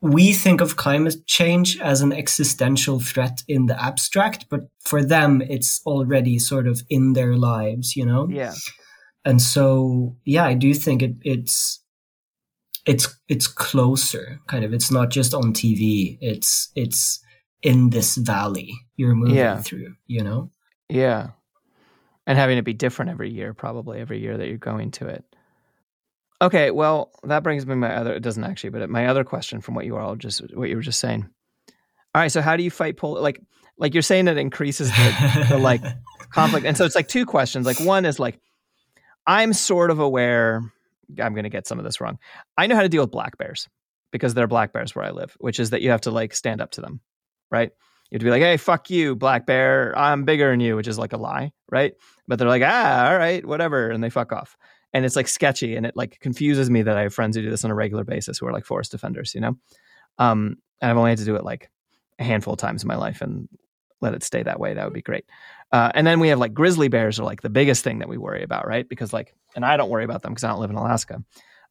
we 0.03 0.33
think 0.33 0.61
of 0.61 0.75
climate 0.75 1.15
change 1.27 1.81
as 1.81 2.03
an 2.03 2.13
existential 2.13 2.99
threat 2.99 3.45
in 3.47 3.67
the 3.67 3.81
abstract, 3.81 4.47
but 4.51 4.63
for 4.81 5.03
them, 5.03 5.41
it's 5.43 5.81
already 5.87 6.41
sort 6.41 6.67
of 6.67 6.83
in 6.91 7.13
their 7.13 7.37
lives, 7.37 7.95
you 7.95 8.05
know? 8.05 8.29
Yeah. 8.29 8.53
And 9.25 9.41
so, 9.41 10.17
yeah, 10.25 10.45
I 10.45 10.55
do 10.55 10.75
think 10.75 11.03
it, 11.03 11.15
it's, 11.23 11.81
it's, 12.85 13.17
it's 13.29 13.47
closer 13.47 14.41
kind 14.49 14.65
of. 14.65 14.75
It's 14.75 14.91
not 14.91 15.11
just 15.11 15.35
on 15.35 15.55
TV. 15.55 16.19
It's, 16.21 16.73
it's 16.75 17.22
in 17.63 17.91
this 17.91 18.17
valley 18.17 18.75
you're 18.97 19.15
moving 19.15 19.37
Yeah. 19.37 19.63
through, 19.63 19.95
you 20.07 20.23
know? 20.23 20.51
Yeah. 20.89 21.31
And 22.27 22.39
having 22.39 22.59
it 22.59 22.65
be 22.65 22.73
different 22.73 23.11
every 23.11 23.31
year, 23.31 23.55
probably 23.55 24.01
every 24.01 24.21
year 24.21 24.37
that 24.37 24.49
you're 24.49 24.59
going 24.59 24.91
to 24.93 25.09
it. 25.09 25.25
Okay, 26.41 26.71
well, 26.71 27.13
that 27.23 27.43
brings 27.43 27.67
me 27.67 27.75
my 27.77 27.95
other 27.95 28.13
it 28.15 28.21
doesn't 28.21 28.43
actually, 28.45 28.71
but 28.71 28.91
my 28.91 29.07
other 29.07 29.23
question 29.25 29.61
from 29.61 29.75
what 29.75 29.85
you 29.87 29.95
were 29.95 30.01
all 30.01 30.17
just 30.17 30.41
what 30.55 30.69
you 30.69 30.77
were 30.77 30.83
just 30.83 31.01
saying. 31.01 31.29
All 32.15 32.21
right, 32.21 32.31
so 32.33 32.43
how 32.43 32.57
do 32.57 32.63
you 32.65 32.71
fight 32.71 32.97
polar 32.97 33.21
like 33.21 33.41
like 33.79 33.95
you're 33.95 34.03
saying 34.03 34.29
it 34.29 34.39
increases 34.39 34.91
the, 34.91 35.47
the 35.51 35.59
like 35.59 35.83
conflict. 36.33 36.67
And 36.67 36.77
so 36.77 36.85
it's 36.85 36.95
like 36.95 37.09
two 37.09 37.27
questions. 37.27 37.65
Like 37.67 37.81
one 37.81 38.05
is 38.05 38.19
like 38.19 38.39
I'm 39.27 39.53
sort 39.53 39.91
of 39.91 39.99
aware 40.01 40.63
I'm 41.21 41.33
going 41.35 41.45
to 41.45 41.51
get 41.51 41.67
some 41.67 41.79
of 41.79 41.85
this 41.85 42.01
wrong. 42.01 42.19
I 42.59 42.67
know 42.67 42.75
how 42.77 42.83
to 42.83 42.89
deal 42.89 43.03
with 43.03 43.11
black 43.11 43.39
bears 43.39 43.69
because 44.11 44.35
they're 44.35 44.47
black 44.49 44.73
bears 44.73 44.95
where 44.95 45.05
I 45.05 45.11
live, 45.11 45.37
which 45.41 45.59
is 45.61 45.71
that 45.71 45.81
you 45.83 45.91
have 45.91 46.03
to 46.03 46.11
like 46.11 46.35
stand 46.35 46.61
up 46.61 46.73
to 46.73 46.81
them, 46.81 47.01
right? 47.53 47.71
You 48.11 48.17
have 48.17 48.21
to 48.21 48.25
be 48.25 48.31
like, 48.31 48.43
"Hey, 48.43 48.57
fuck 48.57 48.91
you, 48.91 49.15
black 49.17 49.47
bear. 49.47 49.97
I'm 49.97 50.25
bigger 50.25 50.51
than 50.51 50.61
you," 50.61 50.77
which 50.77 50.89
is 50.89 50.99
like 50.99 51.13
a 51.13 51.17
lie, 51.17 51.53
right? 51.71 51.95
But 52.29 52.39
they're 52.39 52.49
like, 52.49 52.63
"Ah, 52.65 53.11
all 53.11 53.17
right, 53.17 53.45
whatever," 53.47 53.91
and 53.91 54.03
they 54.03 54.11
fuck 54.11 54.33
off. 54.33 54.57
And 54.93 55.05
it's 55.05 55.17
like 55.17 55.29
sketchy, 55.29 55.77
and 55.77 55.87
it 55.87 55.97
like 55.97 56.19
confuses 56.21 56.69
me 56.69 56.83
that 56.83 56.97
I 56.97 57.03
have 57.03 57.15
friends 57.15 57.37
who 57.37 57.43
do 57.43 57.51
this 57.51 57.65
on 57.65 57.71
a 57.71 57.75
regular 57.75 58.05
basis 58.05 58.39
who 58.39 58.47
are 58.47 58.53
like 58.53 58.67
forest 58.67 58.91
defenders, 58.91 59.35
you 59.35 59.41
know. 59.41 59.57
Um, 60.19 60.57
and 60.81 60.91
I've 60.91 60.97
only 60.99 61.13
had 61.13 61.19
to 61.21 61.25
do 61.25 61.37
it 61.37 61.45
like 61.45 61.71
a 62.19 62.25
handful 62.25 62.55
of 62.55 62.59
times 62.59 62.83
in 62.83 62.89
my 62.89 62.97
life, 62.97 63.23
and 63.23 63.49
let 64.03 64.15
it 64.15 64.23
stay 64.23 64.43
that 64.43 64.61
way. 64.61 64.75
That 64.75 64.85
would 64.85 64.93
be 64.93 65.03
great. 65.03 65.25
Uh, 65.71 65.91
and 65.95 66.07
then 66.07 66.21
we 66.21 66.29
have 66.29 66.39
like 66.39 66.53
grizzly 66.53 66.89
bears 66.89 67.19
are 67.19 67.25
like 67.25 67.41
the 67.41 67.49
biggest 67.49 67.83
thing 67.83 68.01
that 68.01 68.09
we 68.09 68.19
worry 68.19 68.43
about, 68.43 68.67
right? 68.67 68.87
Because 68.87 69.13
like, 69.13 69.35
and 69.57 69.65
I 69.65 69.77
don't 69.79 69.89
worry 69.89 70.05
about 70.05 70.23
them 70.23 70.33
because 70.33 70.45
I 70.45 70.49
don't 70.49 70.61
live 70.61 70.71
in 70.71 70.77
Alaska. 70.77 71.23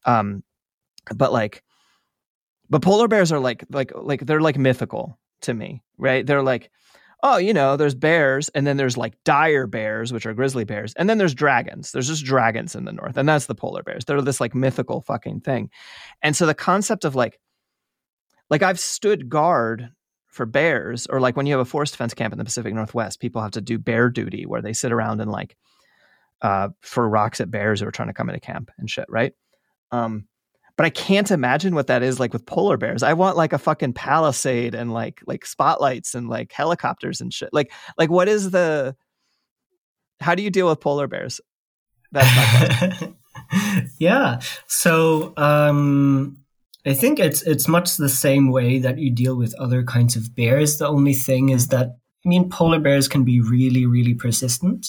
Um, 0.06 0.44
but 1.14 1.32
like, 1.32 1.62
but 2.70 2.82
polar 2.82 3.08
bears 3.08 3.32
are 3.32 3.40
like 3.40 3.66
like 3.70 3.92
like 3.96 4.26
they're 4.26 4.42
like 4.42 4.58
mythical 4.58 5.20
to 5.42 5.54
me, 5.54 5.84
right? 5.98 6.26
They're 6.26 6.44
like, 6.44 6.72
oh, 7.24 7.38
you 7.38 7.54
know, 7.54 7.78
there's 7.78 7.94
bears, 7.96 8.50
and 8.50 8.66
then 8.66 8.78
there's 8.78 8.98
like 8.98 9.14
dire 9.24 9.68
bears, 9.68 10.12
which 10.12 10.26
are 10.26 10.34
grizzly 10.34 10.64
bears, 10.64 10.94
and 10.96 11.10
then 11.10 11.18
there's 11.18 11.34
dragons. 11.34 11.92
There's 11.92 12.08
just 12.08 12.26
dragons 12.26 12.76
in 12.76 12.86
the 12.86 12.92
north, 12.92 13.18
and 13.18 13.30
that's 13.30 13.46
the 13.46 13.56
polar 13.56 13.84
bears. 13.84 14.06
They're 14.06 14.22
this 14.22 14.42
like 14.42 14.56
mythical 14.56 15.02
fucking 15.02 15.42
thing. 15.42 15.70
And 16.22 16.36
so 16.36 16.46
the 16.46 16.54
concept 16.54 17.06
of 17.06 17.16
like, 17.16 17.40
like 18.50 18.64
I've 18.64 18.80
stood 18.80 19.30
guard 19.30 19.90
for 20.28 20.46
bears, 20.46 21.08
or 21.08 21.20
like 21.20 21.36
when 21.36 21.46
you 21.46 21.54
have 21.54 21.62
a 21.62 21.66
forest 21.66 21.94
defense 21.94 22.14
camp 22.14 22.34
in 22.34 22.40
the 22.40 22.46
Pacific 22.46 22.74
Northwest, 22.74 23.20
people 23.20 23.42
have 23.42 23.52
to 23.52 23.62
do 23.62 23.78
bear 23.78 24.10
duty 24.10 24.46
where 24.46 24.62
they 24.62 24.74
sit 24.74 24.92
around 24.92 25.22
and 25.22 25.30
like 25.30 25.58
uh, 26.42 26.70
for 26.82 27.08
rocks 27.08 27.40
at 27.40 27.52
bears 27.52 27.82
who 27.82 27.88
are 27.88 27.92
trying 27.92 28.08
to 28.08 28.14
come 28.14 28.30
into 28.30 28.40
camp 28.40 28.72
and 28.78 28.90
shit, 28.90 29.06
right? 29.10 29.34
Um, 29.92 30.26
but 30.82 30.88
I 30.88 30.90
can't 30.90 31.30
imagine 31.30 31.76
what 31.76 31.86
that 31.86 32.02
is 32.02 32.20
like 32.20 32.34
with 32.34 32.48
polar 32.48 32.76
bears. 32.76 33.04
I 33.04 33.14
want 33.14 33.38
like 33.38 33.54
a 33.54 33.60
fucking 33.60 33.94
palisade 33.94 34.74
and 34.74 34.92
like 34.92 35.22
like 35.28 35.46
spotlights 35.46 36.16
and 36.16 36.28
like 36.28 36.52
helicopters 36.52 37.22
and 37.22 37.32
shit. 37.32 37.50
Like 37.54 37.72
like 38.00 38.10
what 38.10 38.28
is 38.28 38.50
the 38.50 38.96
how 40.22 40.34
do 40.34 40.42
you 40.42 40.50
deal 40.50 40.68
with 40.68 40.80
polar 40.80 41.06
bears? 41.06 41.40
That's 42.12 42.36
my 42.36 42.78
question. 42.78 43.16
yeah. 44.00 44.40
So 44.66 45.34
um, 45.38 46.40
I 46.84 46.96
think 46.96 47.20
it's 47.20 47.44
it's 47.44 47.68
much 47.68 47.98
the 47.98 48.10
same 48.10 48.50
way 48.50 48.80
that 48.80 48.98
you 48.98 49.12
deal 49.12 49.36
with 49.36 49.54
other 49.60 49.84
kinds 49.84 50.16
of 50.16 50.36
bears. 50.36 50.80
The 50.80 50.88
only 50.88 51.14
thing 51.14 51.50
is 51.50 51.68
that 51.68 51.90
I 52.26 52.28
mean, 52.28 52.50
polar 52.50 52.80
bears 52.80 53.08
can 53.08 53.24
be 53.24 53.40
really, 53.40 53.86
really 53.86 54.16
persistent. 54.16 54.88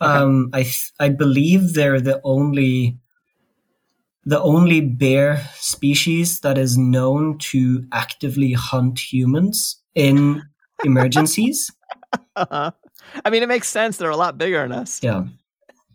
Um, 0.00 0.48
I 0.54 0.72
I 0.98 1.10
believe 1.10 1.74
they're 1.74 2.00
the 2.00 2.18
only 2.24 2.96
the 4.28 4.40
only 4.42 4.82
bear 4.82 5.42
species 5.54 6.40
that 6.40 6.58
is 6.58 6.76
known 6.76 7.38
to 7.38 7.82
actively 7.92 8.52
hunt 8.52 8.98
humans 8.98 9.80
in 9.94 10.42
emergencies. 10.84 11.70
Uh-huh. 12.36 12.70
I 13.24 13.30
mean, 13.30 13.42
it 13.42 13.48
makes 13.48 13.68
sense. 13.68 13.96
They're 13.96 14.10
a 14.10 14.16
lot 14.18 14.36
bigger 14.36 14.60
than 14.60 14.72
us. 14.72 15.02
Yeah. 15.02 15.24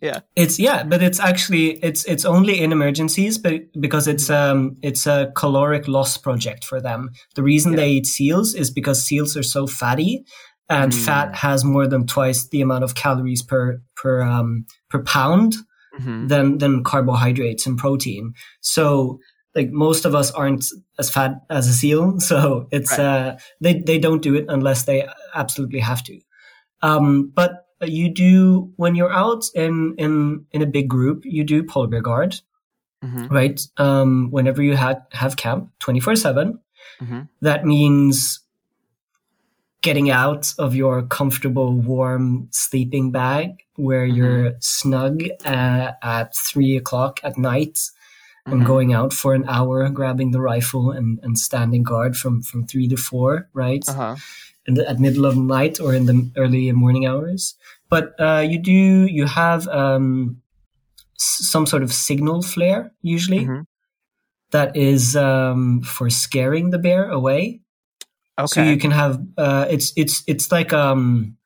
Yeah. 0.00 0.18
It's 0.34 0.58
yeah, 0.58 0.82
but 0.82 1.00
it's 1.00 1.20
actually 1.20 1.78
it's 1.84 2.04
it's 2.06 2.24
only 2.24 2.60
in 2.60 2.72
emergencies, 2.72 3.38
but 3.38 3.62
because 3.80 4.08
it's 4.08 4.28
um 4.30 4.76
it's 4.82 5.06
a 5.06 5.30
caloric 5.36 5.86
loss 5.86 6.16
project 6.18 6.64
for 6.64 6.80
them. 6.80 7.10
The 7.36 7.42
reason 7.44 7.72
Yeah. 7.72 7.76
they 7.76 7.90
eat 7.90 8.06
seals 8.06 8.52
is 8.54 8.68
because 8.72 9.06
seals 9.06 9.36
are 9.36 9.44
so 9.44 9.68
fatty, 9.68 10.24
and 10.68 10.92
Mm. 10.92 11.04
fat 11.04 11.34
has 11.36 11.64
more 11.64 11.86
than 11.86 12.04
twice 12.06 12.48
the 12.48 12.62
amount 12.62 12.82
of 12.82 12.96
calories 12.96 13.42
per 13.42 13.80
per 13.96 14.22
um 14.22 14.66
per 14.90 15.02
pound 15.04 15.54
Mhm. 16.00 16.28
than 16.28 16.58
than 16.58 16.84
carbohydrates 16.84 17.66
and 17.66 17.78
protein. 17.78 18.34
So 18.60 19.18
like 19.54 19.70
most 19.70 20.04
of 20.04 20.14
us 20.14 20.30
aren't 20.32 20.64
as 20.98 21.10
fat 21.10 21.32
as 21.48 21.68
a 21.68 21.72
seal, 21.72 22.18
so 22.30 22.66
it's 22.72 22.90
Right. 22.98 23.00
uh 23.00 23.36
they 23.60 23.80
they 23.86 23.98
don't 23.98 24.22
do 24.22 24.34
it 24.34 24.46
unless 24.48 24.84
they 24.84 25.06
absolutely 25.34 25.80
have 25.80 26.02
to. 26.04 26.18
Um, 26.82 27.32
but 27.34 27.60
you 27.82 28.12
do 28.12 28.72
when 28.76 28.94
you're 28.94 29.12
out 29.12 29.44
in 29.54 29.94
in 29.98 30.46
in 30.52 30.62
a 30.62 30.66
big 30.66 30.88
group, 30.88 31.22
you 31.24 31.44
do 31.44 31.62
polar 31.62 31.86
bear 31.88 32.02
guard, 32.02 32.40
Mhm. 33.04 33.30
right? 33.30 33.60
Um, 33.76 34.30
whenever 34.30 34.62
you 34.62 34.76
have 34.76 35.00
have 35.12 35.36
camp, 35.36 35.70
twenty 35.78 36.00
four 36.00 36.16
seven. 36.16 36.58
Mhm. 37.02 37.28
That 37.40 37.64
means 37.64 38.40
getting 39.84 40.08
out 40.10 40.44
of 40.58 40.74
your 40.74 41.02
comfortable, 41.18 41.70
warm 41.94 42.48
sleeping 42.50 43.06
bag 43.12 43.48
where 43.76 44.06
you're 44.16 44.52
snug 44.60 45.14
uh, 45.44 45.92
at 46.02 46.28
three 46.50 46.74
o'clock 46.80 47.20
at 47.28 47.36
night 47.36 47.76
and 48.46 48.60
Mhm. 48.62 48.66
going 48.72 48.90
out 48.98 49.12
for 49.12 49.34
an 49.34 49.44
hour, 49.56 49.88
grabbing 49.90 50.30
the 50.32 50.40
rifle 50.52 50.86
and, 50.98 51.18
and 51.24 51.38
standing 51.38 51.82
guard 51.82 52.12
from, 52.16 52.42
from 52.42 52.66
three 52.66 52.88
to 52.88 52.96
four, 52.96 53.48
right? 53.64 53.84
Uh-huh. 53.88 54.16
in 54.66 54.74
the, 54.74 54.88
at 54.88 54.98
middle 54.98 55.26
of 55.26 55.34
the 55.34 55.42
night 55.58 55.78
or 55.78 55.92
in 55.94 56.06
the 56.06 56.18
early 56.42 56.72
morning 56.72 57.04
hours. 57.06 57.54
But 57.90 58.04
uh, 58.18 58.42
you 58.50 58.58
do 58.58 58.72
you 59.18 59.26
have 59.26 59.68
um, 59.68 60.40
some 61.18 61.66
sort 61.66 61.82
of 61.82 61.92
signal 61.92 62.40
flare 62.40 62.82
usually 63.02 63.44
Mhm. 63.44 63.66
that 64.52 64.74
is 64.74 65.16
um, 65.16 65.82
for 65.82 66.08
scaring 66.08 66.70
the 66.70 66.78
bear 66.78 67.10
away. 67.10 67.60
Okay. 68.38 68.46
So 68.46 68.62
you 68.62 68.76
can 68.78 68.90
have 68.90 69.20
uh, 69.38 69.66
it's 69.70 69.92
it's 69.96 70.22
it's 70.26 70.50
like 70.50 70.72
um 70.72 71.36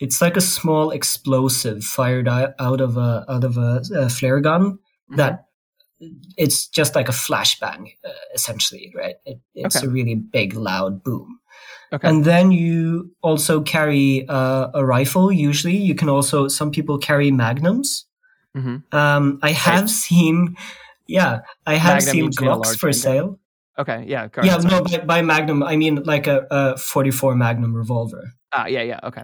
it's 0.00 0.20
like 0.20 0.36
a 0.36 0.40
small 0.40 0.90
explosive 0.90 1.84
fired 1.84 2.28
out 2.28 2.80
of 2.80 2.96
a 2.96 3.24
out 3.28 3.44
of 3.44 3.56
a, 3.58 3.82
a 3.94 4.08
flare 4.08 4.40
gun 4.40 4.78
Mhm. 5.10 5.16
that 5.16 5.46
it's 6.36 6.66
just 6.66 6.94
like 6.96 7.08
a 7.08 7.12
flashbang 7.12 7.92
uh, 8.04 8.10
essentially, 8.34 8.92
right? 8.96 9.16
It, 9.24 9.38
it's 9.54 9.76
Okay. 9.76 9.86
a 9.86 9.90
really 9.90 10.14
big 10.16 10.54
loud 10.54 11.02
boom. 11.04 11.38
Okay. 11.92 12.08
And 12.08 12.24
then 12.24 12.50
you 12.50 13.14
also 13.22 13.60
carry 13.60 14.26
uh, 14.28 14.70
a 14.74 14.84
rifle. 14.84 15.30
Usually, 15.30 15.76
you 15.76 15.94
can 15.94 16.08
also 16.08 16.48
some 16.48 16.70
people 16.70 16.98
carry 16.98 17.30
magnums. 17.30 18.06
Mhm. 18.56 18.82
Um, 18.92 19.38
I 19.42 19.52
have 19.52 19.88
seen, 19.90 20.56
yeah, 21.06 21.40
I 21.66 21.76
have 21.76 21.96
Magnum 21.98 22.12
seen 22.12 22.22
means, 22.24 22.40
you 22.40 22.46
know, 22.46 22.58
Glocks 22.58 22.78
for 22.78 22.92
sale. 22.92 23.38
Okay. 23.78 24.04
Yeah. 24.06 24.28
Yeah, 24.42 24.56
no, 24.58 24.82
by, 24.82 24.98
by 24.98 25.22
Magnum, 25.22 25.62
I 25.62 25.76
mean 25.76 26.02
like 26.04 26.26
a, 26.26 26.46
a 26.50 26.76
44 26.76 27.34
Magnum 27.34 27.74
revolver. 27.74 28.32
Ah, 28.52 28.66
yeah. 28.66 28.82
Yeah. 28.82 29.00
Okay. 29.02 29.22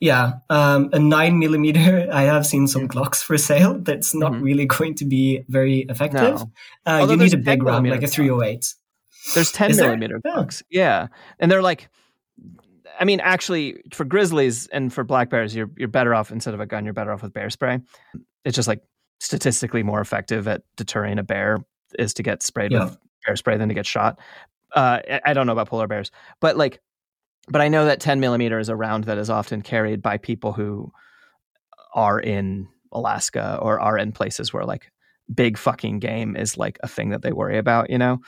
Yeah, 0.00 0.32
um, 0.50 0.90
a 0.92 0.98
nine 0.98 1.38
millimeter. 1.38 2.08
I 2.12 2.22
have 2.22 2.44
seen 2.44 2.66
some 2.66 2.88
Glocks 2.88 3.22
for 3.22 3.38
sale. 3.38 3.78
That's 3.78 4.14
not 4.16 4.32
Mhm. 4.32 4.42
really 4.42 4.66
going 4.66 4.96
to 4.96 5.04
be 5.04 5.44
very 5.48 5.86
effective. 5.88 6.40
No. 6.40 6.50
Uh, 6.84 7.06
you 7.08 7.16
need 7.16 7.32
a 7.34 7.36
big 7.36 7.62
round, 7.62 7.88
like 7.88 8.02
a 8.02 8.08
308. 8.08 8.74
There's 9.34 9.52
10 9.52 9.70
Is 9.70 9.76
there? 9.76 9.86
millimeter 9.86 10.20
Yeah. 10.24 10.32
Glocks. 10.32 10.62
Yeah. 10.70 11.06
And 11.38 11.48
they're 11.52 11.62
like, 11.62 11.88
I 12.98 13.04
mean, 13.04 13.20
actually, 13.20 13.80
for 13.94 14.04
grizzlies 14.04 14.66
and 14.66 14.92
for 14.92 15.04
black 15.04 15.30
bears, 15.30 15.54
you're 15.54 15.70
you're 15.76 15.86
better 15.88 16.14
off 16.16 16.32
instead 16.32 16.54
of 16.54 16.58
a 16.60 16.66
gun, 16.66 16.84
you're 16.84 16.94
better 16.94 17.12
off 17.12 17.22
with 17.22 17.32
bear 17.32 17.48
spray. 17.48 17.78
It's 18.44 18.56
just 18.56 18.66
like 18.66 18.80
statistically 19.20 19.84
more 19.84 20.00
effective 20.00 20.48
at 20.48 20.62
deterring 20.76 21.20
a 21.20 21.22
bear 21.22 21.58
is 21.96 22.12
to 22.14 22.24
get 22.24 22.42
sprayed 22.42 22.72
Yeah. 22.72 22.84
with 22.86 22.98
bear 23.26 23.36
spray 23.36 23.56
than 23.56 23.68
to 23.68 23.74
get 23.74 23.86
shot. 23.86 24.18
Uh, 24.74 25.00
I- 25.24 25.32
don't 25.34 25.46
know 25.46 25.52
about 25.52 25.68
polar 25.68 25.86
bears, 25.86 26.10
but 26.40 26.56
like, 26.56 26.80
but 27.48 27.60
I 27.60 27.68
know 27.68 27.84
that 27.86 28.00
10 28.00 28.20
millimeter 28.20 28.58
is 28.58 28.68
a 28.68 28.76
round 28.76 29.04
that 29.04 29.18
is 29.18 29.28
often 29.30 29.62
carried 29.62 30.00
by 30.00 30.16
people 30.16 30.52
who 30.52 30.92
are 31.94 32.18
in 32.18 32.68
Alaska 32.92 33.58
or 33.60 33.80
are 33.80 33.98
in 33.98 34.12
places 34.12 34.52
where 34.52 34.64
like 34.64 34.90
big 35.34 35.58
fucking 35.58 35.98
game 35.98 36.36
is 36.36 36.56
like 36.56 36.78
a 36.82 36.88
thing 36.88 37.10
that 37.10 37.22
they 37.22 37.32
worry 37.32 37.58
about, 37.58 37.90
you 37.90 37.98
know? 37.98 38.20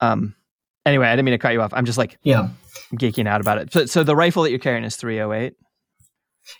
Um, 0.00 0.34
anyway, 0.86 1.06
I 1.06 1.12
didn't 1.12 1.26
mean 1.26 1.32
to 1.32 1.38
cut 1.38 1.52
you 1.52 1.60
off. 1.62 1.72
I'm 1.74 1.84
just 1.84 1.98
like 1.98 2.18
Yeah. 2.22 2.48
geeking 2.94 3.28
out 3.28 3.40
about 3.40 3.58
it. 3.58 3.72
So, 3.72 3.86
so 3.86 4.02
the 4.02 4.16
rifle 4.16 4.42
that 4.42 4.50
you're 4.50 4.58
carrying 4.58 4.84
is 4.84 4.96
308. 4.96 5.54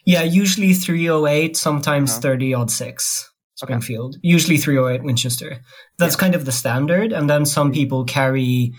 Yeah, 0.05 0.23
usually 0.23 0.75
308, 0.75 1.57
sometimes 1.57 2.13
Uh-huh. 2.13 2.21
30 2.21 2.55
odd 2.55 2.71
6. 2.71 3.32
Springfield, 3.67 4.17
usually 4.23 4.57
308 4.59 5.03
Winchester. 5.05 5.59
That's 5.99 6.15
Yeah. 6.15 6.21
kind 6.21 6.35
of 6.35 6.45
the 6.45 6.53
standard. 6.53 7.13
And 7.13 7.29
then 7.31 7.45
some 7.47 7.73
people 7.73 8.05
carry 8.05 8.73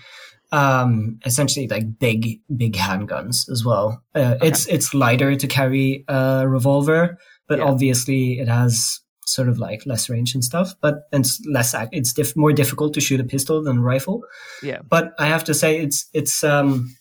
um, 0.52 1.18
essentially 1.26 1.66
like 1.66 1.98
big, 1.98 2.38
big 2.56 2.74
handguns 2.74 3.48
as 3.50 3.64
well. 3.64 4.00
Uh, 4.14 4.36
It's 4.40 4.66
it's 4.68 4.94
lighter 4.94 5.34
to 5.34 5.46
carry 5.48 6.04
a 6.06 6.46
revolver, 6.46 7.18
but 7.48 7.58
Yeah. 7.58 7.64
obviously 7.64 8.38
it 8.38 8.46
has 8.48 9.00
sort 9.26 9.48
of 9.48 9.58
like 9.58 9.84
less 9.86 10.08
range 10.08 10.34
and 10.34 10.44
stuff. 10.44 10.74
But 10.80 10.94
it's 11.12 11.40
less. 11.50 11.74
It's 11.90 12.12
diff- 12.12 12.36
more 12.36 12.52
difficult 12.52 12.94
to 12.94 13.00
shoot 13.00 13.18
a 13.20 13.24
pistol 13.24 13.62
than 13.64 13.78
a 13.78 13.82
rifle. 13.82 14.20
Yeah. 14.62 14.82
But 14.88 15.12
I 15.18 15.26
have 15.26 15.42
to 15.44 15.54
say, 15.54 15.80
it's 15.80 16.08
it's 16.12 16.44
um, 16.44 16.94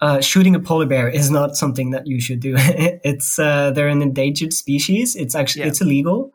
uh, 0.00 0.20
shooting 0.20 0.54
a 0.56 0.60
polar 0.60 0.86
bear 0.86 1.08
is 1.08 1.30
not 1.30 1.56
something 1.56 1.90
that 1.92 2.06
you 2.06 2.20
should 2.20 2.40
do. 2.40 2.54
it's 3.04 3.38
uh, 3.38 3.70
they're 3.72 3.88
an 3.92 4.02
endangered 4.02 4.52
species. 4.52 5.14
It's 5.16 5.34
actually 5.36 5.62
Yeah. 5.62 5.68
it's 5.70 5.80
illegal. 5.80 6.32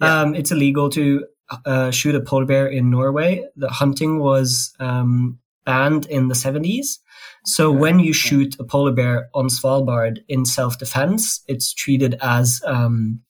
Yeah. 0.00 0.20
Um, 0.22 0.34
it's 0.34 0.50
illegal 0.52 0.88
to 0.90 1.26
uh, 1.66 1.90
shoot 1.90 2.14
a 2.14 2.20
polar 2.20 2.44
bear 2.46 2.66
in 2.66 2.90
Norway. 2.90 3.44
The 3.56 3.68
hunting 3.68 4.18
was 4.20 4.74
um, 4.80 5.38
banned 5.64 6.06
in 6.06 6.28
the 6.28 6.34
seventies. 6.34 7.00
So 7.44 7.70
Okay. 7.70 7.78
when 7.78 7.98
you 8.00 8.12
shoot 8.12 8.56
a 8.60 8.64
polar 8.64 8.92
bear 8.92 9.28
on 9.34 9.48
Svalbard 9.48 10.18
in 10.28 10.44
self 10.44 10.78
defense, 10.78 11.42
it's 11.48 11.72
treated 11.72 12.16
as 12.20 12.60
um, 12.66 13.20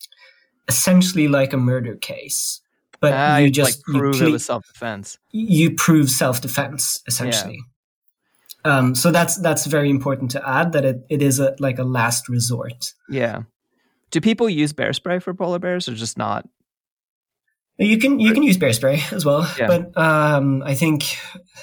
essentially 0.69 1.29
like 1.29 1.53
a 1.53 1.57
murder 1.57 1.97
case. 1.97 2.61
But 3.01 3.13
Ah, 3.15 3.37
you 3.37 3.51
just 3.51 3.79
like 3.87 3.95
you 3.95 4.01
prove 4.01 4.21
it 4.23 4.33
was 4.33 4.45
self 4.45 4.67
defense. 4.67 5.19
you 5.31 5.71
prove 5.77 6.11
self-defense 6.11 7.01
essentially 7.07 7.61
um, 8.65 8.97
so 8.97 9.13
that's 9.13 9.37
that's 9.37 9.67
very 9.67 9.89
important 9.89 10.33
to 10.33 10.49
add 10.49 10.73
that 10.73 10.85
it, 10.85 11.07
it 11.09 11.23
is 11.23 11.39
a 11.39 11.55
like 11.61 11.79
a 11.79 11.85
last 11.85 12.29
resort 12.29 12.93
Yeah. 13.09 13.43
Do 14.11 14.21
people 14.21 14.51
use 14.51 14.73
bear 14.73 14.93
spray 14.93 15.21
for 15.21 15.33
polar 15.33 15.61
bears 15.61 15.89
or 15.89 15.95
just 15.95 16.19
not? 16.19 16.49
You 17.79 17.99
can 17.99 18.19
you 18.21 18.33
can 18.35 18.43
use 18.43 18.57
bear 18.57 18.73
spray 18.73 19.01
as 19.13 19.25
well 19.25 19.47
Yeah. 19.59 19.67
but 19.69 19.97
um, 19.97 20.63
i 20.65 20.75
think 20.75 21.05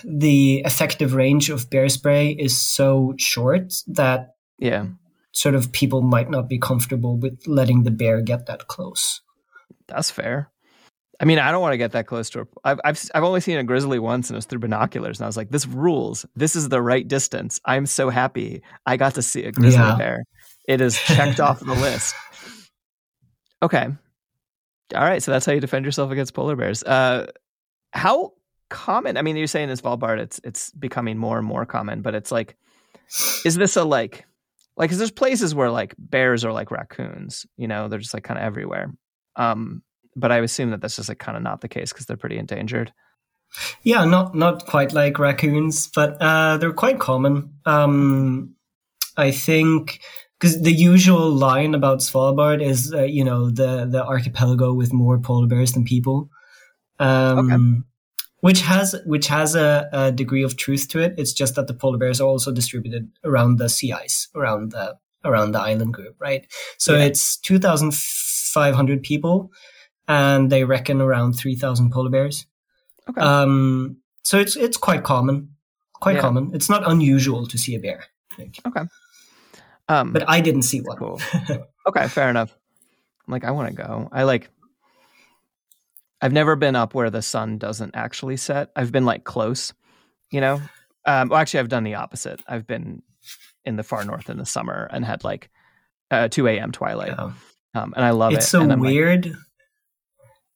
the 0.04 0.62
effective 0.66 1.14
range 1.14 1.50
of 1.50 1.70
bear 1.70 1.90
spray 1.90 2.30
is 2.32 2.58
so 2.58 3.14
short 3.18 3.74
that 3.88 4.36
Yeah. 4.60 4.86
sort 5.32 5.56
of 5.56 5.72
people 5.72 6.02
might 6.02 6.30
not 6.30 6.48
be 6.50 6.58
comfortable 6.60 7.18
with 7.18 7.40
letting 7.48 7.84
the 7.84 7.92
bear 7.92 8.22
get 8.22 8.46
that 8.48 8.68
close 8.68 9.22
That's 9.88 10.10
fair. 10.12 10.50
I 11.22 11.26
mean, 11.26 11.40
I 11.40 11.52
don't 11.52 11.62
want 11.62 11.72
to 11.74 11.78
get 11.78 11.92
that 11.94 12.08
close 12.08 12.30
to 12.32 12.42
a. 12.42 12.46
I've, 12.66 12.80
I've, 12.84 13.00
I've 13.16 13.24
only 13.24 13.40
seen 13.40 13.58
a 13.58 13.64
grizzly 13.64 14.00
once 14.00 14.30
and 14.30 14.36
it 14.36 14.40
was 14.40 14.46
through 14.48 14.60
binoculars. 14.60 15.20
And 15.20 15.26
I 15.26 15.30
was 15.30 15.38
like, 15.38 15.50
this 15.50 15.66
rules. 15.66 16.26
This 16.36 16.56
is 16.58 16.68
the 16.68 16.82
right 16.82 17.08
distance. 17.08 17.62
I'm 17.64 17.86
so 17.86 18.10
happy 18.10 18.64
I 18.86 18.98
got 18.98 19.14
to 19.16 19.22
see 19.22 19.46
a 19.46 19.52
grizzly 19.54 19.80
Yeah. 19.80 19.96
bear. 19.96 20.24
It 20.68 20.82
is 20.82 20.98
checked 20.98 21.40
off 21.40 21.60
the 21.62 21.74
list. 21.76 22.16
Okay. 23.64 23.88
All 24.94 25.02
right. 25.02 25.24
So 25.24 25.32
that's 25.32 25.46
how 25.46 25.54
you 25.54 25.60
defend 25.60 25.86
yourself 25.86 26.12
against 26.12 26.34
polar 26.34 26.56
bears. 26.56 26.84
Uh, 26.84 27.28
how 27.92 28.34
common? 28.70 29.18
I 29.18 29.22
mean, 29.22 29.36
you're 29.36 29.48
saying 29.48 29.70
in 29.70 29.78
Svalbard, 29.78 30.20
it's 30.20 30.40
it's 30.44 30.72
becoming 30.72 31.18
more 31.18 31.38
and 31.38 31.48
more 31.48 31.66
common, 31.66 32.02
but 32.02 32.14
it's 32.14 32.32
like, 32.32 32.56
is 33.44 33.56
this 33.56 33.76
a 33.76 33.84
like, 33.84 34.26
like, 34.78 34.90
because 34.90 34.98
there's 34.98 35.12
places 35.12 35.56
where 35.56 35.72
like 35.72 35.96
bears 35.98 36.46
are 36.46 36.52
like 36.52 36.72
raccoons, 36.72 37.46
you 37.58 37.68
know, 37.68 37.88
they're 37.88 38.00
just 38.00 38.14
like 38.14 38.24
kind 38.24 38.38
of 38.38 38.44
everywhere. 38.44 38.94
Um, 39.36 39.82
but 40.16 40.32
I 40.32 40.38
assume 40.38 40.72
that 40.72 40.82
that's 40.82 40.96
just 40.96 41.10
like 41.10 41.20
kind 41.20 41.38
of 41.38 41.44
not 41.44 41.62
the 41.62 41.68
case 41.68 41.92
because 41.92 42.06
they're 42.06 42.18
pretty 42.18 42.38
endangered. 42.38 42.94
Yeah, 43.84 44.06
not 44.06 44.36
not 44.36 44.66
quite 44.66 44.94
like 44.94 45.18
raccoons, 45.20 45.88
but 45.88 46.18
uh, 46.22 46.58
they're 46.58 46.74
quite 46.74 47.00
common. 47.00 47.54
Um, 47.66 48.56
I 49.18 49.32
think 49.32 50.02
because 50.46 50.62
the 50.62 50.72
usual 50.72 51.32
line 51.32 51.74
about 51.74 52.00
Svalbard 52.02 52.62
is, 52.62 52.94
uh, 52.94 53.02
you 53.04 53.24
know, 53.24 53.50
the 53.50 53.88
the 53.90 54.06
archipelago 54.06 54.74
with 54.74 54.94
more 54.94 55.18
polar 55.18 55.48
bears 55.48 55.72
than 55.72 55.84
people, 55.84 56.30
um, 57.00 57.84
which 58.42 58.62
has 58.62 58.96
which 59.08 59.26
has 59.28 59.56
a, 59.56 59.90
a 59.92 60.12
degree 60.12 60.44
of 60.44 60.56
truth 60.56 60.88
to 60.90 61.00
it. 61.00 61.16
It's 61.18 61.34
just 61.34 61.56
that 61.56 61.66
the 61.66 61.74
polar 61.74 61.98
bears 61.98 62.22
are 62.22 62.28
also 62.28 62.52
distributed 62.52 63.10
around 63.24 63.58
the 63.58 63.70
sea 63.70 63.92
ice, 63.92 64.28
around 64.36 64.72
the 64.72 64.96
around 65.24 65.54
the 65.54 65.60
island 65.60 65.96
group, 65.96 66.16
right? 66.20 66.46
So 66.78 66.94
Yeah. 66.94 67.06
it's 67.06 67.38
two 67.38 67.58
thousand 67.58 67.96
five 67.96 68.76
hundred 68.76 69.02
people, 69.02 69.52
and 70.08 70.52
they 70.52 70.64
reckon 70.64 71.02
around 71.02 71.34
three 71.34 71.56
thousand 71.56 71.92
polar 71.92 72.12
bears. 72.12 72.46
Okay. 73.10 73.20
Um, 73.20 73.98
so 74.22 74.38
it's 74.38 74.56
it's 74.56 74.78
quite 74.78 75.04
common, 75.04 75.56
quite 75.94 76.18
Yeah. 76.18 76.22
common. 76.22 76.52
It's 76.54 76.70
not 76.70 76.88
unusual 76.88 77.48
to 77.48 77.58
see 77.58 77.74
a 77.74 77.80
bear, 77.80 78.04
think. 78.38 78.60
Um, 79.88 80.14
but 80.14 80.28
I 80.28 80.42
didn't 80.42 80.64
see 80.64 80.80
one. 80.82 80.98
cool. 80.98 81.22
okay, 81.88 82.08
fair 82.08 82.30
enough. 82.30 82.56
I'm 83.28 83.32
like, 83.32 83.44
I 83.44 83.52
want 83.52 83.70
to 83.70 83.76
go. 83.76 84.10
I 84.12 84.24
like. 84.24 84.50
I've 86.22 86.34
never 86.34 86.56
been 86.56 86.76
up 86.76 86.94
where 86.94 87.10
the 87.10 87.22
sun 87.22 87.58
doesn't 87.58 87.96
actually 87.96 88.38
set. 88.38 88.72
I've 88.76 88.92
been 88.92 89.06
like 89.06 89.24
close, 89.24 89.74
you 90.32 90.42
know. 90.42 90.62
Um, 91.06 91.30
well, 91.30 91.40
actually, 91.40 91.60
I've 91.60 91.70
done 91.70 91.84
the 91.84 91.96
opposite. 91.96 92.42
I've 92.48 92.66
been 92.66 93.04
in 93.64 93.76
the 93.76 93.84
far 93.84 94.04
north 94.06 94.30
in 94.30 94.38
the 94.38 94.46
summer 94.46 94.88
and 94.92 95.04
had 95.06 95.24
like 95.24 95.50
uh, 96.10 96.28
2 96.30 96.48
a.m. 96.48 96.72
twilight, 96.72 97.10
Yeah. 97.18 97.32
um, 97.76 97.94
and 97.96 98.06
I 98.06 98.12
love 98.12 98.32
it. 98.34 98.38
It's 98.38 98.50
so 98.50 98.62
I'm 98.62 98.70
like, 98.70 98.80
weird. 98.80 99.36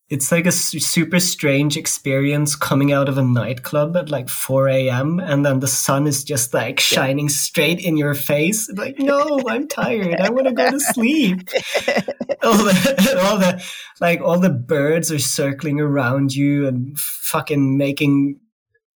It's 0.10 0.32
like 0.32 0.47
a 0.47 0.51
super 0.51 1.20
strange 1.20 1.78
experience 1.78 2.55
coming 2.55 2.91
out 2.91 3.07
of 3.07 3.20
a 3.20 3.24
nightclub 3.24 3.95
at 3.95 4.10
like 4.10 4.28
4 4.28 4.68
a.m. 4.68 5.20
and 5.20 5.45
then 5.45 5.60
the 5.60 5.68
sun 5.68 6.07
is 6.07 6.24
just 6.24 6.51
like 6.51 6.80
shining 6.80 7.30
straight 7.30 7.80
in 7.80 7.95
your 7.95 8.16
face. 8.16 8.72
Like, 8.74 8.97
no, 8.97 9.39
I'm 9.47 9.68
tired. 9.68 10.20
I 10.20 10.30
want 10.32 10.47
to 10.47 10.53
go 10.53 10.72
to 10.72 10.80
sleep. 10.80 11.47
all 12.43 12.53
the, 12.57 13.20
all 13.24 13.38
the, 13.38 13.64
like, 14.01 14.20
all 14.22 14.39
the 14.39 14.49
birds 14.49 15.12
are 15.12 15.20
circling 15.20 15.80
around 15.80 16.34
you 16.34 16.68
and 16.68 16.97
fucking 16.99 17.78
making 17.78 18.39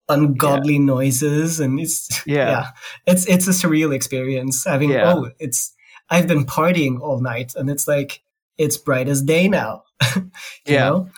ungodly 0.09 0.79
noises. 0.79 1.59
And 1.59 1.79
it's, 1.79 2.09
Yeah. 2.25 2.49
yeah, 2.49 2.67
it's, 3.05 3.27
it's 3.27 3.47
a 3.47 3.51
surreal 3.51 3.93
experience 3.93 4.65
having, 4.65 4.89
Yeah. 4.89 5.13
oh, 5.13 5.29
it's, 5.37 5.75
I've 6.09 6.27
been 6.27 6.45
partying 6.47 6.99
all 7.01 7.21
night 7.21 7.53
and 7.55 7.69
it's 7.69 7.87
like, 7.87 8.23
it's 8.57 8.77
bright 8.77 9.07
as 9.07 9.21
day 9.21 9.47
now. 9.47 9.83
Yeah. 10.65 10.89
know? 10.89 11.09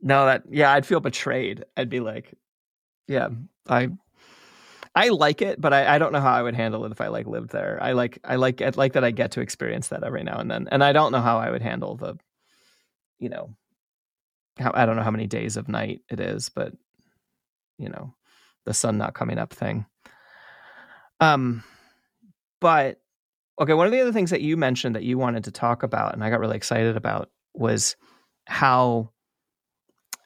No, 0.00 0.26
that 0.26 0.44
yeah, 0.48 0.72
I'd 0.72 0.86
feel 0.86 1.00
betrayed. 1.00 1.64
I'd 1.76 1.90
be 1.90 2.00
like, 2.00 2.34
yeah, 3.08 3.28
I 3.68 3.88
I 4.94 5.08
like 5.10 5.42
it, 5.42 5.60
but 5.60 5.72
I, 5.72 5.94
I 5.94 5.98
don't 5.98 6.12
know 6.12 6.20
how 6.20 6.32
I 6.32 6.42
would 6.42 6.54
handle 6.56 6.84
it 6.84 6.92
if 6.92 7.00
I 7.00 7.08
like 7.08 7.26
lived 7.26 7.50
there. 7.50 7.78
I 7.80 7.92
like 7.92 8.18
I 8.24 8.36
like 8.36 8.60
I 8.62 8.70
like 8.70 8.94
that 8.94 9.04
I 9.04 9.10
get 9.10 9.32
to 9.32 9.40
experience 9.40 9.88
that 9.88 10.02
every 10.04 10.24
now 10.24 10.38
and 10.38 10.50
then. 10.50 10.68
And 10.70 10.82
I 10.82 10.92
don't 10.92 11.12
know 11.12 11.20
how 11.20 11.38
I 11.38 11.50
would 11.50 11.62
handle 11.62 11.96
the 11.96 12.16
you 13.18 13.28
know 13.28 13.54
how 14.58 14.72
I 14.74 14.86
don't 14.86 14.96
know 14.96 15.02
how 15.02 15.10
many 15.10 15.26
days 15.26 15.56
of 15.56 15.68
night 15.68 16.00
it 16.08 16.20
is, 16.20 16.48
but 16.48 16.72
you 17.78 17.88
know, 17.88 18.14
the 18.64 18.74
sun 18.74 18.98
not 18.98 19.14
coming 19.14 19.38
up 19.38 19.52
thing. 19.52 19.86
Um 21.20 21.62
but 22.60 23.00
okay, 23.60 23.74
one 23.74 23.86
of 23.86 23.92
the 23.92 24.00
other 24.00 24.12
things 24.12 24.30
that 24.30 24.40
you 24.40 24.56
mentioned 24.56 24.96
that 24.96 25.04
you 25.04 25.18
wanted 25.18 25.44
to 25.44 25.52
talk 25.52 25.82
about 25.82 26.14
and 26.14 26.24
I 26.24 26.30
got 26.30 26.40
really 26.40 26.56
excited 26.56 26.96
about 26.96 27.30
was 27.58 27.96
how 28.46 29.10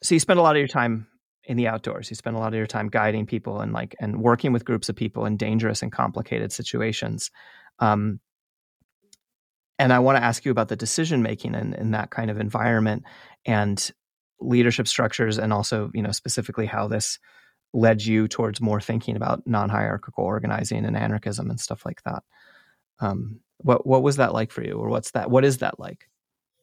so 0.03 0.15
you 0.15 0.21
spend 0.21 0.39
a 0.39 0.43
lot 0.43 0.57
of 0.57 0.59
your 0.59 0.69
time 0.69 1.07
in 1.45 1.57
the 1.57 1.69
outdoors. 1.69 2.11
You 2.11 2.17
spend 2.17 2.37
a 2.37 2.39
lot 2.39 2.53
of 2.53 2.59
your 2.59 2.67
time 2.67 2.89
guiding 2.89 3.27
people 3.27 3.61
and 3.61 3.73
like 3.73 3.95
and 4.01 4.21
working 4.21 4.53
with 4.53 4.65
groups 4.65 4.89
of 4.89 4.97
people 4.97 5.27
in 5.27 5.37
dangerous 5.37 5.83
and 5.83 5.91
complicated 5.91 6.53
situations. 6.53 7.31
Um, 7.79 8.21
and 9.79 9.93
i 9.93 9.99
want 9.99 10.17
to 10.17 10.23
ask 10.23 10.45
you 10.45 10.51
about 10.51 10.69
the 10.69 10.77
decision 10.77 11.23
making 11.23 11.55
in, 11.55 11.73
in 11.73 11.93
that 11.93 12.11
kind 12.11 12.31
of 12.31 12.39
environment 12.39 13.05
and 13.47 13.91
leadership 14.39 14.87
structures 14.87 15.39
and 15.39 15.53
also 15.53 15.91
you 15.95 16.03
know 16.03 16.13
specifically 16.13 16.67
how 16.67 16.87
this 16.87 17.19
led 17.73 18.05
you 18.05 18.29
towards 18.29 18.61
more 18.61 18.81
thinking 18.81 19.17
about 19.17 19.47
non-hierarchical 19.47 20.25
organizing 20.25 20.85
and 20.85 20.97
anarchism 20.97 21.51
and 21.51 21.59
stuff 21.59 21.87
like 21.87 22.03
that. 22.03 22.23
Um, 23.01 23.41
what 23.59 23.87
what 23.87 24.03
was 24.03 24.17
that 24.17 24.35
like 24.35 24.51
for 24.51 24.63
you 24.63 24.75
or 24.75 24.89
what's 24.89 25.13
that 25.13 25.31
what 25.31 25.45
is 25.45 25.59
that 25.59 25.79
like 25.81 26.09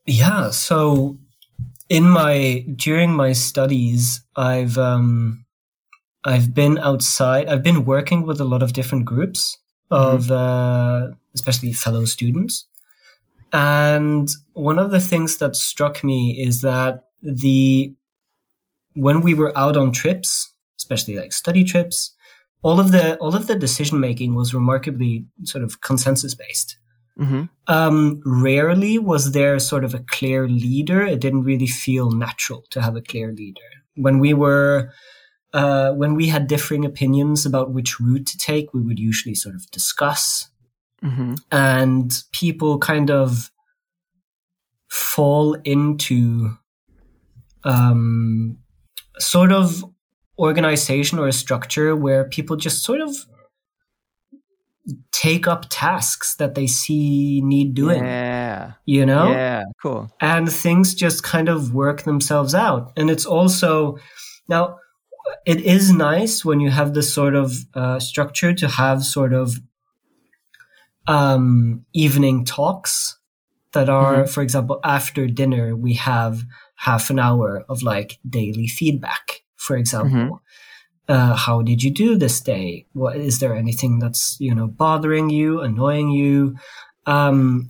Yeah. 0.10 0.50
So 0.50 1.20
in 1.88 2.10
my 2.10 2.66
during 2.76 3.14
my 3.14 3.32
studies, 3.34 4.22
I've 4.36 4.76
um, 4.76 5.46
I've 6.26 6.52
been 6.52 6.80
outside. 6.80 7.48
I've 7.48 7.62
been 7.62 7.86
working 7.86 8.26
with 8.26 8.42
a 8.42 8.44
lot 8.44 8.64
of 8.64 8.74
different 8.74 9.06
groups 9.06 9.56
of 9.92 10.32
uh, 10.32 11.10
especially 11.36 11.74
fellow 11.74 12.06
students, 12.06 12.66
and 13.54 14.28
one 14.54 14.80
of 14.80 14.90
the 14.90 15.00
things 15.00 15.38
that 15.38 15.56
struck 15.56 16.04
me 16.04 16.44
is 16.44 16.62
that 16.62 17.04
the 17.22 17.94
when 18.96 19.22
we 19.22 19.36
were 19.36 19.56
out 19.56 19.78
on 19.78 19.92
trips, 19.92 20.52
especially 20.80 21.18
like 21.18 21.34
study 21.34 21.64
trips, 21.64 22.16
all 22.64 22.80
of 22.80 22.92
the 22.92 23.16
all 23.18 23.36
of 23.36 23.46
the 23.46 23.56
decision 23.56 24.00
making 24.00 24.34
was 24.34 24.56
remarkably 24.56 25.28
sort 25.44 25.64
of 25.64 25.82
consensus 25.82 26.34
based 26.34 26.79
mm-hmm. 27.20 27.44
um, 27.68 28.22
rarely 28.26 28.98
was 28.98 29.32
there 29.32 29.60
sort 29.60 29.84
of 29.84 29.94
a 29.94 30.00
clear 30.00 30.48
leader. 30.48 31.02
It 31.02 31.20
didn't 31.20 31.44
really 31.44 31.68
feel 31.68 32.12
natural 32.12 32.64
to 32.72 32.82
have 32.82 32.96
a 32.96 33.02
clear 33.02 33.32
leader. 33.32 33.62
When 33.96 34.20
we 34.20 34.34
were, 34.34 34.92
uh, 35.54 35.92
when 35.92 36.16
we 36.16 36.28
had 36.28 36.48
differing 36.48 36.86
opinions 36.86 37.46
about 37.46 37.74
which 37.74 38.00
route 38.00 38.28
to 38.28 38.38
take, 38.38 38.74
we 38.74 38.82
would 38.82 39.00
usually 39.00 39.36
sort 39.36 39.56
of 39.56 39.70
discuss 39.72 40.50
Mm-hmm. 41.04 41.36
and 41.50 42.24
people 42.34 42.78
kind 42.78 43.10
of 43.10 43.52
fall 44.90 45.54
into 45.64 46.58
um, 47.64 48.58
sort 49.18 49.54
of 49.54 49.86
organization 50.38 51.20
or 51.20 51.28
a 51.28 51.32
structure 51.32 51.96
where 51.96 52.26
people 52.26 52.58
just 52.58 52.84
sort 52.84 53.00
of 53.00 53.16
take 55.20 55.48
up 55.52 55.66
tasks 55.70 56.36
that 56.38 56.54
they 56.56 56.68
see 56.68 57.42
need 57.44 57.74
doing. 57.74 58.04
Yeah. 58.04 58.74
You 58.86 59.06
know? 59.06 59.28
Yeah. 59.32 59.64
Cool. 59.82 60.10
And 60.22 60.50
things 60.50 60.94
just 60.96 61.24
kind 61.24 61.50
of 61.50 61.74
work 61.74 62.04
themselves 62.04 62.56
out. 62.56 62.94
And 62.96 63.10
it's 63.10 63.26
also 63.26 63.98
now 64.48 64.78
it 65.46 65.60
is 65.62 65.92
nice 65.92 66.46
when 66.46 66.60
you 66.62 66.70
have 66.72 66.94
this 66.94 67.14
sort 67.14 67.36
of 67.36 67.52
uh, 67.74 68.00
structure 68.00 68.54
to 68.54 68.68
have 68.68 69.04
sort 69.04 69.34
of 69.34 69.56
um, 71.08 71.86
evening 71.94 72.46
talks 72.46 73.18
that 73.74 73.90
are, 73.90 74.24
Mhm. 74.24 74.30
for 74.30 74.42
example, 74.42 74.80
after 74.84 75.28
dinner, 75.28 75.76
we 75.76 75.94
have 75.96 76.44
half 76.76 77.10
an 77.10 77.20
hour 77.20 77.66
of 77.70 77.82
like 77.84 78.20
daily 78.28 78.68
feedback, 78.68 79.42
for 79.56 79.76
example. 79.76 80.42
Uh, 81.10 81.36
how 81.36 81.62
did 81.64 81.82
you 81.84 81.90
do 81.92 82.16
this 82.16 82.40
day? 82.40 82.86
What 82.94 83.18
is 83.18 83.40
there 83.40 83.56
anything 83.56 84.00
that's 84.00 84.38
you 84.40 84.54
know 84.56 84.68
bothering 84.68 85.30
you, 85.32 85.60
annoying 85.62 86.12
you? 86.12 86.56
Um, 87.08 87.68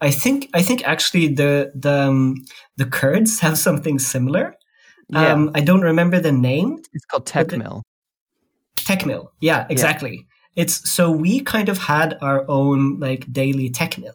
I 0.00 0.10
think 0.12 0.48
I 0.54 0.62
think 0.62 0.86
actually 0.86 1.28
the 1.34 1.72
the 1.74 2.08
um, 2.08 2.36
the 2.76 2.86
Kurds 2.86 3.40
have 3.40 3.58
something 3.58 3.98
similar. 3.98 4.54
Yeah. 5.08 5.32
Um, 5.32 5.50
I 5.54 5.60
don't 5.60 5.82
remember 5.82 6.20
the 6.20 6.32
name. 6.32 6.78
it's 6.92 7.04
called 7.04 7.26
Tekmil. 7.26 7.82
Tekmil. 8.76 9.28
Yeah, 9.40 9.66
exactly. 9.68 10.26
It's 10.56 10.88
so 10.90 11.10
we 11.10 11.40
kind 11.40 11.68
of 11.68 11.78
had 11.78 12.16
our 12.22 12.44
own 12.48 12.98
like 13.00 13.30
daily 13.32 13.70
tekmil 13.70 14.14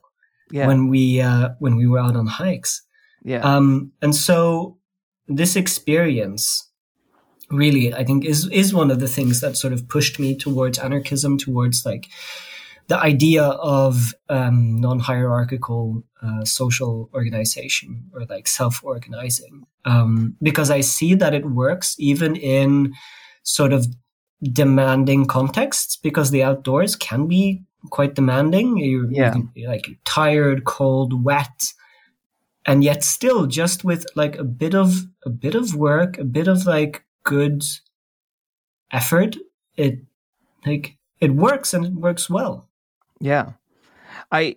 Yeah. 0.51 0.67
when 0.67 0.87
we 0.89 1.19
uh, 1.21 1.49
when 1.59 1.75
we 1.75 1.87
were 1.87 1.99
out 1.99 2.15
on 2.15 2.27
hikes. 2.27 2.81
yeah. 3.23 3.41
Um, 3.41 3.91
and 4.01 4.15
so 4.15 4.77
this 5.27 5.55
experience 5.55 6.66
really, 7.49 7.93
I 7.93 8.03
think, 8.03 8.25
is 8.25 8.47
is 8.51 8.73
one 8.73 8.91
of 8.91 8.99
the 8.99 9.07
things 9.07 9.41
that 9.41 9.57
sort 9.57 9.73
of 9.73 9.87
pushed 9.87 10.19
me 10.19 10.35
towards 10.35 10.79
anarchism, 10.79 11.37
towards 11.37 11.85
like 11.85 12.07
the 12.87 12.97
idea 12.97 13.43
of 13.43 14.13
um, 14.29 14.79
non-hierarchical 14.79 16.03
uh, 16.21 16.45
social 16.45 17.09
organization 17.13 18.09
or 18.13 18.25
like 18.29 18.47
self-organizing, 18.47 19.65
um, 19.85 20.35
because 20.41 20.71
I 20.71 20.81
see 20.81 21.13
that 21.15 21.33
it 21.33 21.45
works 21.45 21.95
even 21.99 22.35
in 22.35 22.93
sort 23.43 23.73
of 23.73 23.87
demanding 24.41 25.25
contexts, 25.25 25.97
because 25.97 26.31
the 26.31 26.43
outdoors 26.43 26.95
can 26.95 27.27
be 27.27 27.63
quite 27.89 28.15
demanding. 28.15 28.77
You're, 28.77 29.11
Yeah. 29.11 29.25
you 29.27 29.31
can 29.31 29.51
be 29.53 29.67
like 29.67 29.87
tired, 30.05 30.63
cold, 30.63 31.23
wet, 31.23 31.73
and 32.65 32.83
yet 32.83 33.03
still 33.03 33.47
just 33.47 33.83
with 33.83 34.05
like 34.15 34.37
a 34.37 34.43
bit 34.43 34.75
of 34.75 35.05
a 35.25 35.29
bit 35.29 35.55
of 35.55 35.75
work, 35.75 36.17
a 36.17 36.23
bit 36.23 36.47
of 36.47 36.65
like 36.65 37.03
good 37.27 37.63
effort, 38.91 39.35
it 39.75 39.99
like 40.65 40.97
it 41.19 41.31
works 41.31 41.73
and 41.73 41.85
it 41.85 41.93
works 41.93 42.29
well. 42.29 42.69
Yeah. 43.19 43.51
I 44.31 44.55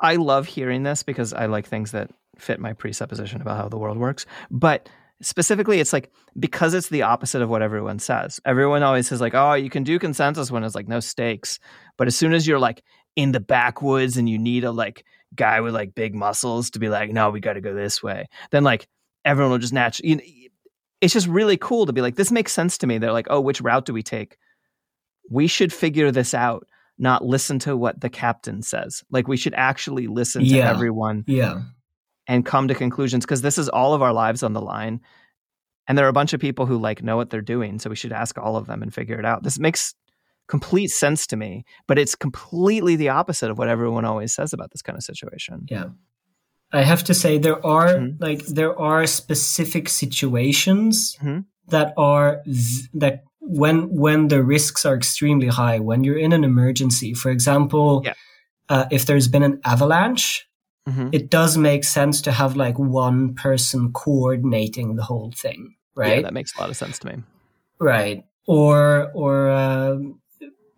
I 0.00 0.16
love 0.16 0.46
hearing 0.46 0.82
this 0.82 1.02
because 1.02 1.32
I 1.32 1.46
like 1.46 1.66
things 1.66 1.92
that 1.92 2.10
fit 2.38 2.58
my 2.58 2.72
presupposition 2.72 3.42
about 3.42 3.58
how 3.58 3.68
the 3.68 3.78
world 3.78 3.98
works. 3.98 4.24
But 4.50 4.88
specifically 5.20 5.78
it's 5.80 5.92
like 5.92 6.10
because 6.40 6.74
it's 6.74 6.88
the 6.88 7.02
opposite 7.02 7.42
of 7.42 7.50
what 7.50 7.62
everyone 7.62 7.98
says. 7.98 8.40
Everyone 8.46 8.82
always 8.82 9.08
says 9.08 9.20
like, 9.20 9.34
"Oh, 9.34 9.52
you 9.52 9.68
can 9.68 9.84
do 9.84 9.98
consensus 9.98 10.50
when 10.50 10.64
it's 10.64 10.74
like 10.74 10.88
no 10.88 11.00
stakes." 11.00 11.58
But 11.98 12.06
as 12.06 12.16
soon 12.16 12.32
as 12.32 12.46
you're 12.46 12.58
like 12.58 12.82
in 13.16 13.32
the 13.32 13.40
backwoods 13.40 14.16
and 14.16 14.28
you 14.28 14.38
need 14.38 14.64
a 14.64 14.72
like 14.72 15.04
guy 15.34 15.60
with 15.60 15.74
like 15.74 15.94
big 15.94 16.14
muscles 16.14 16.70
to 16.70 16.78
be 16.78 16.88
like, 16.88 17.10
"No, 17.10 17.30
we 17.30 17.40
got 17.40 17.54
to 17.54 17.60
go 17.60 17.74
this 17.74 18.02
way." 18.02 18.28
Then 18.50 18.64
like 18.64 18.88
everyone 19.24 19.52
will 19.52 19.58
just 19.58 19.74
naturally 19.74 20.41
it's 21.02 21.12
just 21.12 21.26
really 21.26 21.58
cool 21.58 21.84
to 21.84 21.92
be 21.92 22.00
like, 22.00 22.16
"This 22.16 22.30
makes 22.32 22.52
sense 22.52 22.78
to 22.78 22.86
me." 22.86 22.96
They're 22.96 23.12
like, 23.12 23.26
"Oh, 23.28 23.40
which 23.40 23.60
route 23.60 23.84
do 23.84 23.92
we 23.92 24.02
take?" 24.02 24.38
We 25.30 25.46
should 25.46 25.72
figure 25.72 26.10
this 26.10 26.32
out 26.32 26.66
not 26.98 27.24
listen 27.24 27.58
to 27.58 27.76
what 27.76 28.00
the 28.00 28.08
captain 28.10 28.62
says. 28.62 29.02
Like 29.10 29.26
we 29.26 29.36
should 29.36 29.54
actually 29.54 30.06
listen 30.06 30.42
to 30.44 30.48
everyone 30.68 31.24
Yeah. 31.26 31.62
and 32.28 32.44
come 32.46 32.68
to 32.68 32.74
conclusions 32.74 33.24
because 33.24 33.42
this 33.42 33.58
is 33.58 33.68
all 33.68 33.94
of 33.94 34.02
our 34.02 34.12
lives 34.12 34.42
on 34.42 34.52
the 34.52 34.60
line. 34.60 35.00
And 35.88 35.96
there 35.98 36.04
are 36.06 36.10
a 36.10 36.12
bunch 36.12 36.32
of 36.32 36.40
people 36.40 36.66
who 36.66 36.78
like 36.78 37.02
know 37.02 37.16
what 37.16 37.30
they're 37.30 37.40
doing, 37.40 37.78
so 37.78 37.90
we 37.90 37.96
should 37.96 38.12
ask 38.12 38.38
all 38.38 38.56
of 38.56 38.66
them 38.66 38.82
and 38.82 38.94
figure 38.94 39.18
it 39.18 39.24
out. 39.24 39.42
This 39.42 39.58
makes 39.58 39.94
complete 40.48 40.88
sense 40.88 41.26
to 41.28 41.36
me, 41.36 41.64
but 41.88 41.98
it's 41.98 42.14
completely 42.14 42.94
the 42.94 43.08
opposite 43.08 43.50
of 43.50 43.58
what 43.58 43.68
everyone 43.68 44.04
always 44.04 44.34
says 44.34 44.52
about 44.52 44.70
this 44.70 44.82
kind 44.82 44.96
of 44.96 45.02
situation. 45.02 45.66
Yeah. 45.68 45.86
I 46.72 46.82
have 46.82 47.04
to 47.04 47.14
say 47.14 47.38
there 47.38 47.64
are 47.66 47.88
Mhm. 47.98 48.16
like 48.20 48.46
there 48.46 48.74
are 48.78 49.06
specific 49.06 49.88
situations 49.88 51.16
Mhm. 51.22 51.44
that 51.68 51.92
are 51.96 52.40
v- 52.46 52.88
that 52.94 53.24
when 53.40 53.88
when 54.04 54.28
the 54.28 54.42
risks 54.42 54.84
are 54.86 54.94
extremely 54.96 55.48
high 55.48 55.78
when 55.78 56.04
you're 56.04 56.18
in 56.26 56.32
an 56.32 56.44
emergency 56.44 57.12
for 57.14 57.30
example 57.30 58.02
Yeah. 58.04 58.14
uh, 58.68 58.84
if 58.90 59.04
there's 59.06 59.28
been 59.28 59.42
an 59.42 59.58
avalanche 59.64 60.46
Mhm. 60.88 61.08
it 61.12 61.28
does 61.30 61.56
make 61.56 61.84
sense 61.84 62.20
to 62.22 62.30
have 62.32 62.56
like 62.56 62.78
one 62.78 63.34
person 63.34 63.92
coordinating 63.92 64.96
the 64.96 65.02
whole 65.02 65.32
thing 65.36 65.74
right 65.96 66.16
Yeah, 66.16 66.22
that 66.22 66.32
makes 66.34 66.56
a 66.56 66.60
lot 66.60 66.70
of 66.70 66.76
sense 66.76 66.98
to 67.00 67.06
me. 67.08 67.22
right 67.80 68.24
or 68.46 69.10
or 69.14 69.50
um, 69.50 70.20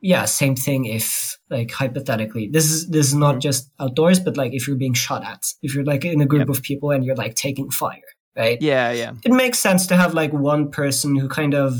yeah 0.00 0.24
same 0.26 0.56
thing 0.56 0.84
if 0.86 1.38
like 1.56 1.70
hypothetically 1.82 2.44
this 2.56 2.66
is 2.74 2.80
this 2.94 3.06
is 3.10 3.14
not 3.24 3.34
Mhm. 3.36 3.40
just 3.48 3.62
outdoors 3.82 4.18
but 4.26 4.36
like 4.42 4.52
if 4.58 4.62
you're 4.66 4.82
being 4.84 4.96
shot 5.06 5.22
at 5.32 5.42
if 5.62 5.74
you're 5.74 5.88
like 5.92 6.04
in 6.04 6.20
a 6.26 6.26
group 6.32 6.46
Yep. 6.48 6.56
of 6.56 6.62
people 6.70 6.88
and 6.94 7.04
you're 7.04 7.20
like 7.24 7.34
taking 7.46 7.68
fire 7.70 8.08
right 8.42 8.58
Yeah, 8.70 8.90
yeah. 9.00 9.12
it 9.28 9.32
makes 9.42 9.58
sense 9.68 9.86
to 9.90 9.96
have 10.02 10.12
like 10.22 10.32
one 10.52 10.70
person 10.80 11.08
who 11.20 11.28
kind 11.40 11.54
of 11.54 11.70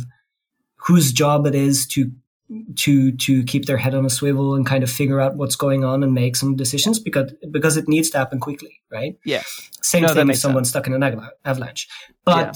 whose 0.87 1.13
job 1.13 1.47
it 1.51 1.55
is 1.55 1.87
to 1.95 2.01
to 2.85 2.95
to 3.27 3.33
keep 3.51 3.65
their 3.67 3.79
head 3.85 3.95
on 3.95 4.05
a 4.05 4.11
swivel 4.11 4.55
and 4.57 4.67
kind 4.73 4.83
of 4.85 4.91
figure 4.91 5.19
out 5.25 5.37
what's 5.41 5.57
going 5.57 5.83
on 5.91 6.03
and 6.05 6.13
make 6.13 6.37
some 6.37 6.55
decisions 6.57 6.99
because 7.07 7.33
because 7.57 7.77
it 7.81 7.89
needs 7.89 8.11
to 8.11 8.19
happen 8.19 8.39
quickly 8.39 8.75
right 8.97 9.15
Yeah. 9.25 9.43
same 9.93 10.03
No, 10.03 10.09
thing 10.15 10.29
if 10.31 10.37
someone's 10.45 10.69
stuck 10.69 10.87
in 10.87 10.93
an 10.95 11.03
avalanche 11.45 11.89
but 12.25 12.55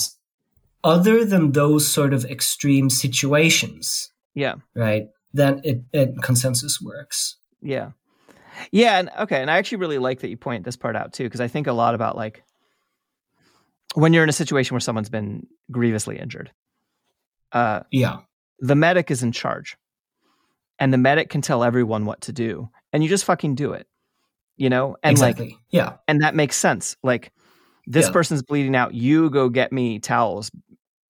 other 0.84 1.24
than 1.24 1.52
those 1.52 1.84
sort 1.98 2.12
of 2.16 2.24
extreme 2.36 2.90
situations 2.90 4.10
Yeah. 4.34 4.56
right 4.86 5.06
then 5.38 5.60
it, 5.64 5.82
it 5.92 6.14
consensus 6.22 6.80
works 6.80 7.36
Yeah. 7.62 7.90
Yeah, 8.72 8.98
and 8.98 9.10
okay, 9.20 9.40
and 9.40 9.50
I 9.50 9.58
actually 9.58 9.78
really 9.78 9.98
like 9.98 10.20
that 10.20 10.30
you 10.30 10.36
point 10.36 10.64
this 10.64 10.76
part 10.76 10.96
out 10.96 11.12
too 11.12 11.24
because 11.24 11.40
I 11.40 11.46
think 11.48 11.66
a 11.68 11.72
lot 11.72 11.94
about 11.94 12.16
like 12.16 12.42
when 13.94 14.12
you're 14.12 14.24
in 14.24 14.28
a 14.28 14.32
situation 14.32 14.74
where 14.74 14.80
someone's 14.80 15.08
been 15.10 15.46
grievously 15.70 16.18
injured. 16.18 16.50
Uh 17.52 17.80
yeah 17.92 18.18
the 18.58 18.74
medic 18.74 19.10
is 19.10 19.22
in 19.22 19.32
charge. 19.32 19.76
And 20.80 20.92
the 20.92 20.98
medic 20.98 21.28
can 21.30 21.40
tell 21.40 21.62
everyone 21.64 22.04
what 22.04 22.20
to 22.22 22.32
do, 22.32 22.68
and 22.92 23.02
you 23.02 23.08
just 23.08 23.24
fucking 23.24 23.54
do 23.54 23.72
it. 23.72 23.86
You 24.56 24.68
know? 24.70 24.96
And 25.04 25.18
like 25.18 25.38
exactly 25.38 25.58
yeah 25.70 25.96
and 26.08 26.22
that 26.22 26.34
makes 26.34 26.56
sense. 26.56 26.96
Like 27.04 27.32
this 27.86 28.06
Yeah. 28.06 28.12
person's 28.12 28.42
bleeding 28.42 28.74
out, 28.74 28.92
you 28.94 29.30
go 29.30 29.48
get 29.48 29.72
me 29.72 29.98
towels 30.00 30.50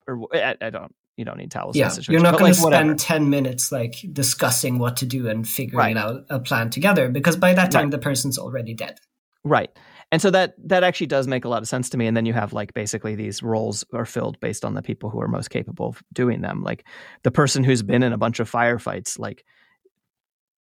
or 0.06 0.26
I, 0.34 0.54
I 0.60 0.70
don't 0.70 0.94
you 1.18 1.24
don't 1.24 1.36
need 1.36 1.50
towels 1.50 1.76
yeah 1.76 1.92
you're 2.08 2.22
not 2.22 2.38
going 2.38 2.52
like, 2.52 2.56
to 2.56 2.62
whatever. 2.62 2.84
spend 2.96 3.00
10 3.00 3.28
minutes 3.30 3.70
like 3.72 3.96
discussing 4.12 4.78
what 4.78 4.96
to 4.96 5.04
do 5.06 5.28
and 5.28 5.46
figuring 5.48 5.76
Right. 5.78 5.96
out 5.96 6.24
a 6.30 6.38
plan 6.38 6.70
together 6.70 7.08
because 7.10 7.36
by 7.36 7.52
that 7.54 7.70
time 7.70 7.84
Right. 7.86 7.90
the 7.90 7.98
person's 7.98 8.38
already 8.38 8.74
dead 8.74 8.98
Right. 9.44 9.70
And 10.10 10.20
so 10.20 10.30
that 10.32 10.54
that 10.66 10.82
actually 10.82 11.06
does 11.06 11.26
make 11.28 11.44
a 11.44 11.48
lot 11.48 11.62
of 11.62 11.68
sense 11.68 11.88
to 11.90 11.96
me. 11.96 12.06
And 12.06 12.16
then 12.16 12.26
you 12.26 12.32
have 12.32 12.52
like 12.52 12.74
basically 12.74 13.14
these 13.14 13.42
roles 13.42 13.84
are 13.94 14.04
filled 14.04 14.38
based 14.40 14.64
on 14.64 14.74
the 14.74 14.82
people 14.82 15.10
who 15.10 15.20
are 15.20 15.28
most 15.28 15.48
capable 15.48 15.86
of 15.88 16.02
doing 16.12 16.40
them. 16.40 16.62
Like 16.62 16.84
the 17.22 17.30
person 17.30 17.62
who's 17.62 17.82
been 17.82 18.02
in 18.02 18.12
a 18.12 18.18
bunch 18.18 18.40
of 18.40 18.50
firefights, 18.50 19.18
like 19.18 19.44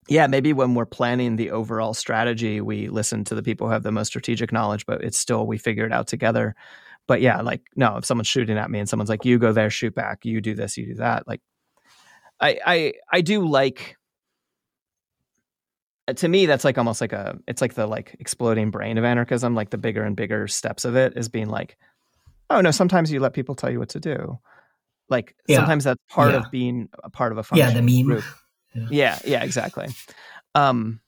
yeah, 0.07 0.27
maybe 0.27 0.53
when 0.53 0.75
we're 0.75 0.85
planning 0.85 1.35
the 1.35 1.51
overall 1.51 1.93
strategy, 1.95 2.61
we 2.61 2.89
listen 2.89 3.23
to 3.23 3.35
the 3.35 3.41
people 3.41 3.65
who 3.67 3.73
have 3.73 3.83
the 3.83 3.91
most 3.91 4.07
strategic 4.07 4.51
knowledge, 4.51 4.85
but 4.85 5.03
it's 5.03 5.17
still 5.17 5.47
we 5.47 5.57
figure 5.57 5.85
it 5.85 5.93
out 5.93 6.07
together. 6.07 6.53
But 7.07 7.21
yeah, 7.21 7.41
like 7.41 7.61
no, 7.75 7.97
if 7.97 8.05
someone's 8.05 8.27
shooting 8.27 8.57
at 8.57 8.71
me 8.71 8.79
and 8.79 8.89
someone's 8.89 9.09
like, 9.09 9.25
you 9.25 9.37
go 9.37 9.51
there, 9.51 9.69
shoot 9.69 9.93
back, 9.93 10.25
you 10.25 10.41
do 10.41 10.55
this, 10.55 10.77
you 10.77 10.87
do 10.87 10.95
that, 10.95 11.27
like 11.27 11.41
I 12.39 12.59
I 12.65 12.93
I 13.11 13.21
do 13.21 13.45
like 13.47 13.95
uh, 16.07 16.13
to 16.13 16.27
me 16.27 16.45
that's 16.45 16.63
like 16.63 16.77
almost 16.77 17.01
like 17.01 17.13
a 17.13 17.37
it's 17.47 17.61
like 17.61 17.73
the 17.75 17.87
like 17.87 18.15
exploding 18.19 18.71
brain 18.71 18.97
of 18.97 19.03
anarchism 19.03 19.55
like 19.55 19.69
the 19.69 19.77
bigger 19.77 20.03
and 20.03 20.15
bigger 20.15 20.47
steps 20.47 20.85
of 20.85 20.95
it 20.95 21.13
is 21.17 21.29
being 21.29 21.49
like 21.49 21.77
oh 22.49 22.61
no 22.61 22.71
sometimes 22.71 23.11
you 23.11 23.19
let 23.19 23.33
people 23.33 23.55
tell 23.55 23.71
you 23.71 23.79
what 23.79 23.89
to 23.89 23.99
do 23.99 24.37
like 25.09 25.35
Yeah. 25.47 25.57
sometimes 25.57 25.83
that's 25.85 26.01
part 26.09 26.31
Yeah. 26.31 26.37
of 26.41 26.51
being 26.51 26.89
a 27.03 27.09
part 27.09 27.31
of 27.31 27.37
a 27.39 27.55
yeah 27.55 27.71
the 27.71 27.81
meme 27.81 28.05
group 28.05 28.23
Yeah. 28.75 28.87
yeah 28.91 29.19
yeah 29.25 29.43
exactly 29.43 29.87
um 30.53 30.99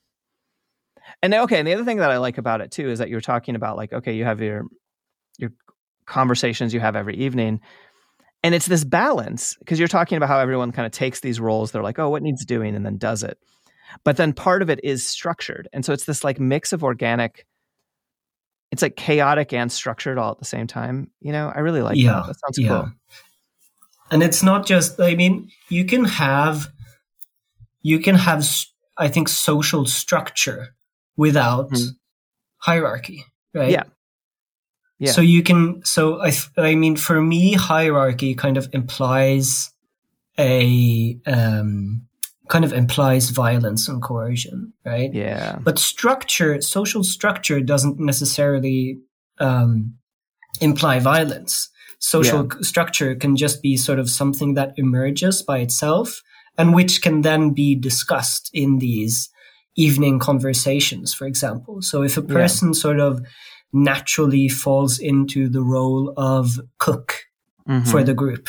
and 1.22 1.34
okay 1.34 1.60
and 1.60 1.68
the 1.68 1.74
other 1.74 1.86
thing 1.86 1.98
that 1.98 2.10
i 2.10 2.18
like 2.18 2.38
about 2.38 2.62
it 2.62 2.72
too 2.72 2.90
is 2.90 3.00
that 3.00 3.10
you're 3.10 3.22
talking 3.22 3.56
about 3.56 3.78
like 3.78 3.94
okay 3.94 4.14
you 4.16 4.24
have 4.24 4.42
your 4.42 4.66
your 5.38 5.52
conversations 6.08 6.74
you 6.74 6.80
have 6.80 6.96
every 6.96 7.16
evening 7.16 7.60
and 8.44 8.56
it's 8.56 8.66
this 8.66 8.84
balance 8.84 9.56
because 9.60 9.78
you're 9.78 9.88
talking 9.88 10.18
about 10.18 10.30
how 10.30 10.40
everyone 10.40 10.72
kind 10.72 10.86
of 10.86 10.92
takes 10.92 11.20
these 11.20 11.40
roles 11.40 11.72
they're 11.72 11.84
like 11.84 12.00
oh 12.00 12.10
what 12.10 12.24
needs 12.24 12.46
doing 12.46 12.76
and 12.76 12.86
then 12.86 12.98
does 12.98 13.24
it 13.24 13.38
but 14.04 14.18
then 14.18 14.34
part 14.34 14.62
of 14.62 14.70
it 14.70 14.80
is 14.84 15.06
structured 15.06 15.68
and 15.74 15.86
so 15.86 15.94
it's 15.94 16.06
this 16.06 16.24
like 16.24 16.40
mix 16.40 16.74
of 16.74 16.84
organic 16.84 17.46
it's 18.72 18.82
like 18.82 18.96
chaotic 18.96 19.54
and 19.54 19.72
structured 19.72 20.18
all 20.18 20.32
at 20.32 20.40
the 20.40 20.46
same 20.46 20.68
time. 20.68 21.10
You 21.22 21.32
know, 21.32 21.52
I 21.54 21.60
really 21.60 21.82
like 21.82 21.98
yeah, 21.98 22.14
that. 22.14 22.28
That 22.28 22.40
sounds 22.40 22.60
yeah. 22.60 22.68
cool. 22.68 22.92
And 24.12 24.24
it's 24.24 24.44
not 24.44 24.66
just. 24.66 25.00
I 25.00 25.16
mean, 25.16 25.52
you 25.70 25.86
can 25.86 26.06
have, 26.06 26.68
you 27.82 28.00
can 28.00 28.16
have. 28.16 28.48
I 28.98 29.10
think 29.10 29.30
social 29.30 29.86
structure 29.86 30.76
without 31.16 31.70
Mhm. 31.72 31.90
hierarchy, 32.58 33.26
right? 33.54 33.72
Yeah. 33.72 33.84
Yeah. 35.00 35.12
So 35.12 35.22
you 35.22 35.44
can. 35.44 35.82
So 35.84 36.20
I. 36.22 36.32
I 36.58 36.76
mean, 36.76 36.96
for 36.96 37.22
me, 37.22 37.54
hierarchy 37.54 38.34
kind 38.36 38.58
of 38.58 38.68
implies 38.74 39.72
a 40.40 41.18
um, 41.26 42.08
kind 42.48 42.66
of 42.66 42.74
implies 42.74 43.30
violence 43.30 43.88
and 43.88 44.02
coercion, 44.02 44.74
right? 44.86 45.14
Yeah. 45.14 45.60
But 45.62 45.78
structure, 45.80 46.62
social 46.62 47.04
structure, 47.04 47.60
doesn't 47.62 48.00
necessarily 48.00 49.00
um, 49.40 49.96
imply 50.62 51.00
violence. 51.00 51.70
Social 52.00 52.50
c- 52.50 52.64
structure 52.64 53.16
can 53.16 53.36
just 53.36 53.62
be 53.62 53.76
sort 53.78 54.00
of 54.00 54.10
something 54.10 54.54
that 54.54 54.74
emerges 54.78 55.42
by 55.42 55.60
itself 55.60 56.22
and 56.58 56.74
which 56.74 57.02
can 57.02 57.22
then 57.22 57.52
be 57.54 57.76
discussed 57.76 58.50
in 58.54 58.80
these 58.80 59.30
evening 59.76 60.20
conversations, 60.20 61.14
for 61.14 61.26
example. 61.28 61.82
So 61.82 62.04
if 62.04 62.18
a 62.18 62.22
Yeah. 62.22 62.34
person 62.34 62.74
sort 62.74 63.00
of 63.00 63.22
naturally 63.74 64.48
falls 64.50 65.00
into 65.00 65.50
the 65.50 65.62
role 65.62 66.14
of 66.18 66.60
cook 66.78 67.26
Mhm. 67.68 67.88
for 67.88 68.04
the 68.04 68.14
group, 68.14 68.48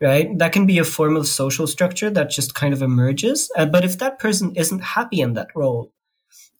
right? 0.00 0.28
That 0.38 0.52
can 0.52 0.66
be 0.66 0.78
a 0.78 0.84
form 0.84 1.16
of 1.16 1.26
social 1.26 1.66
structure 1.66 2.10
that 2.10 2.30
just 2.30 2.54
kind 2.54 2.74
of 2.74 2.82
emerges. 2.82 3.50
Uh, 3.56 3.66
but 3.66 3.84
if 3.84 3.98
that 3.98 4.18
person 4.18 4.52
isn't 4.54 4.82
happy 4.82 5.20
in 5.20 5.32
that 5.34 5.48
role, 5.54 5.92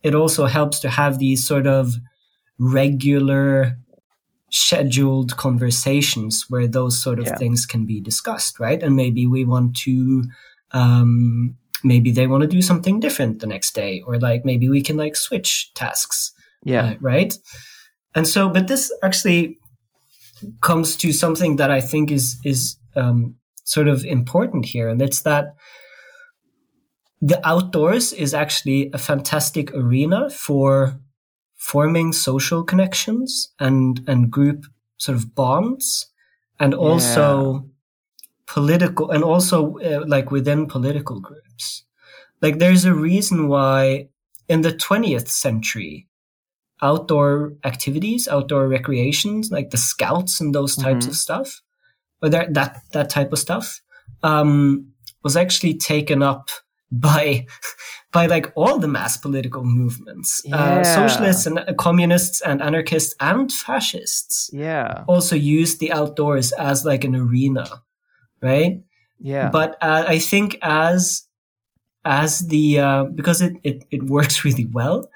it 0.03 0.15
also 0.15 0.47
helps 0.47 0.81
to 0.81 0.89
have 0.89 1.19
these 1.19 1.47
sort 1.47 1.67
of 1.67 1.95
regular, 2.59 3.77
scheduled 4.51 5.37
conversations 5.37 6.47
where 6.49 6.69
those 6.69 6.97
sort 7.03 7.19
of 7.19 7.27
Yeah. 7.27 7.37
things 7.37 7.67
can 7.67 7.85
be 7.87 8.01
discussed, 8.01 8.61
right? 8.61 8.83
And 8.83 8.95
maybe 8.97 9.27
we 9.27 9.45
want 9.45 9.77
to, 9.79 10.25
um, 10.71 11.57
maybe 11.83 12.13
they 12.13 12.27
want 12.27 12.43
to 12.43 12.47
do 12.49 12.63
something 12.63 13.01
different 13.01 13.41
the 13.41 13.47
next 13.47 13.75
day, 13.75 14.01
or 14.07 14.19
like 14.19 14.45
maybe 14.45 14.69
we 14.69 14.81
can 14.81 14.97
like 14.97 15.17
switch 15.17 15.73
tasks 15.75 16.33
yeah. 16.65 16.85
uh, 16.85 16.95
right? 17.01 17.35
And 18.15 18.29
so, 18.29 18.49
but 18.49 18.69
this 18.69 18.93
actually 19.03 19.59
comes 20.61 20.97
to 20.97 21.13
something 21.13 21.57
that 21.57 21.71
I 21.71 21.81
think 21.81 22.11
is 22.11 22.39
is 22.45 22.77
um, 22.97 23.37
sort 23.65 23.89
of 23.89 24.05
important 24.05 24.67
here, 24.67 24.89
and 24.89 25.03
it's 25.03 25.23
that 25.23 25.55
the 27.21 27.41
outdoors 27.47 28.13
is 28.13 28.35
actually 28.35 28.91
a 28.93 28.99
fantastic 28.99 29.73
arena 29.75 30.31
for 30.31 31.01
forming 31.57 32.13
social 32.13 32.63
connections 32.63 33.53
and 33.59 34.01
and 34.07 34.31
group 34.31 34.67
sort 34.97 35.17
of 35.17 35.35
bonds, 35.35 36.07
and 36.61 36.75
also 36.75 37.69
political, 38.47 39.11
and 39.11 39.25
also 39.25 39.79
uh, 39.79 40.05
like 40.07 40.31
within 40.31 40.67
political 40.67 41.21
groups. 41.21 41.85
Like, 42.41 42.59
there's 42.59 42.85
a 42.85 42.95
reason 42.95 43.49
why 43.49 44.09
in 44.49 44.61
the 44.61 44.73
20th 44.73 45.29
century 45.29 46.07
outdoor 46.83 47.53
activities, 47.65 48.29
outdoor 48.29 48.69
recreations, 48.69 49.51
like 49.51 49.71
the 49.71 49.77
scouts 49.77 50.41
and 50.41 50.55
those 50.55 50.77
types 50.77 51.07
Mhm. 51.07 51.11
of 51.11 51.17
stuff, 51.17 51.61
or 52.23 52.29
that 52.29 52.55
that 52.55 52.81
that 52.93 53.11
type 53.11 53.33
of 53.33 53.39
stuff, 53.39 53.81
um, 54.23 54.87
was 55.23 55.37
actually 55.37 55.75
taken 55.75 56.23
up 56.23 56.49
by 56.93 57.47
by 58.13 58.27
like 58.27 58.53
all 58.55 58.79
the 58.79 58.87
mass 58.89 59.17
political 59.17 59.65
movements, 59.65 60.41
Yeah. 60.45 60.57
uh, 60.57 60.85
socialists 60.85 61.47
and 61.47 61.59
uh, 61.59 61.75
communists 61.79 62.41
and 62.43 62.63
anarchists 62.63 63.15
and 63.21 63.51
fascists 63.53 64.51
Yeah. 64.53 65.03
also 65.09 65.35
used 65.35 65.81
the 65.81 65.91
outdoors 65.93 66.53
as 66.53 66.85
like 66.85 67.03
an 67.05 67.17
arena, 67.17 67.67
right? 68.43 68.83
Yeah. 69.19 69.51
But 69.51 69.77
uh, 69.83 70.05
I 70.07 70.19
think 70.21 70.59
as 70.63 71.23
as 72.05 72.41
the 72.49 72.79
uh, 72.81 73.05
because 73.15 73.41
it, 73.43 73.55
it 73.65 73.85
it 73.91 74.03
works 74.05 74.45
really 74.45 74.67
well, 74.67 75.09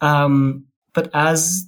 um, 0.00 0.64
but 0.94 1.10
as 1.14 1.66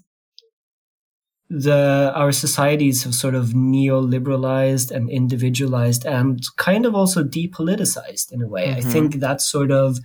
the 1.51 2.12
our 2.14 2.33
societies 2.33 3.05
have 3.05 3.14
sort 3.14 3.35
of 3.35 3.49
neoliberalized 3.49 4.91
and 4.91 5.11
individualized 5.11 6.07
and 6.07 6.41
kind 6.57 6.87
of 6.87 6.95
also 6.95 7.23
depoliticized 7.23 8.33
in 8.33 8.41
a 8.43 8.49
way, 8.49 8.73
I 8.73 8.81
Mhm. 8.81 8.93
think 8.93 9.14
that 9.20 9.43
sort 9.43 9.70
of 9.70 9.99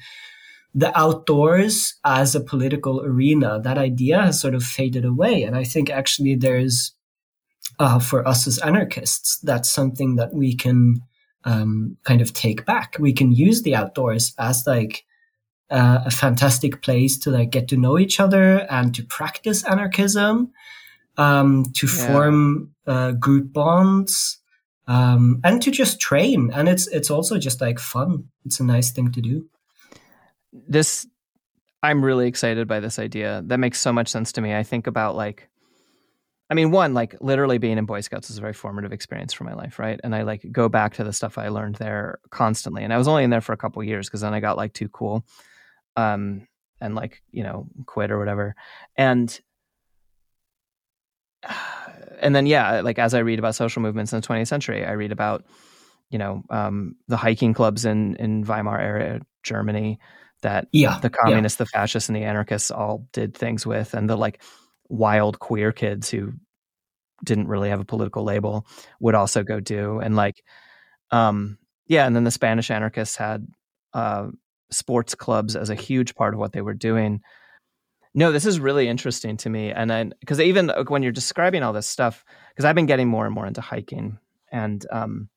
the 0.76 0.96
outdoors 1.00 1.96
as 2.04 2.36
a 2.36 2.42
political 2.42 3.02
arena, 3.02 3.60
that 3.64 3.78
idea 3.78 4.22
has 4.22 4.40
sort 4.40 4.54
of 4.56 4.64
faded 4.64 5.06
away. 5.06 5.44
And 5.44 5.56
I 5.56 5.64
think 5.64 5.90
actually 5.90 6.36
there's, 6.36 6.94
uh, 7.80 8.00
for 8.00 8.28
us 8.28 8.46
as 8.46 8.60
anarchists, 8.60 9.40
that's 9.40 9.72
something 9.72 10.18
that 10.18 10.34
we 10.34 10.56
can 10.56 11.02
um, 11.46 11.96
kind 12.04 12.20
of 12.20 12.34
take 12.34 12.66
back. 12.66 12.98
We 13.00 13.14
can 13.14 13.32
use 13.32 13.62
the 13.62 13.74
outdoors 13.74 14.34
as 14.38 14.68
like 14.68 15.06
uh, 15.70 16.00
a 16.06 16.12
fantastic 16.12 16.82
place 16.82 17.18
to 17.20 17.32
like 17.32 17.50
get 17.50 17.68
to 17.70 17.78
know 17.78 17.98
each 18.00 18.20
other 18.20 18.66
and 18.70 18.96
to 18.96 19.04
practice 19.04 19.64
anarchism, 19.66 20.52
um, 21.18 21.66
to 21.74 21.88
Yeah. 21.88 22.06
form 22.06 22.72
uh, 22.86 23.12
group 23.12 23.52
bonds, 23.52 24.40
um, 24.88 25.42
and 25.44 25.62
to 25.62 25.72
just 25.72 26.00
train. 26.00 26.52
And 26.54 26.70
it's 26.70 26.88
it's 26.88 27.12
also 27.12 27.38
just 27.38 27.60
like 27.62 27.80
fun. 27.80 28.30
It's 28.46 28.60
a 28.60 28.64
nice 28.64 28.92
thing 28.92 29.12
to 29.12 29.22
do. 29.22 29.46
this 30.54 31.06
I'm 31.84 32.04
really 32.04 32.28
excited 32.28 32.68
by 32.68 32.80
this 32.80 32.98
idea. 33.00 33.44
That 33.46 33.60
makes 33.60 33.80
so 33.80 33.94
much 33.94 34.08
sense 34.10 34.32
to 34.34 34.42
me. 34.42 34.56
I 34.56 34.64
think 34.64 34.88
about 34.88 35.16
like 35.16 35.50
I 36.50 36.54
mean, 36.54 36.72
one, 36.72 36.94
like 36.94 37.16
literally 37.20 37.58
being 37.58 37.78
in 37.78 37.86
Boy 37.86 38.00
Scouts 38.00 38.30
is 38.30 38.38
a 38.38 38.42
very 38.42 38.54
formative 38.54 38.94
experience 38.94 39.34
for 39.34 39.44
my 39.44 39.54
life, 39.54 39.80
right? 39.80 40.00
And 40.02 40.16
I 40.16 40.22
like 40.22 40.50
go 40.50 40.70
back 40.70 40.94
to 40.96 41.04
the 41.04 41.12
stuff 41.12 41.38
I 41.38 41.50
learned 41.50 41.76
there 41.76 42.20
constantly. 42.30 42.84
And 42.84 42.94
I 42.94 42.98
was 42.98 43.08
only 43.08 43.26
in 43.26 43.30
there 43.30 43.42
for 43.42 43.52
a 43.52 43.58
couple 43.58 43.84
years 43.84 44.08
because 44.08 44.22
then 44.22 44.34
I 44.34 44.40
got 44.40 44.56
like 44.56 44.72
too 44.74 44.88
cool. 44.88 45.26
Um 45.98 46.48
and 46.80 46.96
like, 46.96 47.22
you 47.32 47.44
know, 47.44 47.68
quit 47.88 48.12
or 48.12 48.20
whatever. 48.20 48.56
And 48.96 49.38
and 52.22 52.36
then 52.36 52.46
yeah, 52.46 52.82
like 52.82 53.00
as 53.00 53.14
I 53.14 53.20
read 53.20 53.40
about 53.40 53.56
social 53.56 53.82
movements 53.82 54.14
in 54.14 54.22
the 54.22 54.28
20th 54.28 54.48
century, 54.48 54.86
I 54.86 54.92
read 54.94 55.12
about 55.12 55.46
you 56.10 56.18
know 56.18 56.44
um, 56.50 56.96
the 57.08 57.18
hiking 57.18 57.54
clubs 57.54 57.86
in 57.86 58.16
in 58.18 58.44
Weimar 58.44 58.80
area 58.80 59.22
Germany 59.44 60.00
that 60.42 60.68
Yeah, 60.72 61.00
the 61.02 61.10
communists, 61.10 61.58
the 61.58 61.66
fascists, 61.66 62.10
and 62.10 62.16
the 62.16 62.24
anarchists 62.24 62.72
all 62.72 63.08
did 63.14 63.36
things 63.36 63.66
with, 63.66 63.94
and 63.94 64.10
the 64.10 64.18
like 64.18 64.42
wild 64.90 65.40
queer 65.40 65.72
kids 65.72 66.10
who 66.10 66.34
didn't 67.24 67.48
really 67.48 67.70
have 67.70 67.80
a 67.80 67.86
political 67.86 68.24
label 68.24 68.66
would 69.00 69.16
also 69.16 69.44
go 69.44 69.60
do, 69.60 70.00
and 70.00 70.16
like 70.16 70.44
um 71.12 71.58
yeah, 71.88 72.06
and 72.06 72.16
then 72.16 72.26
the 72.26 72.32
Spanish 72.32 72.70
anarchists 72.72 73.16
had 73.16 73.48
uh, 73.94 74.28
sports 74.72 75.16
clubs 75.16 75.56
as 75.56 75.70
a 75.70 75.76
huge 75.76 76.16
part 76.16 76.34
of 76.34 76.40
what 76.40 76.54
they 76.54 76.62
were 76.62 76.74
doing. 76.74 77.22
No, 78.14 78.32
this 78.32 78.46
is 78.46 78.60
really 78.60 78.88
interesting 78.88 79.38
to 79.38 79.50
me, 79.50 79.72
and 79.72 79.90
then 79.90 80.14
because 80.20 80.40
even 80.40 80.72
when 80.88 81.04
you're 81.04 81.12
describing 81.12 81.64
all 81.64 81.74
this 81.74 81.88
stuff, 81.88 82.26
because 82.50 82.66
I've 82.66 82.76
been 82.76 82.88
getting 82.88 83.08
more 83.08 83.26
and 83.26 83.36
more 83.36 83.46
into 83.46 83.62
hiking, 83.62 84.18
and 84.52 84.86
um, 84.92 85.30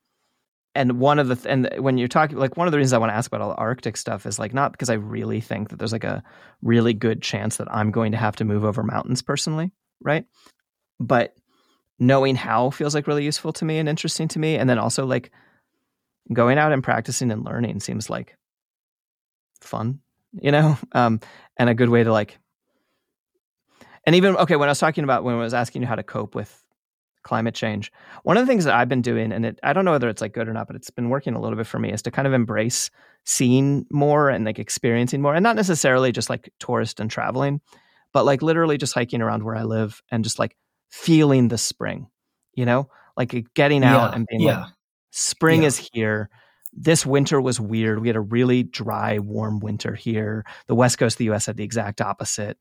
and 0.74 0.98
one 0.98 1.18
of 1.18 1.28
the 1.28 1.36
th- 1.36 1.46
and 1.46 1.68
when 1.78 1.98
you're 1.98 2.08
talking 2.08 2.38
like 2.38 2.56
one 2.56 2.68
of 2.68 2.72
the 2.72 2.78
reasons 2.78 2.92
I 2.92 2.98
want 2.98 3.10
to 3.10 3.16
ask 3.16 3.28
about 3.28 3.40
all 3.40 3.50
the 3.50 3.56
Arctic 3.56 3.96
stuff 3.96 4.24
is 4.24 4.38
like 4.38 4.54
not 4.54 4.72
because 4.72 4.88
I 4.88 4.94
really 4.94 5.40
think 5.40 5.68
that 5.68 5.78
there's 5.78 5.92
like 5.92 6.04
a 6.04 6.22
really 6.62 6.94
good 6.94 7.22
chance 7.22 7.56
that 7.56 7.68
I'm 7.70 7.90
going 7.90 8.12
to 8.12 8.18
have 8.18 8.36
to 8.36 8.44
move 8.44 8.64
over 8.64 8.82
mountains 8.82 9.20
personally, 9.20 9.72
right? 10.00 10.24
But 10.98 11.34
knowing 11.98 12.36
how 12.36 12.70
feels 12.70 12.94
like 12.94 13.06
really 13.06 13.24
useful 13.24 13.52
to 13.54 13.64
me 13.64 13.78
and 13.78 13.88
interesting 13.88 14.28
to 14.28 14.38
me, 14.38 14.56
and 14.56 14.70
then 14.70 14.78
also 14.78 15.04
like 15.04 15.32
going 16.32 16.56
out 16.56 16.72
and 16.72 16.82
practicing 16.82 17.30
and 17.30 17.44
learning 17.44 17.80
seems 17.80 18.08
like 18.08 18.36
fun, 19.60 20.00
you 20.32 20.50
know, 20.52 20.78
um, 20.92 21.20
and 21.56 21.68
a 21.70 21.74
good 21.74 21.88
way 21.88 22.02
to 22.04 22.12
like. 22.12 22.38
And 24.06 24.16
even 24.16 24.36
okay, 24.36 24.56
when 24.56 24.68
I 24.68 24.72
was 24.72 24.78
talking 24.78 25.04
about 25.04 25.24
when 25.24 25.34
I 25.34 25.38
was 25.38 25.54
asking 25.54 25.82
you 25.82 25.88
how 25.88 25.94
to 25.94 26.02
cope 26.02 26.34
with 26.34 26.64
climate 27.22 27.54
change, 27.54 27.92
one 28.22 28.36
of 28.36 28.46
the 28.46 28.50
things 28.50 28.64
that 28.64 28.74
I've 28.74 28.88
been 28.88 29.02
doing, 29.02 29.32
and 29.32 29.44
it, 29.44 29.58
I 29.62 29.72
don't 29.72 29.84
know 29.84 29.90
whether 29.92 30.08
it's 30.08 30.22
like 30.22 30.32
good 30.32 30.48
or 30.48 30.52
not, 30.54 30.66
but 30.66 30.76
it's 30.76 30.90
been 30.90 31.10
working 31.10 31.34
a 31.34 31.40
little 31.40 31.56
bit 31.56 31.66
for 31.66 31.78
me, 31.78 31.92
is 31.92 32.02
to 32.02 32.10
kind 32.10 32.26
of 32.26 32.32
embrace 32.32 32.90
seeing 33.24 33.86
more 33.90 34.30
and 34.30 34.44
like 34.44 34.58
experiencing 34.58 35.20
more, 35.20 35.34
and 35.34 35.42
not 35.42 35.56
necessarily 35.56 36.12
just 36.12 36.30
like 36.30 36.50
tourist 36.58 36.98
and 37.00 37.10
traveling, 37.10 37.60
but 38.12 38.24
like 38.24 38.42
literally 38.42 38.78
just 38.78 38.94
hiking 38.94 39.20
around 39.20 39.42
where 39.44 39.56
I 39.56 39.64
live 39.64 40.02
and 40.10 40.24
just 40.24 40.38
like 40.38 40.56
feeling 40.90 41.48
the 41.48 41.58
spring, 41.58 42.08
you 42.54 42.64
know, 42.64 42.88
like 43.16 43.34
getting 43.54 43.84
out 43.84 44.10
Yeah, 44.10 44.14
and 44.14 44.26
being 44.30 44.42
yeah. 44.42 44.60
like, 44.60 44.72
spring 45.10 45.62
Yeah. 45.62 45.66
is 45.68 45.90
here. 45.92 46.30
This 46.72 47.04
winter 47.04 47.40
was 47.40 47.60
weird. 47.60 48.00
We 48.00 48.08
had 48.08 48.16
a 48.16 48.20
really 48.20 48.62
dry, 48.62 49.18
warm 49.18 49.60
winter 49.60 49.94
here. 49.94 50.44
The 50.66 50.74
west 50.74 50.98
coast 50.98 51.14
of 51.14 51.18
the 51.18 51.30
US 51.32 51.46
had 51.46 51.56
the 51.56 51.64
exact 51.64 52.00
opposite. 52.00 52.58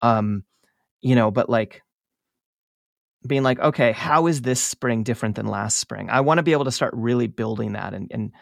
Um, 0.00 0.44
you 1.00 1.14
know, 1.14 1.30
but 1.30 1.48
like 1.48 1.82
being 3.26 3.42
like, 3.42 3.60
okay, 3.60 3.92
how 3.92 4.26
is 4.26 4.42
this 4.42 4.60
spring 4.60 5.04
different 5.04 5.36
than 5.36 5.46
last 5.46 5.78
spring? 5.78 6.10
I 6.10 6.20
want 6.20 6.38
to 6.38 6.42
be 6.42 6.52
able 6.52 6.64
to 6.64 6.72
start 6.72 6.92
really 6.96 7.28
building 7.28 7.72
that 7.72 7.94
and, 7.94 8.10
and 8.10 8.32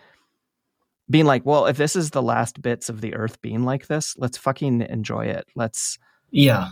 being 1.10 1.26
like, 1.26 1.44
well, 1.44 1.66
if 1.66 1.76
this 1.76 1.96
is 1.96 2.10
the 2.10 2.22
last 2.22 2.62
bits 2.62 2.88
of 2.88 3.00
the 3.00 3.14
earth 3.14 3.42
being 3.42 3.64
like 3.64 3.88
this, 3.88 4.14
let's 4.16 4.38
fucking 4.38 4.82
enjoy 4.82 5.26
it. 5.26 5.46
Let's 5.54 5.98
Yeah. 6.30 6.70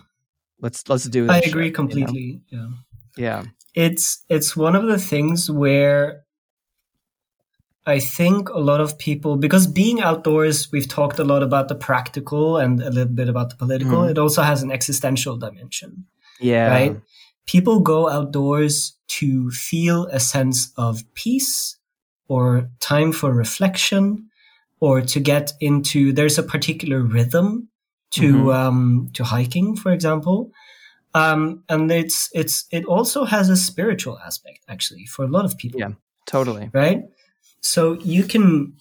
Let's 0.61 0.89
let's 0.89 1.05
do. 1.05 1.25
It. 1.25 1.31
I 1.31 1.39
agree 1.39 1.49
shit, 1.49 1.55
you 1.55 1.63
know? 1.65 1.75
completely. 1.75 2.41
Yeah. 2.51 2.69
Yeah. 3.17 3.45
it's 3.75 4.25
it's 4.29 4.57
one 4.57 4.77
of 4.77 4.87
the 4.87 4.99
things 4.99 5.51
where 5.51 6.25
I 7.97 7.99
think 8.01 8.49
a 8.51 8.63
lot 8.71 8.81
of 8.87 8.91
people 8.99 9.33
because 9.37 9.67
being 9.83 9.99
outdoors, 10.09 10.57
we've 10.73 10.89
talked 10.99 11.19
a 11.19 11.25
lot 11.33 11.43
about 11.49 11.67
the 11.69 11.75
practical 11.89 12.57
and 12.63 12.73
a 12.83 12.91
little 12.97 13.15
bit 13.21 13.29
about 13.29 13.49
the 13.51 13.57
political. 13.57 13.99
Mhm. 14.03 14.11
It 14.13 14.19
also 14.25 14.43
has 14.43 14.63
an 14.63 14.71
existential 14.79 15.35
dimension, 15.47 15.91
Yeah. 16.51 16.69
right? 16.77 16.95
People 17.55 17.77
go 17.81 18.01
outdoors 18.17 18.75
to 19.19 19.51
feel 19.69 19.99
a 20.13 20.21
sense 20.21 20.59
of 20.77 20.93
peace 21.15 21.79
or 22.29 22.47
time 22.93 23.11
for 23.13 23.29
reflection 23.45 24.05
or 24.81 24.95
to 25.13 25.19
get 25.33 25.47
into 25.61 25.99
there's 26.13 26.39
a 26.39 26.43
particular 26.55 27.01
rhythm 27.17 27.69
to 28.11 28.27
Mhm. 28.33 28.55
um 28.61 29.09
to 29.17 29.23
hiking 29.35 29.69
for 29.83 29.91
example 29.97 30.39
um 31.23 31.41
and 31.73 31.91
it's 32.03 32.19
it's 32.41 32.55
it 32.71 32.85
also 32.95 33.25
has 33.35 33.47
a 33.51 33.57
spiritual 33.57 34.17
aspect 34.29 34.61
actually 34.69 35.05
for 35.15 35.23
a 35.25 35.29
lot 35.37 35.45
of 35.49 35.53
people 35.63 35.81
Yeah. 35.81 35.93
Totally. 36.27 36.67
right 36.83 37.01
so 37.61 37.95
you 38.01 38.25
can 38.25 38.75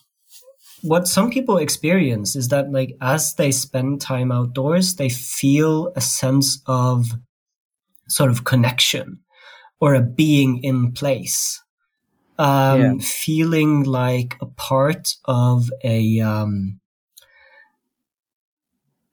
what 0.81 1.07
some 1.07 1.29
people 1.31 1.57
experience 1.57 2.35
is 2.35 2.49
that 2.49 2.71
like 2.71 2.95
as 3.01 3.33
they 3.35 3.51
spend 3.51 3.99
time 3.99 4.31
outdoors 4.31 4.95
they 4.95 5.09
feel 5.09 5.91
a 5.95 6.01
sense 6.01 6.61
of 6.67 7.07
sort 8.07 8.29
of 8.29 8.43
connection 8.43 9.19
or 9.79 9.95
a 9.95 10.01
being 10.01 10.63
in 10.63 10.91
place. 10.91 11.61
Um 12.39 12.79
Yeah. 12.79 12.93
feeling 12.99 13.83
like 13.83 14.37
a 14.41 14.45
part 14.45 15.15
of 15.25 15.71
a 15.83 16.19
um 16.21 16.79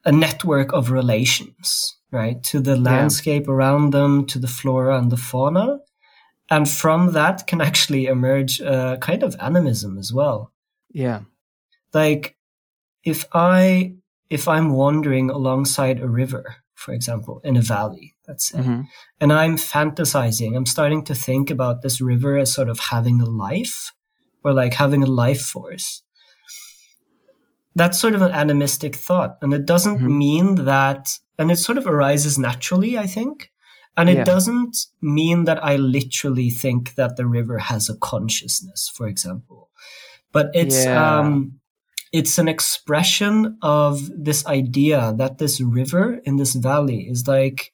a 0.05 0.13
network 0.13 0.73
of 0.73 0.91
relations 0.91 1.97
right? 2.15 2.43
To 2.45 2.61
the 2.61 2.77
landscape 2.77 3.49
around 3.49 3.93
them 3.93 4.25
to 4.27 4.39
the 4.39 4.47
flora 4.47 4.97
and 4.99 5.11
the 5.11 5.17
fauna 5.17 5.81
and 6.51 6.69
from 6.69 7.13
that 7.13 7.47
can 7.47 7.61
actually 7.61 8.07
emerge 8.07 8.61
a 8.61 8.99
kind 9.01 9.23
of 9.23 9.35
animism 9.41 9.99
as 9.99 10.13
well 10.13 10.53
Yeah. 10.93 11.21
like 11.93 12.37
if 13.05 13.25
i 13.33 13.95
if 14.31 14.47
i'm 14.49 14.73
wandering 14.73 15.31
alongside 15.31 16.01
a 16.01 16.09
river 16.09 16.57
for 16.75 16.93
example 16.95 17.41
in 17.45 17.57
a 17.57 17.61
valley 17.63 18.15
let's 18.29 18.47
say 18.49 18.59
hmm 18.63 18.81
and 19.21 19.33
i'm 19.33 19.57
fantasizing 19.57 20.57
i'm 20.57 20.67
starting 20.67 21.05
to 21.05 21.15
think 21.15 21.51
about 21.51 21.83
this 21.83 22.01
river 22.01 22.37
as 22.39 22.53
sort 22.53 22.69
of 22.69 22.79
having 22.91 23.21
a 23.21 23.27
life 23.47 23.93
or 24.45 24.53
like 24.53 24.75
having 24.75 25.03
a 25.03 25.07
life 25.25 25.41
force 25.43 26.03
that's 27.77 27.99
sort 27.99 28.15
of 28.15 28.23
an 28.23 28.33
animistic 28.33 28.95
thought 28.97 29.37
and 29.43 29.53
it 29.55 29.65
doesn't 29.67 29.99
Mhm. 29.99 30.17
mean 30.19 30.55
that 30.65 31.19
and 31.39 31.51
it 31.51 31.57
sort 31.59 31.79
of 31.79 31.87
arises 31.87 32.39
naturally 32.39 32.99
i 32.99 33.07
think 33.07 33.51
and 33.97 34.09
it 34.11 34.17
Yeah. 34.19 34.25
doesn't 34.25 34.87
mean 35.01 35.45
that 35.45 35.63
i 35.65 35.77
literally 35.77 36.51
think 36.51 36.95
that 36.95 37.17
the 37.17 37.27
river 37.27 37.59
has 37.59 37.89
a 37.89 37.97
consciousness 37.97 38.91
for 38.95 39.07
example 39.09 39.71
but 40.33 40.51
it's 40.55 40.85
Yeah. 40.85 41.19
um 41.19 41.61
it's 42.13 42.39
an 42.39 42.47
expression 42.49 43.57
of 43.63 44.09
this 44.17 44.47
idea 44.47 45.15
that 45.19 45.39
this 45.39 45.61
river 45.61 46.21
in 46.25 46.37
this 46.37 46.55
valley 46.55 47.09
is 47.11 47.27
like 47.27 47.73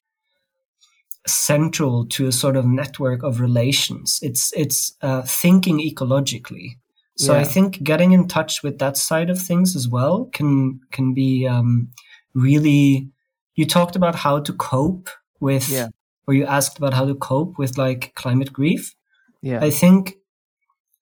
central 1.26 2.06
to 2.06 2.26
a 2.26 2.32
sort 2.32 2.56
of 2.56 2.64
network 2.64 3.22
of 3.22 3.40
relations. 3.40 4.18
It's 4.22 4.52
it's 4.56 4.96
uh, 5.02 5.22
thinking 5.22 5.78
ecologically. 5.78 6.78
So 7.16 7.34
I 7.34 7.44
think 7.44 7.82
getting 7.82 8.12
in 8.12 8.28
touch 8.28 8.62
with 8.62 8.78
that 8.78 8.96
side 8.96 9.28
of 9.28 9.38
things 9.38 9.76
as 9.76 9.86
well 9.86 10.24
can 10.32 10.80
can 10.90 11.12
be 11.12 11.46
um, 11.46 11.90
really. 12.32 13.10
You 13.56 13.66
talked 13.66 13.94
about 13.96 14.14
how 14.14 14.40
to 14.40 14.52
cope 14.54 15.10
with, 15.38 15.68
Yeah. 15.68 15.88
Or 16.26 16.34
you 16.34 16.44
asked 16.44 16.78
about 16.78 16.94
how 16.94 17.06
to 17.06 17.14
cope 17.14 17.58
with 17.58 17.76
like 17.78 18.12
climate 18.14 18.52
grief. 18.52 18.94
Yeah. 19.42 19.60
I 19.62 19.70
think, 19.70 20.14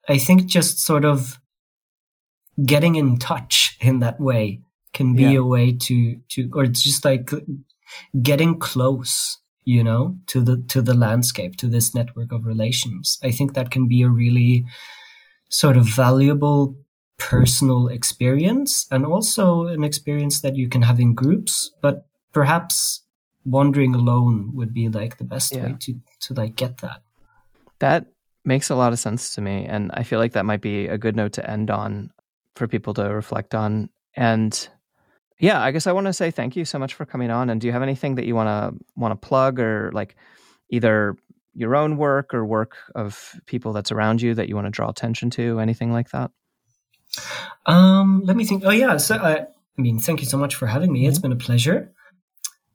I 0.09 0.19
think 0.19 0.47
just 0.47 0.79
sort 0.81 1.05
of 1.05 1.39
getting 2.65 2.97
in 2.97 3.19
touch 3.19 3.77
in 3.81 4.01
that 4.01 4.21
way 4.21 4.61
can 4.93 5.15
be 5.15 5.23
Yeah. 5.25 5.41
a 5.41 5.45
way 5.45 5.73
to 5.73 6.17
to, 6.31 6.51
or 6.55 6.65
it's 6.65 6.83
just 6.83 7.05
like 7.05 7.31
getting 8.23 8.59
close, 8.59 9.39
you 9.65 9.85
know, 9.85 10.17
to 10.29 10.41
the 10.41 10.57
to 10.69 10.83
the 10.83 10.95
landscape, 10.95 11.57
to 11.57 11.69
this 11.69 11.95
network 11.95 12.33
of 12.33 12.47
relations. 12.47 13.19
I 13.23 13.31
think 13.31 13.55
that 13.55 13.71
can 13.71 13.87
be 13.89 14.03
a 14.03 14.09
really 14.09 14.65
sort 15.51 15.77
of 15.77 15.87
valuable 15.87 16.77
personal 17.19 17.89
experience 17.89 18.87
and 18.91 19.05
also 19.05 19.67
an 19.67 19.83
experience 19.85 20.41
that 20.43 20.57
you 20.57 20.69
can 20.69 20.83
have 20.83 21.01
in 21.01 21.15
groups, 21.15 21.71
but 21.83 22.07
perhaps 22.33 23.03
wandering 23.51 23.95
alone 23.95 24.51
would 24.55 24.73
be 24.75 24.89
like 24.89 25.17
the 25.19 25.25
best 25.25 25.55
Yeah. 25.55 25.65
way 25.65 25.77
to 25.81 26.01
to 26.21 26.35
like 26.35 26.57
get 26.57 26.79
that. 26.79 27.03
That 27.79 28.07
makes 28.45 28.71
a 28.71 28.75
lot 28.75 28.93
of 28.93 28.99
sense 28.99 29.35
to 29.35 29.41
me. 29.41 29.65
And 29.67 29.91
I 29.95 30.03
feel 30.03 30.19
like 30.19 30.33
that 30.33 30.45
might 30.45 30.61
be 30.61 30.87
a 30.87 30.99
good 30.99 31.17
note 31.17 31.33
to 31.35 31.51
end 31.51 31.71
on 31.71 32.11
for 32.57 32.67
people 32.67 32.95
to 32.95 33.03
reflect 33.15 33.55
on. 33.55 33.89
And 34.17 34.69
yeah, 35.39 35.63
I 35.63 35.71
guess 35.71 35.87
I 35.87 35.93
want 35.93 36.07
to 36.07 36.13
say 36.13 36.31
thank 36.31 36.57
you 36.57 36.65
so 36.65 36.79
much 36.79 36.95
for 36.95 37.05
coming 37.07 37.31
on. 37.31 37.51
And 37.51 37.61
do 37.61 37.67
you 37.67 37.73
have 37.73 37.83
anything 37.83 38.17
that 38.17 38.27
you 38.27 38.35
want 38.35 38.49
to 38.49 38.85
want 38.97 39.13
to 39.21 39.29
plug 39.29 39.61
or 39.61 39.91
like 39.93 40.17
either 40.71 41.17
your 41.55 41.77
own 41.77 41.97
work 41.97 42.35
or 42.35 42.45
work 42.45 42.77
of 42.95 43.35
people 43.47 43.73
that's 43.73 43.93
around 43.93 44.23
you 44.23 44.35
that 44.35 44.49
you 44.49 44.55
want 44.55 44.67
to 44.67 44.71
draw 44.71 44.89
attention 44.89 45.31
to, 45.31 45.61
anything 45.61 45.93
like 45.93 46.11
that? 46.11 46.31
Um, 47.67 48.23
let 48.25 48.37
me 48.37 48.45
think. 48.45 48.65
Oh 48.65 48.71
yeah, 48.71 48.97
so 48.97 49.17
I, 49.17 49.41
I 49.41 49.47
mean, 49.81 49.99
thank 49.99 50.21
you 50.21 50.27
so 50.27 50.39
much 50.39 50.55
for 50.55 50.67
having 50.67 50.93
me. 50.93 51.07
It's 51.07 51.19
been 51.19 51.33
a 51.33 51.37
pleasure. 51.37 51.93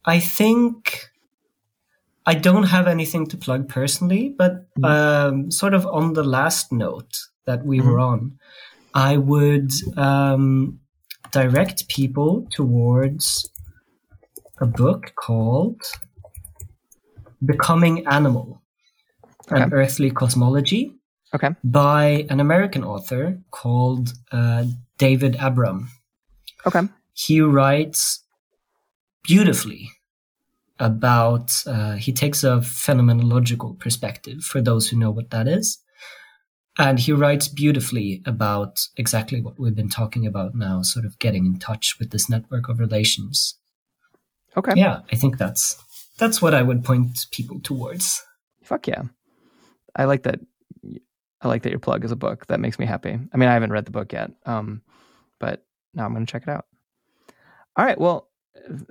I 0.05 0.19
think 0.19 1.09
I 2.25 2.33
don't 2.35 2.63
have 2.63 2.87
anything 2.87 3.27
to 3.27 3.37
plug 3.37 3.67
personally, 3.67 4.33
but 4.37 4.67
um, 4.83 5.51
sort 5.51 5.73
of 5.73 5.85
on 5.85 6.13
the 6.13 6.23
last 6.23 6.71
note 6.71 7.17
that 7.45 7.65
we 7.65 7.81
were 7.81 7.99
on, 7.99 8.37
I 8.93 9.17
would 9.17 9.71
um, 9.97 10.79
direct 11.31 11.87
people 11.89 12.47
towards 12.51 13.49
a 14.59 14.65
book 14.65 15.13
called 15.15 15.81
"Becoming 17.45 18.07
Animal: 18.07 18.61
An 19.49 19.73
Earthly 19.73 20.11
Cosmology." 20.11 20.93
Okay. 21.35 21.49
by 21.63 22.27
an 22.29 22.39
American 22.39 22.83
author 22.83 23.39
called 23.49 24.13
uh, 24.31 24.65
David 24.99 25.35
Abram. 25.41 25.89
Okay. 26.63 26.81
He 27.13 27.41
writes 27.41 28.22
beautifully 29.23 29.89
about, 30.79 31.53
uh, 31.65 31.93
he 31.93 32.11
takes 32.11 32.43
a 32.43 32.57
phenomenological 32.57 33.79
perspective 33.79 34.43
for 34.43 34.61
those 34.61 34.89
who 34.89 34.97
know 34.97 35.11
what 35.11 35.29
that 35.29 35.47
is. 35.47 35.79
And 36.77 36.99
he 36.99 37.11
writes 37.11 37.47
beautifully 37.47 38.23
about 38.25 38.79
exactly 38.97 39.39
what 39.41 39.59
we've 39.59 39.75
been 39.75 39.89
talking 39.89 40.25
about 40.25 40.55
now, 40.55 40.81
sort 40.81 41.05
of 41.05 41.19
getting 41.19 41.45
in 41.45 41.59
touch 41.59 41.97
with 41.99 42.09
this 42.09 42.29
network 42.29 42.67
of 42.67 42.79
relations. 42.79 43.59
Okay. 44.57 44.73
Yeah, 44.75 45.01
I 45.11 45.15
think 45.15 45.37
that's 45.37 45.77
that's 46.17 46.41
what 46.41 46.53
I 46.53 46.63
would 46.63 46.83
point 46.83 47.27
people 47.31 47.59
towards. 47.59 48.23
Fuck 48.63 48.87
yeah. 48.87 49.03
I 49.95 50.05
like 50.05 50.23
that. 50.23 50.39
I 51.41 51.47
like 51.47 51.63
that 51.63 51.69
your 51.69 51.79
plug 51.79 52.05
is 52.05 52.11
a 52.11 52.15
book. 52.15 52.47
That 52.47 52.59
makes 52.59 52.79
me 52.79 52.85
happy. 52.85 53.11
I 53.11 53.37
mean, 53.37 53.49
I 53.49 53.53
haven't 53.53 53.71
read 53.71 53.85
the 53.85 53.91
book 53.91 54.13
yet, 54.13 54.31
um, 54.45 54.81
but 55.39 55.65
now 55.93 56.05
I'm 56.05 56.13
going 56.13 56.25
to 56.25 56.31
check 56.31 56.43
it 56.43 56.49
out. 56.49 56.65
All 57.75 57.85
right. 57.85 57.99
Well, 57.99 58.29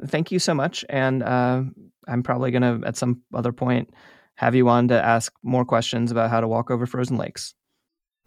thank 0.06 0.30
you 0.32 0.38
so 0.38 0.54
much. 0.54 0.84
And 0.88 1.22
uh, 1.22 1.62
I'm 2.08 2.22
probably 2.22 2.50
going 2.50 2.62
to, 2.80 2.86
at 2.86 2.96
some 2.96 3.22
other 3.34 3.52
point, 3.52 3.90
have 4.36 4.54
you 4.54 4.68
on 4.68 4.88
to 4.88 5.00
ask 5.02 5.32
more 5.42 5.64
questions 5.64 6.10
about 6.10 6.30
how 6.30 6.40
to 6.40 6.48
walk 6.48 6.70
over 6.70 6.86
frozen 6.86 7.16
lakes. 7.16 7.54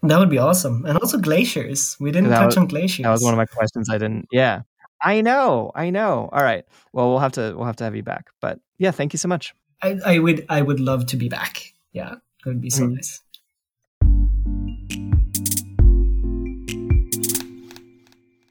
That 0.04 0.20
would 0.20 0.30
be 0.30 0.38
awesome. 0.38 0.86
And 0.86 0.98
also 1.00 1.18
glaciers. 1.18 1.98
We 2.00 2.12
didn't 2.12 2.30
touch 2.30 2.46
was- 2.48 2.58
on 2.58 2.68
glaciers. 2.68 3.04
That 3.04 3.12
was 3.12 3.24
one 3.24 3.34
of 3.34 3.38
my 3.38 3.46
questions. 3.46 3.89
I 3.89 3.98
didn't. 3.98 4.28
Yeah. 4.32 4.62
I 5.02 5.22
know. 5.22 5.72
I 5.76 5.89
know. 5.89 6.30
All 6.32 6.43
right. 6.43 6.64
Well, 6.93 7.10
we'll 7.10 7.20
have 7.20 7.34
to 7.34 7.54
we'll 7.56 7.66
have 7.66 7.76
to 7.78 7.84
have 7.84 7.96
you 7.96 8.04
back. 8.04 8.28
But 8.39 8.60
yeah, 8.78 8.91
thank 8.91 9.14
you 9.14 9.18
so 9.20 9.28
much. 9.28 9.54
I, 9.82 10.00
I 10.06 10.20
would 10.20 10.46
I 10.48 10.62
would 10.62 10.80
love 10.80 11.06
to 11.08 11.18
be 11.18 11.28
back. 11.28 11.74
Yeah, 11.91 12.14
it 12.14 12.46
would 12.46 12.62
be 12.62 12.70
so 12.70 12.84
Mm. 12.88 12.96
nice. 12.96 13.22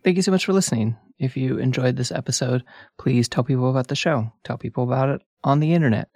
Thank 0.05 0.17
you 0.17 0.23
so 0.23 0.31
much 0.31 0.45
for 0.45 0.53
listening. 0.53 0.97
If 1.19 1.37
you 1.37 1.59
enjoyed 1.59 1.97
this 1.97 2.13
episode, 2.13 2.65
please 2.99 3.29
tell 3.29 3.45
people 3.45 3.71
about 3.71 3.89
the 3.89 3.95
show. 3.95 4.33
Tell 4.43 4.59
people 4.59 4.85
about 4.85 5.09
it 5.09 5.21
on 5.43 5.61
the 5.61 5.73
internet 5.73 6.09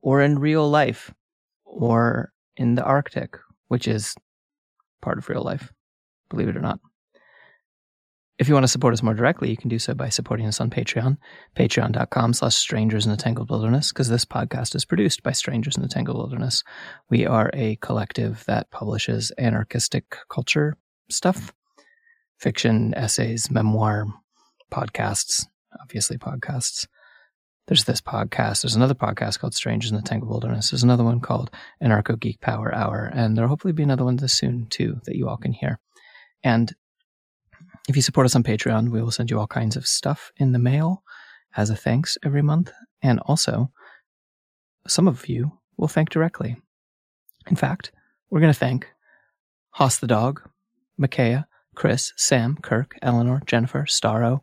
or 0.00 0.22
in 0.22 0.38
real 0.38 0.68
life 0.68 1.12
or 1.64 2.32
in 2.56 2.74
the 2.74 2.84
Arctic, 2.84 3.36
which 3.68 3.86
is 3.86 4.14
part 5.02 5.18
of 5.18 5.28
real 5.28 5.42
life, 5.42 5.72
believe 6.30 6.48
it 6.48 6.56
or 6.56 6.60
not. 6.60 6.80
If 8.38 8.46
you 8.46 8.54
want 8.54 8.62
to 8.64 8.68
support 8.68 8.94
us 8.94 9.02
more 9.02 9.14
directly, 9.14 9.50
you 9.50 9.56
can 9.56 9.68
do 9.68 9.80
so 9.80 9.94
by 9.94 10.10
supporting 10.10 10.46
us 10.46 10.60
on 10.60 10.70
Patreon, 10.70 11.18
patreon.com 11.56 12.32
slash 12.32 12.54
strangers 12.54 13.04
in 13.04 13.10
the 13.10 13.16
tangled 13.16 13.50
wilderness, 13.50 13.92
because 13.92 14.08
this 14.08 14.24
podcast 14.24 14.76
is 14.76 14.84
produced 14.84 15.24
by 15.24 15.32
strangers 15.32 15.76
in 15.76 15.82
the 15.82 15.88
tangled 15.88 16.16
wilderness. 16.16 16.62
We 17.10 17.26
are 17.26 17.50
a 17.52 17.76
collective 17.76 18.44
that 18.46 18.70
publishes 18.70 19.32
anarchistic 19.32 20.16
culture 20.30 20.76
stuff 21.10 21.52
fiction, 22.38 22.94
essays, 22.94 23.50
memoir, 23.50 24.06
podcasts, 24.70 25.46
obviously 25.80 26.18
podcasts. 26.18 26.86
there's 27.68 27.84
this 27.84 28.00
podcast. 28.00 28.62
There's 28.62 28.74
another 28.74 28.94
podcast 28.94 29.38
called 29.38 29.54
Strangers 29.54 29.90
in 29.90 29.96
the 29.96 30.02
Tangled 30.02 30.30
Wilderness. 30.30 30.70
There's 30.70 30.82
another 30.82 31.04
one 31.04 31.20
called 31.20 31.50
Anarcho 31.82 32.18
Geek 32.18 32.40
Power 32.40 32.74
Hour. 32.74 33.10
And 33.14 33.36
there'll 33.36 33.50
hopefully 33.50 33.74
be 33.74 33.82
another 33.82 34.04
one 34.04 34.16
this 34.16 34.32
soon, 34.32 34.66
too, 34.70 35.00
that 35.04 35.16
you 35.16 35.28
all 35.28 35.36
can 35.36 35.52
hear. 35.52 35.78
And 36.42 36.74
if 37.88 37.96
you 37.96 38.02
support 38.02 38.24
us 38.24 38.34
on 38.34 38.42
Patreon, 38.42 38.90
we 38.90 39.02
will 39.02 39.10
send 39.10 39.30
you 39.30 39.38
all 39.38 39.46
kinds 39.46 39.76
of 39.76 39.86
stuff 39.86 40.32
in 40.36 40.52
the 40.52 40.58
mail 40.58 41.02
as 41.56 41.68
a 41.70 41.76
thanks 41.76 42.16
every 42.24 42.42
month. 42.42 42.72
And 43.02 43.20
also, 43.20 43.70
some 44.86 45.08
of 45.08 45.28
you 45.28 45.52
will 45.76 45.88
thank 45.88 46.08
directly. 46.08 46.56
In 47.48 47.56
fact, 47.56 47.92
we're 48.30 48.40
going 48.40 48.52
to 48.52 48.58
thank 48.58 48.88
Hoss 49.70 49.98
the 49.98 50.06
dog, 50.06 50.40
Micaiah, 50.96 51.46
Chris, 51.78 52.12
Sam, 52.16 52.56
Kirk, 52.60 52.98
Eleanor, 53.02 53.40
Jennifer, 53.46 53.84
Starro, 53.84 54.40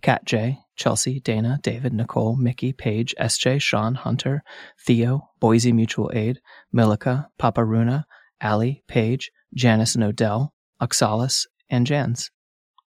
Kat 0.00 0.24
J, 0.24 0.60
Chelsea, 0.74 1.20
Dana, 1.20 1.60
David, 1.62 1.92
Nicole, 1.92 2.34
Mickey, 2.34 2.72
Paige, 2.72 3.14
SJ, 3.20 3.60
Sean, 3.60 3.94
Hunter, 3.94 4.42
Theo, 4.86 5.28
Boise 5.38 5.70
Mutual 5.70 6.10
Aid, 6.14 6.40
Milica, 6.74 7.26
Papa 7.36 7.62
Runa, 7.62 8.06
Allie, 8.40 8.84
Paige, 8.88 9.30
Janice 9.52 9.96
and 9.96 10.02
Odell, 10.02 10.54
Oxalis, 10.80 11.46
and 11.68 11.86
Jans. 11.86 12.30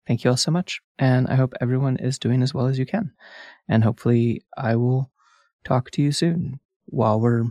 Thank 0.08 0.24
you 0.24 0.30
all 0.30 0.36
so 0.36 0.50
much. 0.50 0.80
And 0.98 1.28
I 1.28 1.36
hope 1.36 1.54
everyone 1.60 1.96
is 1.98 2.18
doing 2.18 2.42
as 2.42 2.52
well 2.52 2.66
as 2.66 2.80
you 2.80 2.86
can. 2.86 3.12
And 3.68 3.84
hopefully 3.84 4.42
I 4.58 4.74
will 4.74 5.12
talk 5.62 5.92
to 5.92 6.02
you 6.02 6.10
soon 6.10 6.58
while 6.86 7.20
we're 7.20 7.44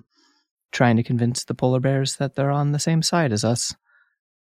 trying 0.74 0.98
to 0.98 1.04
convince 1.04 1.46
the 1.46 1.56
polar 1.56 1.80
bears 1.80 2.18
that 2.18 2.36
they're 2.36 2.52
on 2.52 2.74
the 2.74 2.80
same 2.80 3.02
side 3.02 3.32
as 3.32 3.46
us 3.46 3.74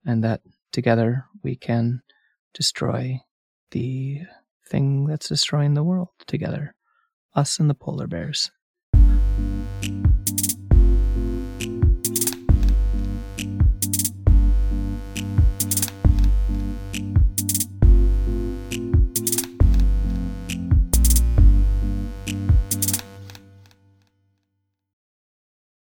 and 0.06 0.22
that 0.26 0.42
together 0.74 1.26
we 1.44 1.56
can 1.56 2.02
destroy 2.54 3.20
the 3.72 4.20
thing 4.68 5.06
that's 5.06 5.30
destroying 5.30 5.74
the 5.74 5.84
world 5.84 6.10
together 6.28 6.76
us 7.36 7.60
and 7.60 7.70
the 7.70 7.74
polar 7.74 8.08
bears. 8.08 8.52